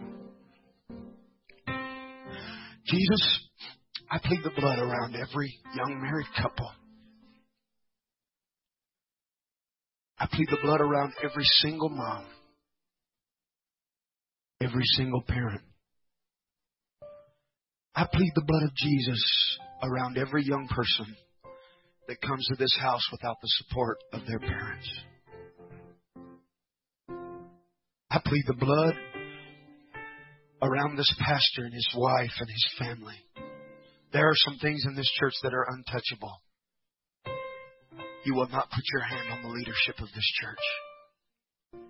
Jesus, 2.86 3.40
I 4.10 4.18
plead 4.18 4.40
the 4.44 4.60
blood 4.60 4.78
around 4.78 5.16
every 5.16 5.52
young 5.74 6.00
married 6.00 6.26
couple. 6.40 6.70
I 10.18 10.26
plead 10.30 10.48
the 10.50 10.58
blood 10.62 10.80
around 10.80 11.14
every 11.22 11.44
single 11.62 11.88
mom, 11.88 12.26
every 14.60 14.84
single 14.96 15.22
parent. 15.22 15.62
I 17.94 18.06
plead 18.12 18.32
the 18.34 18.44
blood 18.46 18.62
of 18.64 18.74
Jesus 18.76 19.58
around 19.82 20.18
every 20.18 20.44
young 20.44 20.68
person 20.68 21.16
that 22.06 22.20
comes 22.20 22.46
to 22.48 22.56
this 22.56 22.76
house 22.80 23.06
without 23.10 23.36
the 23.40 23.48
support 23.48 23.98
of 24.12 24.20
their 24.26 24.38
parents. 24.38 24.90
I 28.10 28.20
plead 28.24 28.44
the 28.46 28.54
blood 28.54 28.94
around 30.62 30.96
this 30.96 31.12
pastor 31.18 31.64
and 31.64 31.74
his 31.74 31.88
wife 31.96 32.32
and 32.38 32.48
his 32.48 32.66
family. 32.78 33.16
There 34.12 34.28
are 34.28 34.36
some 34.36 34.58
things 34.58 34.84
in 34.86 34.94
this 34.94 35.10
church 35.18 35.34
that 35.42 35.54
are 35.54 35.66
untouchable. 35.70 36.42
You 38.24 38.34
will 38.34 38.48
not 38.48 38.70
put 38.70 38.84
your 38.92 39.02
hand 39.02 39.32
on 39.32 39.42
the 39.42 39.48
leadership 39.48 39.98
of 39.98 40.08
this 40.14 40.30
church. 40.42 41.82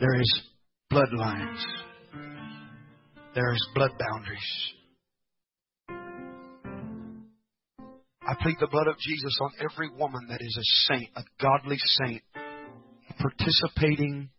There 0.00 0.20
is 0.20 0.42
bloodlines. 0.92 1.62
There 3.34 3.52
is 3.52 3.68
blood 3.74 3.92
boundaries. 3.98 4.72
I 8.28 8.34
plead 8.42 8.56
the 8.58 8.66
blood 8.66 8.88
of 8.88 8.98
Jesus 8.98 9.38
on 9.40 9.50
every 9.60 9.88
woman 9.96 10.26
that 10.30 10.40
is 10.40 10.56
a 10.58 10.94
saint, 10.94 11.10
a 11.14 11.22
godly 11.40 11.78
saint, 11.78 12.22
participating, 13.18 14.30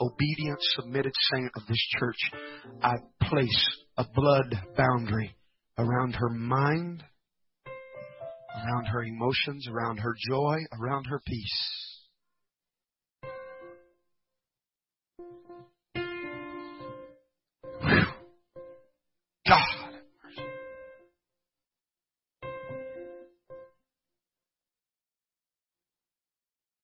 obedient, 0.00 0.58
submitted 0.76 1.12
saint 1.32 1.50
of 1.56 1.66
this 1.68 1.84
church. 1.98 2.18
I 2.82 2.94
place 3.22 3.66
a 3.96 4.04
blood 4.14 4.60
boundary 4.76 5.34
around 5.78 6.14
her 6.14 6.30
mind, 6.30 7.02
around 8.54 8.86
her 8.86 9.02
emotions, 9.02 9.68
around 9.68 9.98
her 9.98 10.14
joy, 10.28 10.58
around 10.80 11.04
her 11.06 11.20
peace. 11.26 11.84
God. 19.46 19.58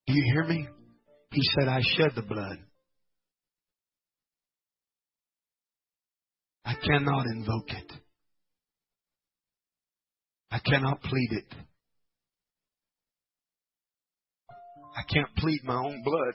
Do 0.06 0.12
you 0.14 0.24
hear 0.34 0.44
me? 0.44 0.68
He 1.32 1.42
said, 1.54 1.68
I 1.68 1.80
shed 1.96 2.10
the 2.16 2.22
blood. 2.22 2.58
I 6.70 6.74
cannot 6.86 7.26
invoke 7.26 7.70
it. 7.70 7.92
I 10.52 10.60
cannot 10.60 11.02
plead 11.02 11.28
it. 11.32 11.52
I 14.96 15.02
can't 15.12 15.34
plead 15.36 15.64
my 15.64 15.74
own 15.74 16.04
blood. 16.04 16.34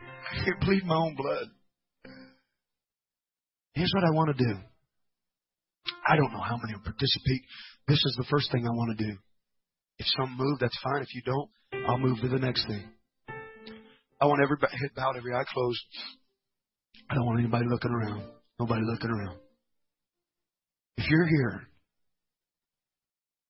I 0.00 0.44
can't 0.44 0.60
plead 0.62 0.86
my 0.86 0.94
own 0.94 1.14
blood. 1.14 1.48
Here's 3.74 3.92
what 3.94 4.04
I 4.04 4.10
want 4.16 4.34
to 4.34 4.44
do. 4.44 4.58
I 6.08 6.16
don't 6.16 6.32
know 6.32 6.40
how 6.40 6.56
many 6.56 6.72
will 6.72 6.84
participate. 6.84 7.42
This 7.86 7.98
is 7.98 8.14
the 8.16 8.24
first 8.30 8.50
thing 8.50 8.66
I 8.66 8.70
want 8.70 8.96
to 8.96 9.04
do. 9.04 9.12
If 9.98 10.06
some 10.16 10.38
move, 10.38 10.58
that's 10.58 10.78
fine. 10.82 11.02
If 11.02 11.14
you 11.14 11.20
don't, 11.26 11.50
I'll 11.86 11.98
move 11.98 12.20
to 12.22 12.28
the 12.28 12.38
next 12.38 12.66
thing. 12.66 12.92
I 14.20 14.26
want 14.26 14.42
every 14.42 14.56
head 14.60 14.90
bowed, 14.96 15.16
every 15.16 15.34
eye 15.34 15.44
closed. 15.52 15.80
I 17.10 17.14
don't 17.14 17.26
want 17.26 17.40
anybody 17.40 17.64
looking 17.68 17.90
around. 17.90 18.22
Nobody 18.58 18.82
looking 18.84 19.10
around. 19.10 19.38
If 20.96 21.08
you're 21.08 21.26
here 21.26 21.68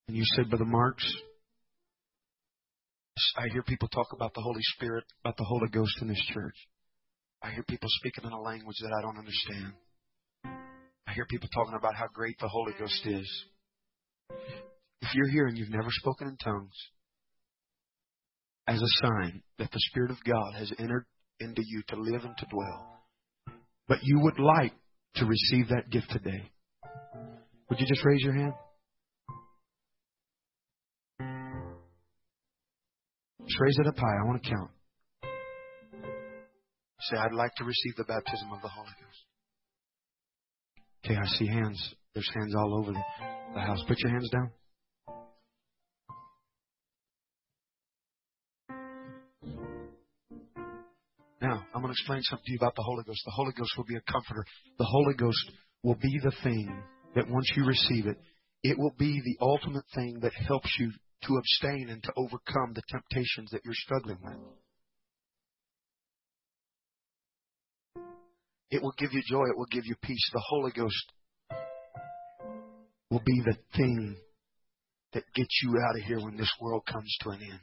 and 0.09 0.17
you 0.17 0.25
said, 0.37 0.51
Brother 0.51 0.67
Marks, 0.67 1.11
I 3.37 3.49
hear 3.53 3.63
people 3.63 3.89
talk 3.89 4.09
about 4.13 4.35
the 4.35 4.43
Holy 4.43 4.61
Spirit, 4.77 5.05
about 5.25 5.37
the 5.39 5.45
Holy 5.45 5.69
Ghost 5.71 5.95
in 6.03 6.09
this 6.09 6.23
church. 6.33 6.55
I 7.43 7.51
hear 7.51 7.63
people 7.63 7.89
speaking 8.01 8.25
in 8.25 8.33
a 8.33 8.41
language 8.41 8.77
that 8.81 8.93
I 8.97 9.03
don't 9.03 9.19
understand. 9.19 9.73
I 11.07 11.13
hear 11.15 11.27
people 11.27 11.49
talking 11.55 11.75
about 11.79 11.95
how 11.95 12.07
great 12.13 12.39
the 12.39 12.49
Holy 12.49 12.73
Ghost 12.79 13.01
is. 13.07 13.45
If 15.01 15.15
you're 15.15 15.31
here 15.31 15.47
and 15.47 15.57
you've 15.57 15.71
never 15.71 15.89
spoken 15.91 16.29
in 16.29 16.37
tongues, 16.37 16.75
as 18.69 18.81
a 18.83 19.07
sign 19.07 19.43
that 19.59 19.71
the 19.73 19.81
Spirit 19.91 20.11
of 20.11 20.19
God 20.25 20.55
has 20.57 20.71
entered 20.79 21.07
into 21.41 21.63
you 21.65 21.83
to 21.89 21.97
live 21.97 22.25
and 22.25 22.37
to 22.37 22.47
dwell, 22.51 23.01
but 23.89 23.99
you 24.03 24.21
would 24.21 24.39
like 24.39 24.75
to 25.17 25.25
receive 25.25 25.69
that 25.69 25.91
gift 25.91 26.11
today, 26.11 26.51
would 27.71 27.81
you 27.81 27.87
just 27.87 28.05
raise 28.05 28.21
your 28.23 28.35
hand? 28.35 28.53
Just 33.47 33.61
raise 33.61 33.79
it 33.79 33.87
up 33.87 33.97
high. 33.97 34.23
I 34.23 34.27
want 34.27 34.43
to 34.43 34.51
count. 34.51 34.71
Say, 37.01 37.17
I'd 37.17 37.33
like 37.33 37.55
to 37.55 37.65
receive 37.65 37.97
the 37.97 38.05
baptism 38.05 38.53
of 38.53 38.61
the 38.61 38.69
Holy 38.69 38.89
Ghost. 38.89 39.25
Okay, 41.05 41.17
I 41.17 41.27
see 41.39 41.47
hands. 41.47 41.95
There's 42.13 42.29
hands 42.35 42.55
all 42.55 42.83
over 42.83 42.93
the, 42.93 43.61
house. 43.61 43.83
Put 43.89 43.99
your 44.01 44.11
hands 44.11 44.29
down. 44.31 44.51
Now, 51.41 51.65
I'm 51.73 51.83
going 51.83 51.95
to 51.95 51.99
explain 51.99 52.23
something 52.23 52.45
to 52.47 52.53
you 52.53 52.59
about 52.59 52.75
the 52.75 52.83
Holy 52.83 53.05
Ghost. 53.05 53.23
The 53.25 53.33
Holy 53.33 53.53
Ghost 53.53 53.71
will 53.77 53.85
be 53.85 53.97
a 53.97 54.13
comforter. 54.13 54.45
The 54.79 54.85
Holy 54.85 55.15
Ghost 55.15 55.53
will 55.85 55.95
be 55.95 56.19
the 56.23 56.33
thing 56.43 56.83
that 57.15 57.31
once 57.31 57.51
you 57.55 57.65
receive 57.65 58.07
it, 58.07 58.17
it 58.65 58.77
will 58.77 58.95
be 58.99 59.21
the 59.25 59.37
ultimate 59.41 59.85
thing 59.95 60.19
that 60.23 60.33
helps 60.47 60.75
you 60.81 60.91
to 61.25 61.37
abstain 61.37 61.91
and 61.91 62.03
to 62.03 62.13
overcome 62.17 62.75
the 62.75 62.83
temptations 62.89 63.51
that 63.53 63.61
you're 63.65 63.75
struggling 63.75 64.19
with. 64.23 64.37
It 68.71 68.83
will 68.83 68.95
give 68.99 69.13
you 69.13 69.23
joy. 69.29 69.45
It 69.49 69.57
will 69.57 69.67
give 69.71 69.87
you 69.87 69.95
peace. 70.03 70.31
The 70.33 70.43
Holy 70.47 70.73
Ghost 70.73 71.13
will 73.11 73.23
be 73.25 73.43
the 73.45 73.57
thing 73.77 74.17
that 75.13 75.25
gets 75.35 75.61
you 75.63 75.71
out 75.71 75.99
of 75.99 76.05
here 76.05 76.21
when 76.21 76.37
this 76.37 76.53
world 76.61 76.85
comes 76.85 77.17
to 77.23 77.31
an 77.31 77.43
end. 77.43 77.61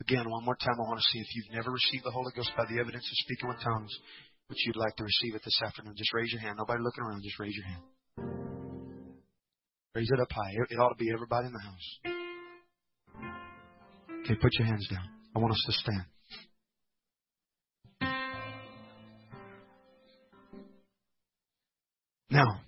Again, 0.00 0.28
one 0.28 0.44
more 0.44 0.56
time, 0.56 0.74
I 0.78 0.82
want 0.88 0.98
to 0.98 1.06
see 1.12 1.20
if 1.20 1.26
you've 1.34 1.54
never 1.54 1.70
received 1.70 2.04
the 2.04 2.10
Holy 2.10 2.32
Ghost 2.34 2.50
by 2.56 2.64
the 2.66 2.80
evidence 2.80 3.04
of 3.04 3.16
speaking 3.24 3.48
with 3.48 3.60
tongues, 3.62 3.96
but 4.48 4.58
you'd 4.66 4.76
like 4.76 4.96
to 4.96 5.04
receive 5.04 5.34
it 5.34 5.42
this 5.44 5.60
afternoon. 5.64 5.94
Just 5.96 6.12
raise 6.12 6.32
your 6.32 6.40
hand. 6.40 6.58
Nobody 6.58 6.82
looking 6.82 7.04
around. 7.04 7.22
Just 7.22 7.38
raise 7.38 7.54
your 7.54 7.64
hand. 7.64 7.82
Raise 9.94 10.10
it 10.10 10.20
up 10.20 10.32
high. 10.32 10.52
It 10.68 10.78
ought 10.78 10.90
to 10.90 10.96
be 10.96 11.12
everybody 11.12 11.46
in 11.46 11.52
the 11.52 11.60
house. 11.60 12.00
Okay, 14.24 14.34
put 14.40 14.52
your 14.58 14.66
hands 14.66 14.88
down. 14.90 15.08
I 15.36 15.38
want 15.38 15.52
us 15.52 15.64
to 15.66 15.72
stand. 15.72 16.04
Now, 22.30 22.60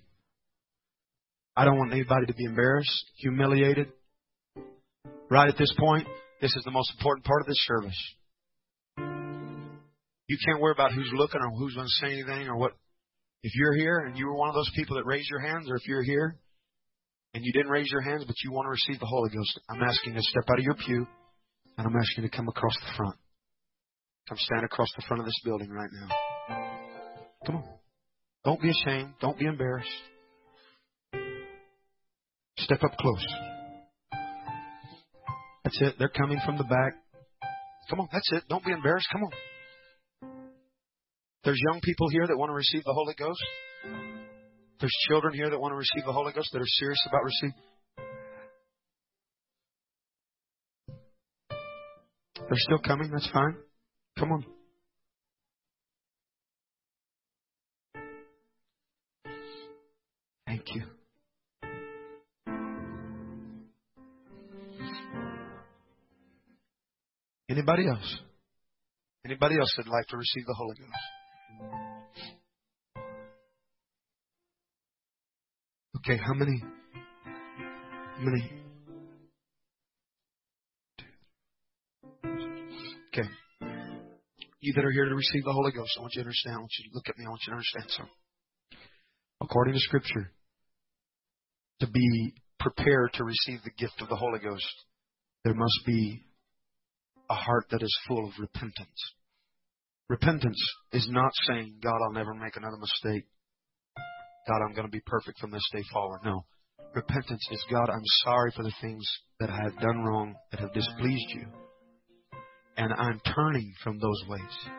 I 1.57 1.65
don't 1.65 1.77
want 1.77 1.91
anybody 1.91 2.27
to 2.27 2.33
be 2.33 2.45
embarrassed, 2.45 3.11
humiliated. 3.17 3.91
Right 5.29 5.49
at 5.49 5.57
this 5.57 5.73
point, 5.77 6.07
this 6.41 6.55
is 6.55 6.63
the 6.63 6.71
most 6.71 6.91
important 6.97 7.25
part 7.25 7.41
of 7.41 7.47
this 7.47 7.59
service. 7.65 8.15
You 10.27 10.37
can't 10.45 10.61
worry 10.61 10.73
about 10.73 10.91
who's 10.91 11.11
looking 11.13 11.41
or 11.41 11.49
who's 11.57 11.73
going 11.73 11.87
to 11.87 12.05
say 12.05 12.13
anything 12.13 12.47
or 12.47 12.57
what. 12.57 12.73
If 13.43 13.53
you're 13.55 13.75
here 13.75 13.99
and 13.99 14.17
you 14.17 14.27
were 14.27 14.35
one 14.35 14.49
of 14.49 14.55
those 14.55 14.69
people 14.75 14.97
that 14.97 15.05
raised 15.05 15.29
your 15.29 15.39
hands, 15.39 15.69
or 15.69 15.75
if 15.75 15.87
you're 15.87 16.03
here 16.03 16.37
and 17.33 17.45
you 17.45 17.53
didn't 17.53 17.69
raise 17.69 17.89
your 17.89 18.01
hands 18.01 18.25
but 18.25 18.35
you 18.43 18.51
want 18.51 18.65
to 18.65 18.69
receive 18.69 18.99
the 18.99 19.05
Holy 19.05 19.29
Ghost, 19.29 19.59
I'm 19.69 19.81
asking 19.81 20.13
you 20.13 20.19
to 20.19 20.23
step 20.23 20.43
out 20.49 20.59
of 20.59 20.65
your 20.65 20.75
pew 20.75 21.07
and 21.77 21.87
I'm 21.87 21.95
asking 21.95 22.23
you 22.23 22.29
to 22.29 22.35
come 22.35 22.47
across 22.49 22.75
the 22.75 22.97
front. 22.97 23.15
Come 24.27 24.37
stand 24.39 24.65
across 24.65 24.89
the 24.97 25.03
front 25.07 25.21
of 25.21 25.25
this 25.25 25.39
building 25.45 25.69
right 25.69 25.89
now. 25.93 26.09
Come 27.45 27.55
on. 27.57 27.63
Don't 28.43 28.61
be 28.61 28.69
ashamed. 28.69 29.13
Don't 29.21 29.39
be 29.39 29.45
embarrassed. 29.45 29.89
Step 32.57 32.83
up 32.83 32.97
close. 32.97 33.25
That's 35.67 35.81
it. 35.81 35.95
They're 35.99 36.07
coming 36.07 36.39
from 36.45 36.57
the 36.57 36.63
back. 36.63 36.93
Come 37.89 37.99
on, 37.99 38.07
that's 38.13 38.31
it. 38.31 38.43
Don't 38.47 38.63
be 38.63 38.71
embarrassed. 38.71 39.09
Come 39.11 39.23
on. 39.23 39.31
There's 41.43 41.59
young 41.69 41.81
people 41.83 42.07
here 42.07 42.25
that 42.25 42.37
want 42.37 42.51
to 42.51 42.53
receive 42.53 42.85
the 42.85 42.93
Holy 42.93 43.13
Ghost. 43.15 43.43
There's 44.79 44.95
children 45.09 45.33
here 45.33 45.49
that 45.49 45.59
want 45.59 45.73
to 45.73 45.75
receive 45.75 46.05
the 46.05 46.13
Holy 46.13 46.31
Ghost 46.31 46.51
that 46.53 46.59
are 46.59 46.65
serious 46.65 46.99
about 47.05 47.21
receiving. 47.25 47.55
They're 52.37 52.59
still 52.59 52.79
coming. 52.79 53.11
That's 53.11 53.29
fine. 53.29 53.57
Come 54.17 54.31
on. 54.31 54.45
Thank 60.45 60.63
you. 60.73 60.96
Anybody 67.49 67.87
else? 67.87 68.19
Anybody 69.25 69.57
else 69.57 69.73
that'd 69.77 69.91
like 69.91 70.07
to 70.07 70.17
receive 70.17 70.45
the 70.45 70.53
Holy 70.53 70.75
Ghost? 70.75 70.91
Okay, 75.97 76.17
how 76.17 76.33
many? 76.33 76.61
How 76.93 78.19
many? 78.19 78.51
Okay. 83.13 83.29
You 84.59 84.73
that 84.73 84.83
are 84.85 84.91
here 84.91 85.05
to 85.05 85.15
receive 85.15 85.43
the 85.45 85.53
Holy 85.53 85.71
Ghost, 85.71 85.91
I 85.97 86.01
want 86.01 86.13
you 86.15 86.23
to 86.23 86.25
understand. 86.25 86.55
I 86.55 86.59
want 86.59 86.71
you 86.77 86.89
to 86.89 86.95
look 86.95 87.09
at 87.09 87.17
me. 87.17 87.25
I 87.25 87.29
want 87.29 87.41
you 87.47 87.51
to 87.51 87.55
understand 87.55 87.85
something. 87.89 88.13
According 89.41 89.73
to 89.73 89.79
Scripture, 89.79 90.33
to 91.79 91.87
be 91.87 92.33
prepared 92.59 93.13
to 93.13 93.23
receive 93.23 93.63
the 93.63 93.71
gift 93.77 94.01
of 94.01 94.09
the 94.09 94.15
Holy 94.15 94.39
Ghost, 94.39 94.65
there 95.45 95.53
must 95.53 95.79
be 95.85 96.26
a 97.29 97.35
heart 97.35 97.65
that 97.71 97.81
is 97.81 97.99
full 98.07 98.25
of 98.25 98.33
repentance. 98.39 99.13
Repentance 100.09 100.61
is 100.93 101.07
not 101.11 101.31
saying, 101.47 101.79
God, 101.83 101.99
I'll 102.01 102.13
never 102.13 102.33
make 102.33 102.55
another 102.55 102.77
mistake. 102.77 103.25
God, 104.47 104.61
I'm 104.65 104.73
going 104.73 104.87
to 104.87 104.91
be 104.91 105.01
perfect 105.05 105.39
from 105.39 105.51
this 105.51 105.67
day 105.73 105.83
forward. 105.91 106.21
No. 106.23 106.45
Repentance 106.95 107.45
is, 107.51 107.63
God, 107.69 107.89
I'm 107.89 108.05
sorry 108.23 108.51
for 108.55 108.63
the 108.63 108.73
things 108.81 109.05
that 109.39 109.49
I 109.49 109.61
have 109.63 109.77
done 109.79 110.03
wrong 110.03 110.35
that 110.51 110.61
have 110.61 110.73
displeased 110.73 111.29
you. 111.35 111.47
And 112.77 112.93
I'm 112.93 113.19
turning 113.35 113.73
from 113.83 113.99
those 113.99 114.23
ways. 114.29 114.71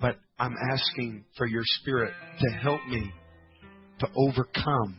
But 0.00 0.18
I'm 0.38 0.54
asking 0.70 1.24
for 1.36 1.46
your 1.46 1.64
Spirit 1.64 2.12
to 2.40 2.50
help 2.50 2.86
me 2.88 3.10
to 4.00 4.08
overcome 4.16 4.98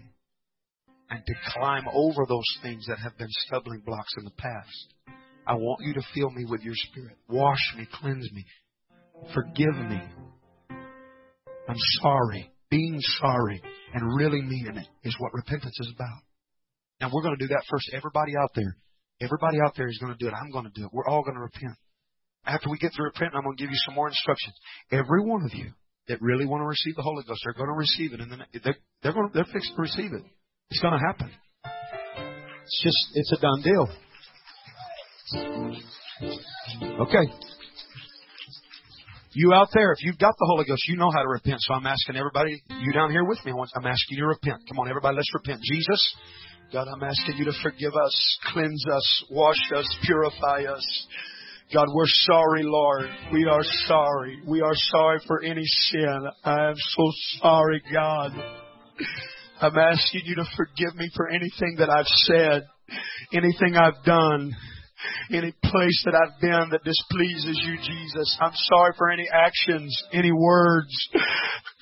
and 1.09 1.23
to 1.25 1.33
climb 1.53 1.85
over 1.93 2.25
those 2.27 2.57
things 2.61 2.85
that 2.87 2.99
have 2.99 3.17
been 3.17 3.29
stumbling 3.45 3.81
blocks 3.85 4.13
in 4.17 4.25
the 4.25 4.31
past. 4.31 4.94
I 5.47 5.55
want 5.55 5.81
you 5.81 5.93
to 5.93 6.01
fill 6.13 6.31
me 6.31 6.45
with 6.45 6.61
your 6.61 6.75
Spirit. 6.75 7.17
Wash 7.29 7.59
me, 7.77 7.87
cleanse 8.01 8.31
me, 8.31 8.45
forgive 9.33 9.75
me. 9.89 10.01
I'm 11.67 11.77
sorry. 12.01 12.51
Being 12.69 12.99
sorry 13.21 13.61
and 13.93 14.15
really 14.17 14.41
meaning 14.41 14.77
it 14.77 15.07
is 15.07 15.15
what 15.19 15.33
repentance 15.33 15.77
is 15.79 15.91
about. 15.95 16.19
And 16.99 17.11
we're 17.13 17.21
going 17.21 17.37
to 17.37 17.47
do 17.47 17.53
that 17.53 17.63
first. 17.69 17.89
Everybody 17.93 18.33
out 18.41 18.51
there, 18.55 18.75
everybody 19.21 19.57
out 19.65 19.73
there 19.77 19.87
is 19.87 19.97
going 19.99 20.13
to 20.13 20.17
do 20.17 20.27
it. 20.27 20.33
I'm 20.33 20.51
going 20.51 20.65
to 20.65 20.71
do 20.71 20.85
it. 20.85 20.89
We're 20.91 21.07
all 21.07 21.23
going 21.23 21.35
to 21.35 21.41
repent. 21.41 21.77
After 22.45 22.69
we 22.69 22.77
get 22.77 22.91
through 22.95 23.05
repenting, 23.05 23.37
I'm 23.37 23.43
going 23.43 23.57
to 23.57 23.63
give 23.63 23.71
you 23.71 23.79
some 23.85 23.95
more 23.95 24.07
instructions. 24.07 24.55
Every 24.91 25.21
one 25.21 25.43
of 25.43 25.53
you 25.53 25.71
that 26.07 26.21
really 26.21 26.45
want 26.45 26.61
to 26.61 26.67
receive 26.67 26.95
the 26.95 27.01
Holy 27.01 27.23
Ghost, 27.23 27.41
they're 27.43 27.53
going 27.53 27.69
to 27.69 27.77
receive 27.77 28.13
it, 28.13 28.19
and 28.21 28.31
then 28.31 28.39
they're, 28.63 28.77
they're 29.01 29.13
going 29.13 29.29
to, 29.29 29.33
they're 29.33 29.53
fixed 29.53 29.71
to 29.75 29.81
receive 29.81 30.13
it. 30.13 30.23
It's 30.69 30.81
going 30.81 30.93
to 30.93 30.99
happen. 30.99 31.31
It's 32.63 32.81
just 32.83 32.97
it's 33.13 33.31
a 33.33 33.41
done 33.41 33.61
deal. 33.61 33.87
Okay. 37.01 37.25
You 39.33 39.53
out 39.53 39.69
there, 39.73 39.91
if 39.91 39.97
you've 40.01 40.17
got 40.17 40.35
the 40.37 40.45
Holy 40.45 40.65
Ghost, 40.65 40.87
you 40.87 40.97
know 40.97 41.11
how 41.11 41.21
to 41.21 41.27
repent. 41.27 41.57
So 41.59 41.73
I'm 41.73 41.85
asking 41.85 42.15
everybody, 42.15 42.63
you 42.69 42.93
down 42.93 43.11
here 43.11 43.25
with 43.25 43.43
me, 43.43 43.51
I'm 43.51 43.85
asking 43.85 44.17
you 44.17 44.23
to 44.23 44.27
repent. 44.27 44.61
Come 44.69 44.79
on, 44.79 44.87
everybody, 44.87 45.17
let's 45.17 45.33
repent. 45.33 45.61
Jesus, 45.61 46.15
God, 46.71 46.87
I'm 46.87 47.03
asking 47.03 47.37
you 47.37 47.45
to 47.45 47.53
forgive 47.61 47.93
us, 47.95 48.39
cleanse 48.53 48.85
us, 48.87 49.23
wash 49.31 49.59
us, 49.75 49.97
purify 50.03 50.63
us. 50.71 51.07
God, 51.73 51.87
we're 51.93 52.05
sorry, 52.07 52.63
Lord. 52.63 53.09
We 53.33 53.45
are 53.45 53.63
sorry. 53.87 54.39
We 54.47 54.61
are 54.61 54.75
sorry 54.75 55.19
for 55.25 55.43
any 55.43 55.65
sin. 55.65 56.27
I 56.43 56.69
am 56.69 56.75
so 56.77 57.11
sorry, 57.41 57.81
God. 57.91 58.31
I'm 59.59 59.77
asking 59.77 60.21
you 60.25 60.35
to 60.35 60.45
forgive 60.55 60.95
me 60.95 61.09
for 61.15 61.29
anything 61.29 61.77
that 61.79 61.89
I've 61.89 62.05
said, 62.05 62.67
anything 63.33 63.75
I've 63.75 64.03
done, 64.05 64.55
any 65.31 65.51
place 65.63 66.03
that 66.05 66.15
I've 66.15 66.39
been 66.39 66.69
that 66.71 66.83
displeases 66.83 67.59
you, 67.65 67.77
Jesus. 67.77 68.37
I'm 68.41 68.53
sorry 68.53 68.93
for 68.97 69.09
any 69.09 69.27
actions, 69.31 69.95
any 70.13 70.31
words. 70.31 70.93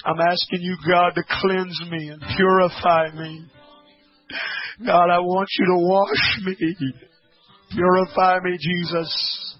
I'm 0.06 0.20
asking 0.20 0.62
you, 0.62 0.78
God, 0.88 1.12
to 1.16 1.24
cleanse 1.42 1.82
me 1.90 2.10
and 2.10 2.22
purify 2.36 3.12
me. 3.12 3.46
God, 4.86 5.10
I 5.10 5.20
want 5.20 5.50
you 5.58 5.66
to 5.66 5.78
wash 5.78 6.40
me. 6.46 6.76
Purify 7.72 8.40
me, 8.44 8.58
Jesus. 8.60 9.56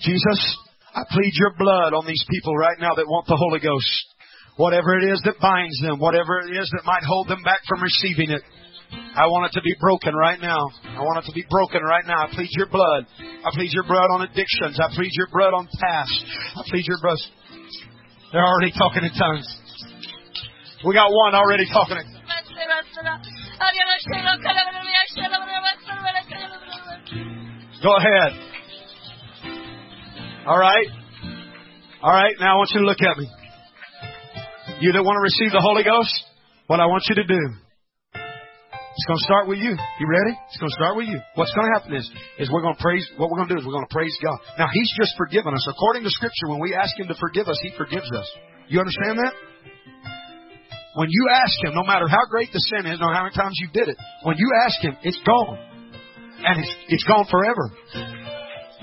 Jesus, 0.00 0.58
I 0.94 1.02
plead 1.10 1.32
your 1.34 1.54
blood 1.58 1.94
on 1.94 2.06
these 2.06 2.24
people 2.28 2.56
right 2.56 2.78
now 2.80 2.94
that 2.94 3.06
want 3.06 3.26
the 3.26 3.36
Holy 3.36 3.60
Ghost. 3.60 4.13
Whatever 4.56 4.94
it 4.98 5.10
is 5.10 5.20
that 5.24 5.34
binds 5.42 5.74
them, 5.82 5.98
whatever 5.98 6.38
it 6.46 6.54
is 6.54 6.70
that 6.78 6.86
might 6.86 7.02
hold 7.02 7.26
them 7.26 7.42
back 7.42 7.58
from 7.66 7.82
receiving 7.82 8.30
it, 8.30 8.42
I 9.14 9.26
want 9.26 9.50
it 9.50 9.58
to 9.58 9.62
be 9.62 9.74
broken 9.80 10.14
right 10.14 10.38
now. 10.38 10.62
I 10.94 11.02
want 11.02 11.22
it 11.22 11.26
to 11.26 11.34
be 11.34 11.42
broken 11.50 11.82
right 11.82 12.06
now. 12.06 12.26
I 12.26 12.28
plead 12.30 12.50
your 12.54 12.70
blood. 12.70 13.06
I 13.18 13.50
plead 13.50 13.74
your 13.74 13.82
blood 13.82 14.14
on 14.14 14.22
addictions. 14.22 14.78
I 14.78 14.94
plead 14.94 15.10
your 15.18 15.26
blood 15.34 15.54
on 15.54 15.66
past. 15.66 16.14
I 16.54 16.62
plead 16.70 16.86
your 16.86 16.98
blood. 17.02 17.18
They're 18.30 18.46
already 18.46 18.70
talking 18.70 19.02
in 19.02 19.10
tongues. 19.14 19.46
We 20.86 20.94
got 20.94 21.10
one 21.10 21.34
already 21.34 21.66
talking 21.70 21.98
in 21.98 22.06
Go 27.82 27.92
ahead. 27.96 28.30
All 30.46 30.58
right. 30.58 30.88
All 32.02 32.12
right. 32.12 32.34
Now 32.38 32.54
I 32.54 32.56
want 32.58 32.70
you 32.74 32.80
to 32.80 32.86
look 32.86 33.02
at 33.02 33.18
me. 33.18 33.43
You 34.82 34.90
that 34.90 35.06
want 35.06 35.14
to 35.14 35.24
receive 35.24 35.54
the 35.54 35.62
Holy 35.62 35.86
Ghost, 35.86 36.10
what 36.66 36.82
I 36.82 36.90
want 36.90 37.06
you 37.06 37.14
to 37.22 37.26
do. 37.26 37.42
It's 38.14 39.06
going 39.06 39.18
to 39.18 39.26
start 39.26 39.46
with 39.46 39.58
you. 39.62 39.70
You 39.74 40.06
ready? 40.06 40.34
It's 40.50 40.58
going 40.58 40.70
to 40.70 40.78
start 40.78 40.94
with 40.98 41.06
you. 41.06 41.18
What's 41.38 41.54
going 41.54 41.66
to 41.66 41.74
happen 41.78 41.94
is, 41.94 42.06
is 42.42 42.50
we're 42.50 42.62
going 42.62 42.74
to 42.74 42.82
praise, 42.82 43.02
what 43.14 43.30
we're 43.30 43.38
going 43.38 43.50
to 43.50 43.54
do 43.54 43.60
is 43.62 43.66
we're 43.66 43.74
going 43.74 43.86
to 43.86 43.94
praise 43.94 44.14
God. 44.18 44.38
Now, 44.58 44.66
He's 44.70 44.90
just 44.98 45.14
forgiven 45.14 45.54
us. 45.54 45.62
According 45.70 46.02
to 46.06 46.10
Scripture, 46.10 46.50
when 46.50 46.58
we 46.58 46.74
ask 46.74 46.90
Him 46.98 47.06
to 47.06 47.18
forgive 47.18 47.46
us, 47.46 47.58
He 47.62 47.70
forgives 47.78 48.06
us. 48.06 48.26
You 48.66 48.82
understand 48.82 49.18
that? 49.18 49.34
When 50.94 51.10
you 51.10 51.24
ask 51.30 51.54
Him, 51.62 51.74
no 51.74 51.86
matter 51.86 52.06
how 52.10 52.22
great 52.30 52.50
the 52.50 52.62
sin 52.74 52.86
is, 52.86 52.98
no 52.98 53.10
matter 53.10 53.18
how 53.18 53.26
many 53.30 53.38
times 53.38 53.54
you 53.62 53.70
did 53.70 53.90
it, 53.90 53.98
when 54.22 54.38
you 54.38 54.50
ask 54.66 54.78
Him, 54.82 54.94
it's 55.02 55.18
gone. 55.22 55.58
And 56.42 56.54
it's, 56.62 56.74
it's 56.98 57.06
gone 57.06 57.26
forever. 57.30 57.66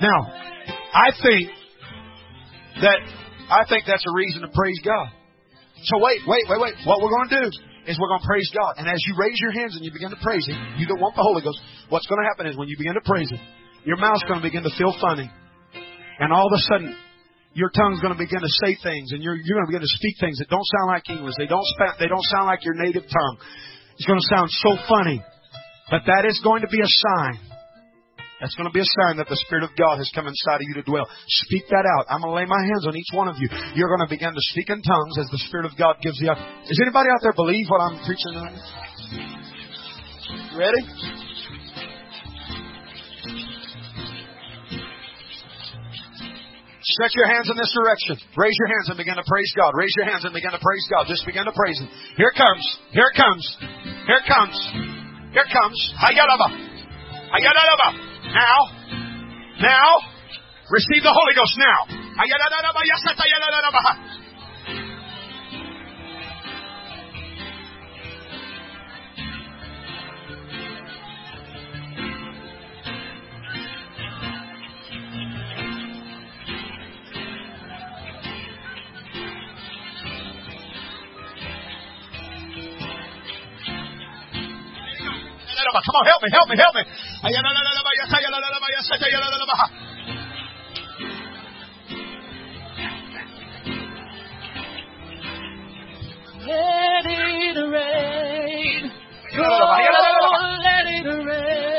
Now, 0.00 0.20
I 0.92 1.08
think 1.20 1.52
that, 2.80 3.00
I 3.48 3.64
think 3.68 3.84
that's 3.84 4.04
a 4.08 4.12
reason 4.12 4.40
to 4.40 4.48
praise 4.52 4.80
God. 4.84 5.08
So 5.82 5.98
wait, 5.98 6.22
wait, 6.26 6.44
wait, 6.46 6.60
wait. 6.60 6.74
What 6.86 7.02
we're 7.02 7.10
going 7.10 7.28
to 7.30 7.36
do 7.42 7.46
is 7.90 7.98
we're 7.98 8.12
going 8.14 8.22
to 8.22 8.28
praise 8.28 8.46
God. 8.54 8.78
And 8.78 8.86
as 8.86 9.02
you 9.06 9.18
raise 9.18 9.38
your 9.42 9.50
hands 9.50 9.74
and 9.74 9.82
you 9.82 9.90
begin 9.90 10.10
to 10.10 10.20
praise 10.22 10.46
Him, 10.46 10.58
you 10.78 10.86
don't 10.86 11.02
want 11.02 11.18
the 11.18 11.26
Holy 11.26 11.42
Ghost. 11.42 11.58
What's 11.90 12.06
going 12.06 12.22
to 12.22 12.28
happen 12.30 12.46
is 12.46 12.54
when 12.54 12.70
you 12.70 12.78
begin 12.78 12.94
to 12.94 13.04
praise 13.04 13.30
Him, 13.30 13.42
your 13.82 13.98
mouth's 13.98 14.22
going 14.30 14.38
to 14.38 14.46
begin 14.46 14.62
to 14.62 14.74
feel 14.78 14.94
funny. 15.02 15.26
And 16.22 16.30
all 16.30 16.46
of 16.46 16.54
a 16.54 16.62
sudden, 16.70 16.94
your 17.54 17.68
tongue's 17.74 18.00
going 18.00 18.14
to 18.14 18.20
begin 18.20 18.40
to 18.40 18.52
say 18.64 18.78
things 18.80 19.12
and 19.12 19.20
you're, 19.20 19.36
you're 19.36 19.58
going 19.58 19.66
to 19.66 19.72
begin 19.74 19.84
to 19.84 19.94
speak 19.98 20.16
things 20.22 20.38
that 20.38 20.48
don't 20.48 20.64
sound 20.78 20.88
like 20.88 21.04
English. 21.10 21.34
They 21.36 21.50
don't, 21.50 21.66
sp- 21.76 21.98
they 21.98 22.08
don't 22.08 22.24
sound 22.32 22.46
like 22.46 22.64
your 22.64 22.78
native 22.78 23.04
tongue. 23.10 23.36
It's 23.98 24.06
going 24.06 24.22
to 24.22 24.28
sound 24.30 24.48
so 24.48 24.78
funny. 24.88 25.20
But 25.90 26.06
that 26.06 26.24
is 26.24 26.40
going 26.40 26.62
to 26.62 26.70
be 26.72 26.80
a 26.80 26.88
sign 26.88 27.51
that's 28.42 28.58
going 28.58 28.66
to 28.66 28.74
be 28.74 28.82
a 28.82 28.92
sign 29.06 29.22
that 29.22 29.30
the 29.30 29.38
Spirit 29.46 29.62
of 29.62 29.70
God 29.78 30.02
has 30.02 30.10
come 30.10 30.26
inside 30.26 30.58
of 30.58 30.66
you 30.66 30.74
to 30.74 30.82
dwell. 30.82 31.06
Speak 31.46 31.70
that 31.70 31.86
out. 31.86 32.10
I'm 32.10 32.26
going 32.26 32.34
to 32.34 32.38
lay 32.42 32.48
my 32.50 32.58
hands 32.58 32.90
on 32.90 32.98
each 32.98 33.14
one 33.14 33.30
of 33.30 33.38
you. 33.38 33.46
You're 33.78 33.86
going 33.86 34.02
to 34.02 34.10
begin 34.10 34.34
to 34.34 34.44
speak 34.50 34.66
in 34.66 34.82
tongues 34.82 35.14
as 35.22 35.30
the 35.30 35.38
Spirit 35.46 35.70
of 35.70 35.78
God 35.78 36.02
gives 36.02 36.18
you. 36.18 36.26
Does 36.26 36.80
anybody 36.82 37.06
out 37.14 37.22
there 37.22 37.38
believe 37.38 37.70
what 37.70 37.78
I'm 37.86 38.02
preaching 38.02 38.34
tonight? 38.34 38.58
Ready? 40.58 40.82
Stretch 46.82 47.14
your 47.14 47.30
hands 47.30 47.46
in 47.46 47.54
this 47.54 47.70
direction. 47.70 48.18
Raise 48.34 48.58
your 48.58 48.70
hands 48.74 48.90
and 48.90 48.98
begin 48.98 49.14
to 49.14 49.22
praise 49.22 49.54
God. 49.54 49.70
Raise 49.78 49.94
your 49.94 50.10
hands 50.10 50.26
and 50.26 50.34
begin 50.34 50.50
to 50.50 50.58
praise 50.58 50.82
God. 50.90 51.06
Just 51.06 51.22
begin 51.22 51.46
to 51.46 51.54
praise 51.54 51.78
Him. 51.78 51.86
Here 52.18 52.26
it 52.26 52.34
comes. 52.34 52.64
Here 52.90 53.06
it 53.06 53.14
comes. 53.14 53.44
Here 54.02 54.18
it 54.18 54.26
comes. 54.26 54.56
Here 55.30 55.46
it 55.46 55.52
comes. 55.54 55.78
Hayalaba. 56.02 56.71
Hayalaba. 57.32 57.88
Now, 58.32 58.58
now, 59.60 59.88
receive 60.68 61.02
the 61.02 61.12
Holy 61.12 61.34
Ghost 61.34 61.56
now. 61.56 61.80
Come 85.70 85.94
on, 85.94 86.06
help 86.06 86.22
me, 86.22 86.30
help 86.32 86.48
me, 86.48 86.56
help 86.56 86.74
me. 86.74 86.82
Let 96.46 97.06
it 97.06 97.56
rain. 97.70 98.90
Oh, 99.38 99.76
let 100.64 100.86
it 100.86 101.06
rain. 101.24 101.70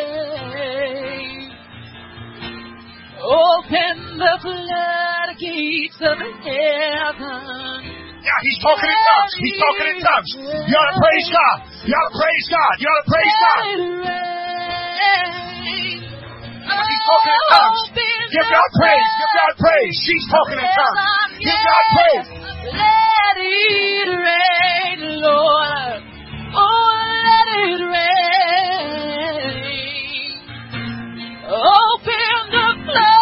Open 3.22 4.18
the 4.18 4.38
floodgates 4.42 6.00
of 6.02 6.18
heaven. 6.44 8.03
Yeah, 8.24 8.40
he's 8.40 8.56
talking 8.64 8.88
in 8.88 9.02
tongues. 9.04 9.34
He's 9.36 9.58
talking 9.60 9.88
in 9.92 10.00
tongues. 10.00 10.32
You 10.64 10.76
ought 10.80 10.96
to 10.96 11.00
praise 11.04 11.28
God. 11.28 11.58
You 11.84 11.92
ought 11.92 12.08
to 12.08 12.16
praise 12.16 12.48
God. 12.48 12.74
You 12.80 12.88
ought 12.88 13.04
to 13.04 13.12
praise 13.12 13.36
God. 13.44 13.60
He's 16.64 17.04
talking 17.04 17.36
in 17.36 17.44
tongues. 17.52 17.84
Give 18.32 18.48
God 18.48 18.70
praise. 18.80 19.10
Give 19.20 19.28
God 19.36 19.54
praise. 19.60 19.96
She's 20.08 20.26
talking 20.32 20.56
in 20.56 20.70
tongues. 20.72 21.04
Give 21.44 21.60
God 21.68 21.84
praise. 21.92 22.32
Let 22.72 23.36
it 23.44 24.08
rain, 24.08 25.20
Lord. 25.20 26.00
Oh, 26.56 26.96
let 27.28 27.48
it 27.60 27.84
rain. 27.92 28.24
Open 31.44 32.40
the 32.56 32.68
floodgates 32.88 33.13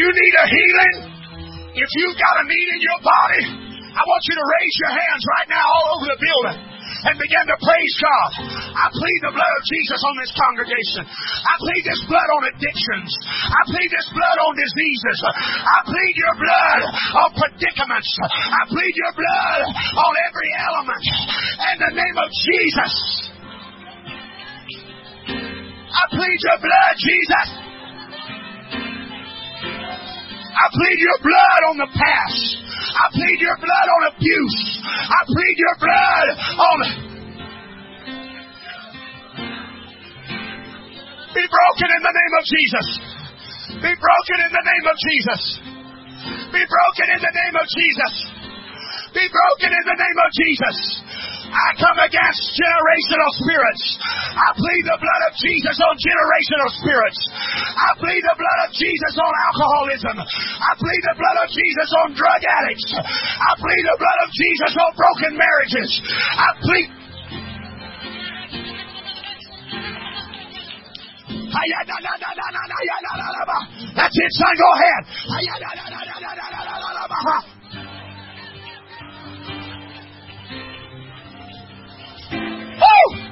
you 0.00 0.08
need 0.08 0.34
a 0.40 0.46
healing, 0.48 0.96
if 1.76 1.90
you've 2.00 2.16
got 2.16 2.34
a 2.40 2.44
need 2.48 2.68
in 2.72 2.80
your 2.80 3.00
body, 3.04 3.44
I 3.92 4.00
want 4.00 4.22
you 4.24 4.34
to 4.40 4.46
raise 4.48 4.76
your 4.80 4.92
hands 4.96 5.22
right 5.36 5.48
now 5.52 5.66
all 5.66 5.86
over 6.00 6.06
the 6.08 6.20
building 6.20 6.58
and 7.04 7.14
begin 7.20 7.44
to 7.48 7.56
praise 7.60 7.94
God. 8.00 8.30
I 8.76 8.86
plead 8.92 9.20
the 9.28 9.34
blood 9.36 9.52
of 9.60 9.62
Jesus 9.68 10.00
on 10.00 10.14
this 10.20 10.32
congregation. 10.36 11.04
I 11.04 11.54
plead 11.60 11.82
this 11.84 12.00
blood 12.08 12.28
on 12.32 12.42
addictions. 12.48 13.10
I 13.28 13.60
plead 13.68 13.90
this 13.92 14.08
blood 14.12 14.38
on 14.40 14.52
diseases. 14.56 15.18
I 15.20 15.78
plead 15.84 16.14
your 16.16 16.36
blood 16.38 16.80
on 17.24 17.28
predicaments. 17.36 18.10
I 18.24 18.62
plead 18.72 18.94
your 18.94 19.14
blood 19.16 19.60
on 19.68 20.12
every 20.28 20.50
element. 20.64 21.04
In 21.72 21.76
the 21.76 21.92
name 21.98 22.16
of 22.20 22.28
Jesus. 22.30 22.94
I 25.90 26.04
plead 26.14 26.38
your 26.40 26.58
blood, 26.62 26.94
Jesus. 26.96 27.39
Plead 30.70 30.98
your 30.98 31.18
blood 31.22 31.60
on 31.70 31.76
the 31.82 31.90
past. 31.90 32.42
I 32.94 33.04
plead 33.14 33.38
your 33.42 33.58
blood 33.58 33.88
on 33.90 34.00
abuse. 34.14 34.58
I 34.86 35.20
plead 35.26 35.56
your 35.58 35.76
blood 35.82 36.26
on. 36.58 36.78
Be 41.30 41.44
broken 41.46 41.88
in 41.94 42.02
the 42.02 42.14
name 42.14 42.34
of 42.34 42.44
Jesus. 42.46 42.86
Be 43.80 43.92
broken 43.94 44.38
in 44.42 44.50
the 44.50 44.64
name 44.66 44.86
of 44.90 44.96
Jesus. 44.98 45.42
Be 46.50 46.62
broken 46.66 47.06
in 47.14 47.20
the 47.22 47.34
name 47.38 47.54
of 47.54 47.66
Jesus. 47.70 48.14
Be 49.14 49.24
broken 49.30 49.70
in 49.70 49.84
the 49.86 49.98
name 49.98 50.18
of 50.18 50.30
Jesus. 50.34 50.76
I 51.50 51.74
come 51.74 51.98
against 51.98 52.42
generational 52.54 53.30
spirits. 53.42 53.84
I 54.38 54.48
plead 54.54 54.82
the 54.86 54.98
blood 55.02 55.22
of 55.26 55.32
Jesus 55.34 55.76
on 55.82 55.94
generational 55.98 56.70
spirits. 56.78 57.20
I 57.74 57.90
plead 57.98 58.22
the 58.22 58.36
blood 58.38 58.58
of 58.66 58.70
Jesus 58.70 59.14
on 59.18 59.32
alcoholism. 59.50 60.16
I 60.22 60.72
plead 60.78 61.02
the 61.10 61.16
blood 61.18 61.38
of 61.42 61.48
Jesus 61.50 61.88
on 62.06 62.14
drug 62.14 62.40
addicts. 62.46 62.86
I 62.94 63.52
plead 63.58 63.82
the 63.82 63.98
blood 63.98 64.18
of 64.22 64.30
Jesus 64.30 64.72
on 64.78 64.90
broken 64.94 65.32
marriages. 65.34 65.90
I 66.38 66.48
plead. 66.62 66.88
That's 73.98 74.16
it, 74.16 74.32
son. 74.38 74.54
Go 74.54 74.68
ahead. 74.78 75.02
Woo! 82.80 83.30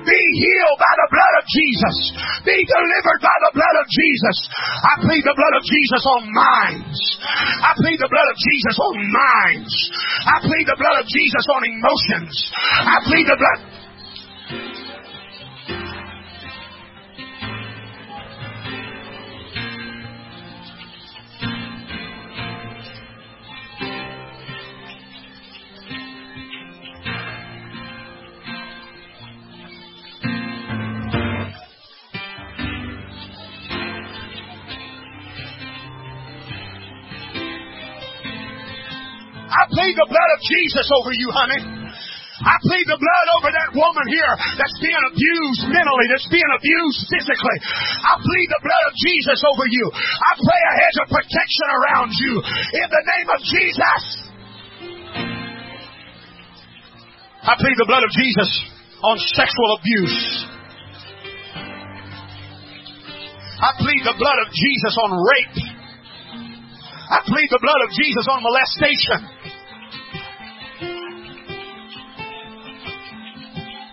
Be 0.00 0.22
healed 0.40 0.78
by 0.80 0.94
the 0.96 1.08
blood 1.12 1.34
of 1.38 1.44
Jesus. 1.44 1.96
Be 2.48 2.56
delivered 2.56 3.20
by 3.20 3.36
the 3.44 3.52
blood 3.52 3.76
of 3.78 3.86
Jesus. 3.86 4.36
I 4.80 4.92
plead 5.04 5.22
the 5.28 5.36
blood 5.36 5.54
of 5.60 5.64
Jesus 5.68 6.02
on 6.08 6.22
minds. 6.32 6.98
I 7.60 7.70
plead 7.76 8.00
the 8.00 8.08
blood 8.08 8.28
of 8.32 8.38
Jesus 8.40 8.76
on 8.80 8.96
minds. 8.96 9.72
I 10.24 10.36
plead 10.40 10.66
the 10.72 10.78
blood 10.80 10.96
of 11.04 11.06
Jesus 11.06 11.44
on 11.52 11.60
emotions. 11.68 12.32
I 12.80 12.96
plead 13.04 13.26
the 13.28 13.36
blood. 13.36 13.79
Plead 39.70 39.94
the 39.96 40.08
blood 40.10 40.30
of 40.34 40.40
Jesus 40.42 40.86
over 40.98 41.12
you, 41.14 41.28
honey. 41.30 41.80
I 42.40 42.56
plead 42.64 42.88
the 42.88 42.96
blood 42.96 43.26
over 43.36 43.52
that 43.52 43.70
woman 43.76 44.06
here 44.08 44.34
that's 44.56 44.72
being 44.80 44.96
abused 45.12 45.62
mentally, 45.68 46.06
that's 46.08 46.24
being 46.32 46.48
abused 46.56 47.04
physically. 47.12 47.58
I 48.00 48.16
plead 48.16 48.48
the 48.48 48.62
blood 48.64 48.84
of 48.88 48.94
Jesus 48.96 49.38
over 49.44 49.68
you. 49.68 49.86
I 49.92 50.32
pray 50.40 50.60
a 50.64 50.74
hedge 50.80 50.98
of 51.04 51.06
protection 51.12 51.68
around 51.68 52.10
you 52.16 52.32
in 52.80 52.88
the 52.88 53.02
name 53.12 53.28
of 53.28 53.40
Jesus. 53.44 54.00
I 57.44 57.52
plead 57.60 57.76
the 57.76 57.88
blood 57.88 58.04
of 58.08 58.12
Jesus 58.16 58.50
on 59.04 59.16
sexual 59.36 59.70
abuse. 59.76 60.48
I 63.60 63.70
plead 63.76 64.02
the 64.08 64.16
blood 64.16 64.38
of 64.40 64.48
Jesus 64.48 64.94
on 64.96 65.10
rape. 65.12 65.60
I 67.12 67.20
plead 67.28 67.48
the 67.52 67.60
blood 67.60 67.80
of 67.84 67.90
Jesus 67.92 68.24
on 68.32 68.40
molestation. 68.40 69.39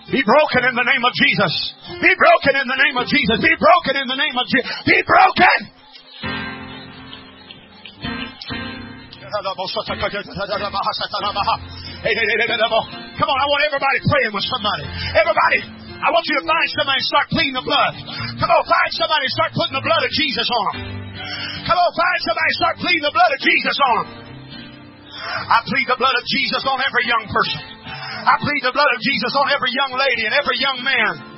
Be 0.08 0.24
broken 0.24 0.62
in 0.64 0.72
the 0.72 0.88
name 0.88 1.04
of 1.04 1.12
Jesus. 1.20 1.54
Be 2.00 2.14
broken 2.16 2.54
in 2.56 2.68
the 2.72 2.80
name 2.80 2.96
of 2.96 3.06
Jesus. 3.12 3.44
Be 3.44 3.52
broken 3.60 3.94
in 4.00 4.08
the 4.08 4.16
name 4.16 4.36
of 4.40 4.48
Jesus. 4.48 4.72
Be 4.88 5.04
broken. 5.04 5.58
Come 13.20 13.28
on, 13.28 13.38
I 13.38 13.48
want 13.52 13.62
everybody 13.68 14.00
praying 14.08 14.32
with 14.32 14.48
somebody. 14.48 14.88
Everybody, 15.12 15.60
I 16.00 16.08
want 16.08 16.24
you 16.24 16.40
to 16.40 16.46
find 16.48 16.68
somebody 16.72 17.04
and 17.04 17.10
start 17.12 17.28
pleading 17.28 17.58
the 17.60 17.68
blood. 17.68 17.94
Come 18.40 18.48
on, 18.48 18.64
find 18.64 18.92
somebody 18.96 19.28
and 19.28 19.36
start 19.36 19.52
putting 19.60 19.76
the 19.76 19.84
blood 19.84 20.04
of 20.08 20.12
Jesus 20.16 20.48
on 20.48 20.64
them. 20.72 20.78
Come 21.68 21.76
on, 21.76 21.92
find 21.92 22.20
somebody 22.24 22.48
and 22.48 22.60
start 22.64 22.76
pleading 22.80 23.04
the 23.04 23.12
blood 23.12 23.32
of 23.36 23.40
Jesus 23.44 23.76
on 23.76 23.96
them. 24.00 24.08
I 25.52 25.58
plead 25.68 25.88
the 25.92 26.00
blood 26.00 26.16
of 26.16 26.24
Jesus 26.32 26.64
on 26.64 26.80
every 26.80 27.04
young 27.12 27.28
person. 27.28 27.77
I 28.28 28.36
plead 28.44 28.60
the 28.60 28.76
blood 28.76 28.92
of 28.92 29.00
Jesus 29.00 29.32
on 29.40 29.48
every 29.56 29.72
young 29.72 29.96
lady 29.96 30.24
and 30.28 30.36
every 30.36 30.58
young 30.60 30.80
man. 30.84 31.37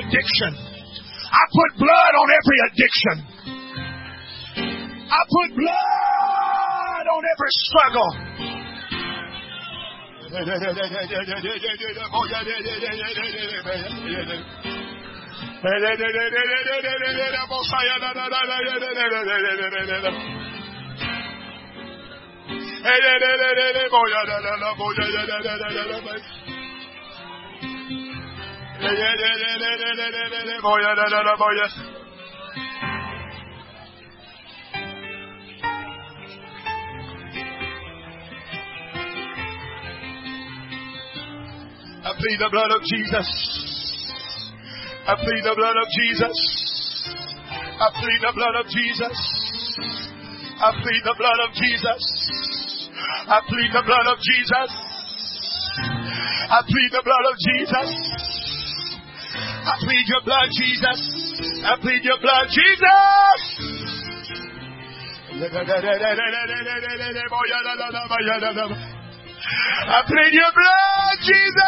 Addiction. 0.00 0.52
I 1.32 1.42
put 1.52 1.70
blood 1.80 2.12
on 2.16 2.28
every 2.32 2.58
addiction. 2.68 3.16
I 5.12 5.20
put 5.28 5.48
blood 5.56 7.06
on 7.12 7.22
every 7.32 7.52
struggle. 7.68 8.10
I 28.82 28.88
plead 42.18 42.38
the 42.40 42.50
blood 42.50 42.72
of 42.72 42.82
Jesus. 42.82 43.28
I 45.06 45.14
plead 45.14 45.42
the 45.44 45.54
blood 45.54 45.76
of 45.78 45.88
Jesus. 46.02 46.34
I 47.78 47.88
plead 47.94 48.20
the 48.20 48.32
blood 48.34 48.56
of 48.58 48.66
Jesus. 48.66 49.14
I 50.58 50.72
plead 50.82 51.02
the 51.04 51.14
blood 51.16 51.38
of 51.46 51.54
Jesus. 51.54 52.02
I 53.30 53.40
plead 53.46 53.70
the 53.72 53.82
blood 53.86 54.06
of 54.10 54.18
Jesus. 54.18 54.70
I 56.50 56.62
plead 56.66 56.90
the 56.90 57.02
blood 57.04 57.26
of 57.30 57.38
Jesus. 57.38 58.41
I 59.62 59.78
plead 59.78 60.06
your 60.08 60.22
blood, 60.24 60.48
Jesus. 60.58 61.00
I 61.64 61.76
plead 61.80 62.02
your 62.02 62.18
blood, 62.18 62.48
Jesus. 62.50 63.62
I 69.92 70.02
plead 70.06 70.32
your 70.34 70.52
blood, 70.52 71.18
Jesus. 71.22 71.62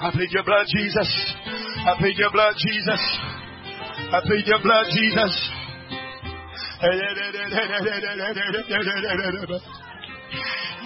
I 0.00 0.10
plead 0.12 0.30
your 0.30 0.44
blood, 0.44 0.66
Jesus. 0.68 1.10
I 1.86 1.94
plead 1.98 2.16
your 2.18 2.30
blood, 2.32 2.54
Jesus. 2.58 3.00
I 4.12 4.20
plead 4.24 4.46
your 4.46 4.60
blood, 4.62 4.86
Jesus. 4.92 5.50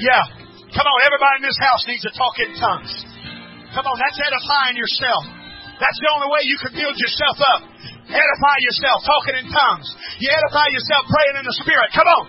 Yeah. 0.00 0.24
Come 0.74 0.86
on, 0.90 0.98
everybody 1.06 1.34
in 1.38 1.46
this 1.46 1.60
house 1.62 1.86
needs 1.86 2.02
to 2.02 2.12
talk 2.18 2.34
in 2.42 2.50
tongues. 2.58 2.90
Come 3.74 3.86
on, 3.86 3.96
that's 3.98 4.18
edifying 4.18 4.74
yourself. 4.74 5.22
That's 5.78 5.98
the 6.02 6.10
only 6.14 6.28
way 6.30 6.42
you 6.46 6.58
can 6.58 6.72
build 6.74 6.94
yourself 6.98 7.38
up. 7.54 7.62
Edify 8.10 8.56
yourself, 8.62 9.02
talking 9.06 9.36
in 9.42 9.46
tongues. 9.50 9.88
You 10.18 10.30
edify 10.30 10.66
yourself, 10.70 11.02
praying 11.10 11.36
in 11.42 11.44
the 11.46 11.56
Spirit. 11.62 11.90
Come 11.94 12.08
on. 12.10 12.24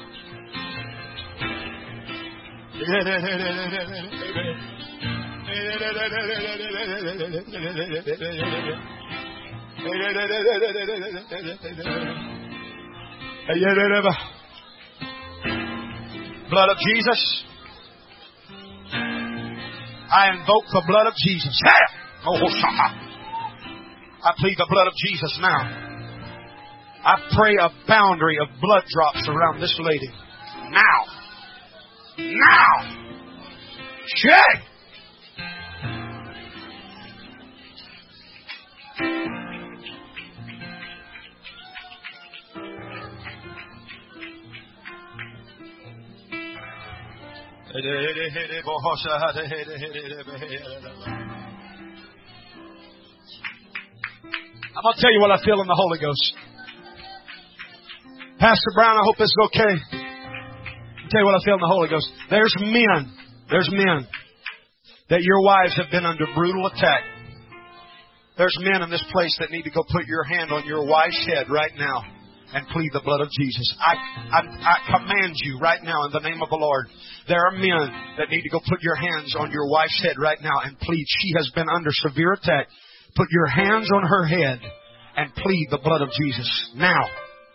Blood 16.50 16.70
of 16.70 16.78
Jesus. 16.78 17.46
I 20.12 20.32
invoke 20.32 20.66
the 20.72 20.84
blood 20.88 21.08
of 21.08 21.14
Jesus. 21.18 21.60
I 24.24 24.34
plead 24.38 24.58
the 24.58 24.68
blood 24.70 24.88
of 24.88 24.94
Jesus 25.06 25.40
now. 25.42 25.86
I 27.06 27.16
pray 27.38 27.56
a 27.62 27.70
boundary 27.88 28.38
of 28.42 28.50
blood 28.60 28.84
drops 28.90 29.28
around 29.28 29.62
this 29.62 29.78
lady. 29.80 30.10
Now. 30.72 31.06
Now. 32.18 33.06
Check. 34.08 34.75
I'm 47.76 47.84
going 54.80 54.96
to 54.96 55.02
tell 55.02 55.12
you 55.12 55.20
what 55.20 55.32
I 55.32 55.44
feel 55.44 55.60
in 55.60 55.68
the 55.68 55.76
Holy 55.76 56.00
Ghost. 56.00 56.40
Pastor 58.40 58.72
Brown, 58.76 58.96
I 58.96 59.04
hope 59.04 59.18
this 59.18 59.28
is 59.28 59.40
okay. 59.52 59.76
I'll 59.92 61.12
tell 61.12 61.20
you 61.20 61.28
what 61.28 61.36
I 61.36 61.44
feel 61.44 61.56
in 61.56 61.60
the 61.60 61.68
Holy 61.68 61.90
Ghost. 61.90 62.08
There's 62.30 62.56
men, 62.64 63.12
there's 63.52 63.68
men 63.70 64.08
that 65.10 65.20
your 65.20 65.44
wives 65.44 65.76
have 65.76 65.92
been 65.92 66.06
under 66.06 66.28
brutal 66.34 66.68
attack. 66.68 67.04
There's 68.38 68.56
men 68.62 68.84
in 68.84 68.90
this 68.90 69.04
place 69.12 69.36
that 69.42 69.52
need 69.52 69.64
to 69.64 69.72
go 69.72 69.84
put 69.84 70.08
your 70.08 70.24
hand 70.24 70.54
on 70.54 70.66
your 70.66 70.88
wife's 70.88 71.28
head 71.28 71.50
right 71.50 71.76
now 71.76 72.15
and 72.54 72.68
plead 72.70 72.90
the 72.94 73.02
blood 73.04 73.22
of 73.22 73.30
Jesus. 73.32 73.68
I, 73.80 73.96
I, 74.32 74.40
I 74.46 74.78
command 74.98 75.34
you 75.44 75.60
right 75.60 75.84
now 75.84 76.06
in 76.06 76.12
the 76.12 76.20
name 76.20 76.42
of 76.42 76.50
the 76.50 76.60
Lord. 76.60 76.88
There 77.28 77.42
are 77.42 77.52
men 77.52 77.90
that 78.18 78.30
need 78.30 78.44
to 78.44 78.50
go 78.50 78.60
put 78.70 78.82
your 78.82 78.96
hands 78.96 79.36
on 79.38 79.52
your 79.52 79.70
wife's 79.70 80.00
head 80.04 80.16
right 80.20 80.38
now 80.42 80.62
and 80.64 80.80
plead. 80.80 81.06
She 81.22 81.34
has 81.38 81.50
been 81.56 81.68
under 81.70 81.90
severe 81.92 82.34
attack. 82.34 82.68
Put 83.16 83.28
your 83.32 83.48
hands 83.48 83.90
on 83.94 84.04
her 84.04 84.26
head 84.26 84.60
and 85.18 85.34
plead 85.34 85.68
the 85.72 85.80
blood 85.84 86.02
of 86.02 86.10
Jesus. 86.12 86.72
Now, 86.76 87.02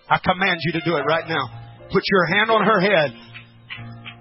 I 0.08 0.18
command 0.18 0.58
you 0.64 0.72
to 0.72 0.84
do 0.84 0.96
it 0.96 1.04
right 1.06 1.28
now. 1.28 1.46
Put 1.92 2.02
your 2.06 2.26
hand 2.26 2.50
on 2.50 2.64
her 2.64 2.80
head. 2.80 3.14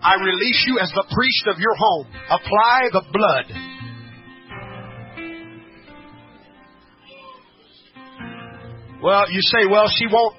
I 0.01 0.15
release 0.15 0.63
you 0.67 0.79
as 0.79 0.91
the 0.95 1.03
priest 1.11 1.43
of 1.47 1.59
your 1.59 1.75
home. 1.75 2.07
Apply 2.29 2.89
the 2.91 3.03
blood. 3.11 3.45
Well, 9.01 9.31
you 9.31 9.39
say, 9.41 9.65
well, 9.69 9.87
she 9.87 10.07
won't, 10.11 10.35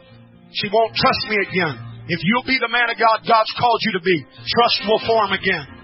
she 0.52 0.66
won't 0.72 0.94
trust 0.98 1.22
me 1.30 1.36
again. 1.46 1.74
If 2.10 2.20
you'll 2.26 2.46
be 2.46 2.58
the 2.58 2.70
man 2.70 2.90
of 2.90 2.98
God 2.98 3.22
God's 3.22 3.52
called 3.54 3.80
you 3.86 3.92
to 3.98 4.02
be, 4.02 4.16
trust 4.50 4.82
will 4.86 5.02
form 5.06 5.30
again. 5.30 5.80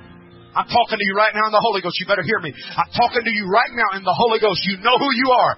I'm 0.57 0.67
talking 0.67 0.97
to 0.97 1.07
you 1.07 1.15
right 1.15 1.37
now 1.37 1.47
in 1.47 1.55
the 1.55 1.61
Holy 1.61 1.85
Ghost. 1.85 2.01
You 2.01 2.09
better 2.09 2.25
hear 2.25 2.41
me. 2.41 2.51
I'm 2.51 2.91
talking 2.97 3.21
to 3.21 3.33
you 3.33 3.45
right 3.53 3.73
now 3.77 4.01
in 4.01 4.03
the 4.03 4.17
Holy 4.17 4.41
Ghost. 4.41 4.65
You 4.65 4.81
know 4.81 4.97
who 4.97 5.11
you 5.13 5.29
are. 5.29 5.55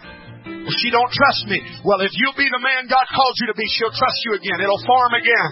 Well, 0.66 0.76
she 0.82 0.90
don't 0.90 1.09
trust 1.14 1.47
me. 1.47 1.62
Well, 1.86 2.02
if 2.02 2.10
you'll 2.18 2.36
be 2.36 2.51
the 2.51 2.59
man 2.59 2.90
God 2.90 3.06
called 3.14 3.36
you 3.39 3.47
to 3.48 3.56
be, 3.56 3.62
she'll 3.78 3.94
trust 3.94 4.18
you 4.26 4.35
again. 4.36 4.59
It'll 4.59 4.82
form 4.82 5.14
again. 5.14 5.48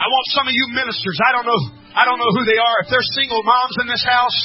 I 0.00 0.06
want 0.08 0.26
some 0.32 0.46
of 0.48 0.54
you 0.54 0.64
ministers. 0.72 1.18
I 1.20 1.30
don't 1.36 1.44
know. 1.44 1.60
I 1.92 2.06
don't 2.06 2.16
know 2.16 2.32
who 2.32 2.46
they 2.48 2.56
are. 2.56 2.76
If 2.86 2.94
there's 2.94 3.10
single 3.18 3.42
moms 3.42 3.76
in 3.82 3.86
this 3.90 4.04
house, 4.06 4.38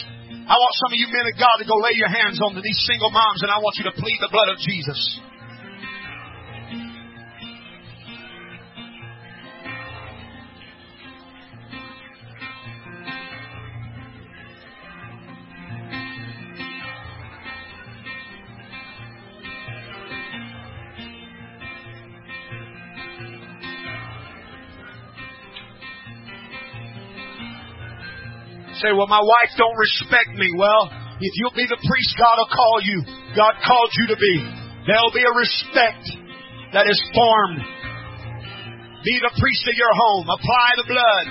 I 0.45 0.53
want 0.53 0.73
some 0.77 0.93
of 0.93 0.97
you 1.01 1.09
men 1.09 1.25
of 1.25 1.35
God 1.41 1.57
to 1.57 1.65
go 1.65 1.77
lay 1.81 1.97
your 1.97 2.13
hands 2.13 2.37
on 2.37 2.53
these 2.53 2.81
single 2.85 3.09
moms, 3.09 3.41
and 3.41 3.49
I 3.49 3.57
want 3.57 3.81
you 3.81 3.89
to 3.89 3.95
plead 3.97 4.19
the 4.21 4.29
blood 4.29 4.49
of 4.53 4.61
Jesus. 4.61 4.99
Say, 28.85 28.93
well, 28.93 29.09
my 29.09 29.17
wife 29.17 29.49
don't 29.57 29.73
respect 29.81 30.37
me. 30.37 30.45
Well, 30.61 30.93
if 31.17 31.33
you'll 31.41 31.57
be 31.57 31.65
the 31.65 31.81
priest 31.81 32.11
God 32.21 32.37
will 32.37 32.53
call 32.53 32.77
you, 32.85 33.01
God 33.33 33.57
called 33.65 33.89
you 33.97 34.13
to 34.13 34.17
be, 34.21 34.35
there'll 34.85 35.09
be 35.09 35.25
a 35.25 35.33
respect 35.33 36.05
that 36.69 36.85
is 36.85 37.01
formed. 37.09 37.65
Be 39.01 39.15
the 39.25 39.33
priest 39.41 39.63
of 39.65 39.73
your 39.73 39.89
home. 39.89 40.29
Apply 40.29 40.67
the 40.77 40.85
blood. 40.85 41.25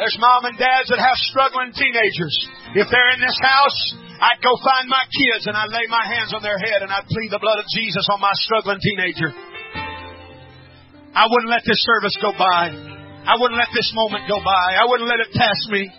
There's 0.00 0.16
mom 0.16 0.48
and 0.48 0.56
dads 0.56 0.88
that 0.88 0.96
have 0.96 1.20
struggling 1.28 1.76
teenagers. 1.76 2.32
If 2.80 2.88
they're 2.88 3.12
in 3.12 3.20
this 3.20 3.36
house, 3.44 3.78
I'd 4.24 4.40
go 4.40 4.56
find 4.64 4.88
my 4.88 5.04
kids 5.04 5.44
and 5.44 5.52
I'd 5.52 5.68
lay 5.68 5.84
my 5.92 6.08
hands 6.08 6.32
on 6.32 6.40
their 6.40 6.56
head 6.56 6.80
and 6.80 6.88
I'd 6.88 7.04
plead 7.04 7.28
the 7.28 7.44
blood 7.44 7.60
of 7.60 7.68
Jesus 7.76 8.08
on 8.08 8.24
my 8.24 8.32
struggling 8.40 8.80
teenager. 8.80 9.36
I 11.12 11.28
wouldn't 11.28 11.52
let 11.52 11.68
this 11.68 11.84
service 11.84 12.16
go 12.24 12.32
by. 12.32 12.96
I 13.28 13.36
wouldn't 13.36 13.60
let 13.60 13.68
this 13.76 13.92
moment 13.92 14.24
go 14.24 14.40
by. 14.40 14.80
I 14.80 14.88
wouldn't 14.88 15.08
let 15.08 15.20
it 15.20 15.28
pass 15.36 15.60
me. 15.68 15.92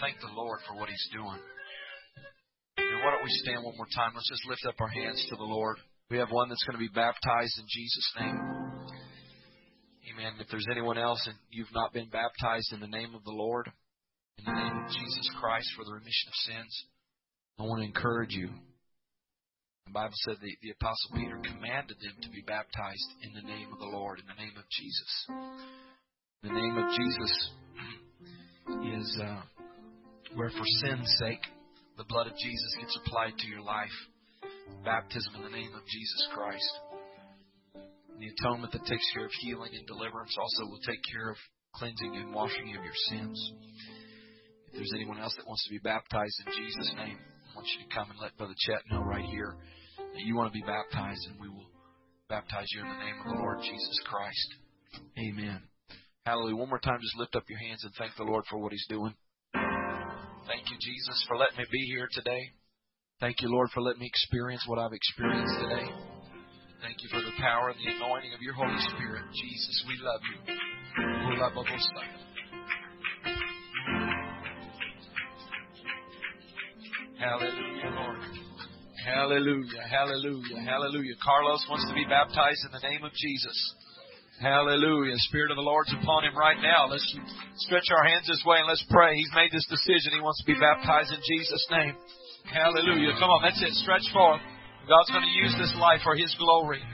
Thank 0.00 0.20
the 0.20 0.32
Lord 0.34 0.60
for 0.66 0.76
what 0.76 0.88
He's 0.88 1.08
doing. 1.12 1.40
And 2.76 3.02
why 3.02 3.10
don't 3.10 3.24
we 3.24 3.30
stand 3.42 3.64
one 3.64 3.76
more 3.76 3.90
time? 3.94 4.12
Let's 4.14 4.28
just 4.28 4.46
lift 4.48 4.66
up 4.66 4.80
our 4.80 4.88
hands 4.88 5.24
to 5.30 5.36
the 5.36 5.48
Lord. 5.48 5.78
We 6.10 6.18
have 6.18 6.30
one 6.30 6.48
that's 6.48 6.62
going 6.64 6.78
to 6.78 6.86
be 6.86 6.92
baptized 6.92 7.58
in 7.58 7.66
Jesus' 7.68 8.12
name. 8.20 8.38
Amen. 10.12 10.32
If 10.38 10.48
there's 10.48 10.68
anyone 10.70 10.98
else 10.98 11.20
and 11.26 11.36
you've 11.50 11.72
not 11.74 11.92
been 11.92 12.08
baptized 12.08 12.72
in 12.72 12.80
the 12.80 12.86
name 12.86 13.14
of 13.14 13.24
the 13.24 13.34
Lord, 13.34 13.70
in 14.38 14.44
the 14.44 14.52
name 14.52 14.84
of 14.84 14.88
Jesus 14.88 15.30
Christ 15.40 15.68
for 15.76 15.84
the 15.84 15.92
remission 15.92 16.28
of 16.28 16.34
sins, 16.46 16.84
I 17.58 17.62
want 17.64 17.80
to 17.80 17.86
encourage 17.86 18.32
you. 18.32 18.50
The 19.86 19.92
Bible 19.92 20.14
said 20.26 20.36
the, 20.40 20.52
the 20.62 20.74
Apostle 20.78 21.10
Peter 21.16 21.38
commanded 21.42 21.96
them 21.98 22.16
to 22.22 22.30
be 22.30 22.42
baptized 22.46 23.10
in 23.22 23.32
the 23.34 23.48
name 23.48 23.72
of 23.72 23.78
the 23.78 23.86
Lord, 23.86 24.20
in 24.20 24.26
the 24.26 24.42
name 24.42 24.56
of 24.56 24.64
Jesus. 24.70 25.26
The 26.42 26.52
name 26.52 26.76
of 26.76 26.90
Jesus 26.94 27.50
is 28.94 29.20
uh, 29.22 29.42
where, 30.36 30.50
for 30.50 30.68
sin's 30.84 31.08
sake, 31.18 31.40
the 31.96 32.04
blood 32.04 32.26
of 32.26 32.36
Jesus 32.36 32.76
gets 32.78 32.96
applied 33.00 33.38
to 33.38 33.48
your 33.48 33.62
life. 33.62 33.96
Baptism 34.84 35.34
in 35.36 35.42
the 35.42 35.56
name 35.56 35.72
of 35.74 35.80
Jesus 35.88 36.28
Christ. 36.34 36.72
The 38.20 38.28
atonement 38.28 38.72
that 38.72 38.84
takes 38.84 39.08
care 39.14 39.24
of 39.24 39.32
healing 39.40 39.72
and 39.72 39.86
deliverance 39.86 40.36
also 40.38 40.70
will 40.70 40.80
take 40.86 41.00
care 41.10 41.30
of 41.30 41.36
cleansing 41.74 42.16
and 42.16 42.34
washing 42.34 42.76
of 42.76 42.84
your 42.84 43.00
sins. 43.08 43.52
If 44.68 44.74
there's 44.74 44.92
anyone 44.94 45.18
else 45.18 45.34
that 45.36 45.46
wants 45.46 45.64
to 45.64 45.70
be 45.70 45.78
baptized 45.78 46.36
in 46.46 46.52
Jesus' 46.52 46.94
name, 46.96 47.16
I 47.16 47.56
want 47.56 47.68
you 47.72 47.88
to 47.88 47.94
come 47.94 48.10
and 48.10 48.20
let 48.20 48.36
Brother 48.36 48.54
Chet 48.58 48.82
know 48.90 49.00
right 49.00 49.24
here 49.24 49.56
that 49.96 50.22
you 50.22 50.36
want 50.36 50.52
to 50.52 50.58
be 50.58 50.64
baptized, 50.66 51.28
and 51.30 51.40
we 51.40 51.48
will 51.48 51.68
baptize 52.28 52.66
you 52.74 52.82
in 52.82 52.88
the 52.88 53.04
name 53.04 53.16
of 53.24 53.32
the 53.32 53.40
Lord 53.40 53.58
Jesus 53.62 54.00
Christ. 54.04 54.48
Amen. 55.18 55.62
Hallelujah. 56.24 56.56
One 56.56 56.68
more 56.68 56.78
time, 56.78 57.00
just 57.00 57.16
lift 57.16 57.36
up 57.36 57.48
your 57.48 57.58
hands 57.58 57.84
and 57.84 57.92
thank 57.96 58.16
the 58.16 58.24
Lord 58.24 58.44
for 58.50 58.58
what 58.58 58.72
He's 58.72 58.86
doing. 58.88 59.14
Thank 60.46 60.70
you, 60.70 60.78
Jesus, 60.78 61.24
for 61.26 61.36
letting 61.36 61.58
me 61.58 61.64
be 61.72 61.84
here 61.90 62.08
today. 62.12 62.54
Thank 63.18 63.42
you, 63.42 63.50
Lord, 63.50 63.70
for 63.74 63.82
letting 63.82 64.00
me 64.00 64.06
experience 64.06 64.62
what 64.66 64.78
I've 64.78 64.92
experienced 64.92 65.58
today. 65.58 65.90
Thank 66.82 67.02
you 67.02 67.08
for 67.10 67.18
the 67.18 67.34
power 67.40 67.74
and 67.74 67.78
the 67.82 67.96
anointing 67.98 68.32
of 68.32 68.40
your 68.40 68.54
Holy 68.54 68.78
Spirit. 68.94 69.24
Jesus, 69.34 69.84
we 69.88 69.98
love 70.06 70.20
you. 70.22 70.38
We 71.30 71.40
love 71.40 71.52
Hallelujah, 77.18 77.90
Lord. 77.96 78.18
Hallelujah, 79.02 79.82
hallelujah, 79.88 80.60
hallelujah. 80.62 81.14
Carlos 81.24 81.64
wants 81.70 81.88
to 81.88 81.94
be 81.94 82.04
baptized 82.04 82.62
in 82.66 82.72
the 82.72 82.88
name 82.88 83.02
of 83.02 83.12
Jesus. 83.14 83.74
Hallelujah. 84.40 85.16
Spirit 85.32 85.50
of 85.50 85.56
the 85.56 85.64
Lord's 85.64 85.92
upon 85.96 86.24
him 86.24 86.36
right 86.36 86.60
now. 86.60 86.92
Let's 86.92 87.08
stretch 87.56 87.88
our 87.88 88.04
hands 88.04 88.28
this 88.28 88.44
way 88.44 88.58
and 88.60 88.68
let's 88.68 88.84
pray. 88.90 89.16
He's 89.16 89.32
made 89.34 89.48
this 89.50 89.64
decision. 89.64 90.12
He 90.12 90.20
wants 90.20 90.44
to 90.44 90.46
be 90.46 90.60
baptized 90.60 91.08
in 91.08 91.20
Jesus' 91.24 91.66
name. 91.70 91.96
Hallelujah. 92.44 93.16
Come 93.18 93.30
on, 93.32 93.40
that's 93.42 93.60
it. 93.62 93.72
Stretch 93.80 94.04
forth. 94.12 94.40
God's 94.86 95.10
going 95.10 95.24
to 95.24 95.34
use 95.40 95.56
this 95.56 95.74
life 95.80 96.00
for 96.04 96.14
His 96.14 96.34
glory. 96.38 96.84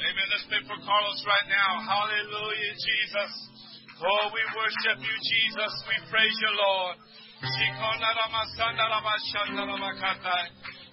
Amen. 0.00 0.26
Let's 0.32 0.48
pray 0.48 0.64
for 0.64 0.80
Carlos 0.80 1.20
right 1.28 1.46
now. 1.52 1.84
Hallelujah, 1.84 2.72
Jesus. 2.72 3.59
Oh, 4.00 4.32
we 4.32 4.42
worship 4.56 4.96
you, 5.04 5.16
Jesus. 5.20 5.72
We 5.84 5.96
praise 6.08 6.36
you, 6.40 6.52
Lord. 6.56 6.96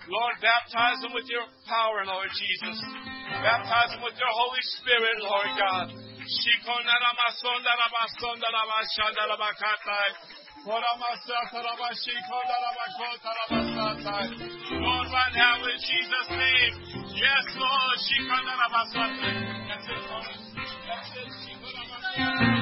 Lord, 0.08 0.36
baptize 0.40 1.00
them 1.04 1.12
with 1.16 1.28
your 1.28 1.44
power, 1.68 2.04
Lord 2.08 2.32
Jesus. 2.36 2.80
Baptize 3.44 3.92
them 3.96 4.04
with 4.04 4.16
your 4.16 4.32
Holy 4.32 4.64
Spirit, 4.80 5.18
Lord 5.24 5.52
God. 5.60 5.88
Lord, 14.84 15.08
right 15.12 15.34
now 15.36 15.64
in 15.64 15.80
Jesus' 15.80 16.30
name. 16.36 16.74
Yes, 17.16 17.46
Lord. 17.56 17.96
That's 19.72 19.88
it. 19.88 20.04
That's 20.92 21.12
it. 21.16 22.57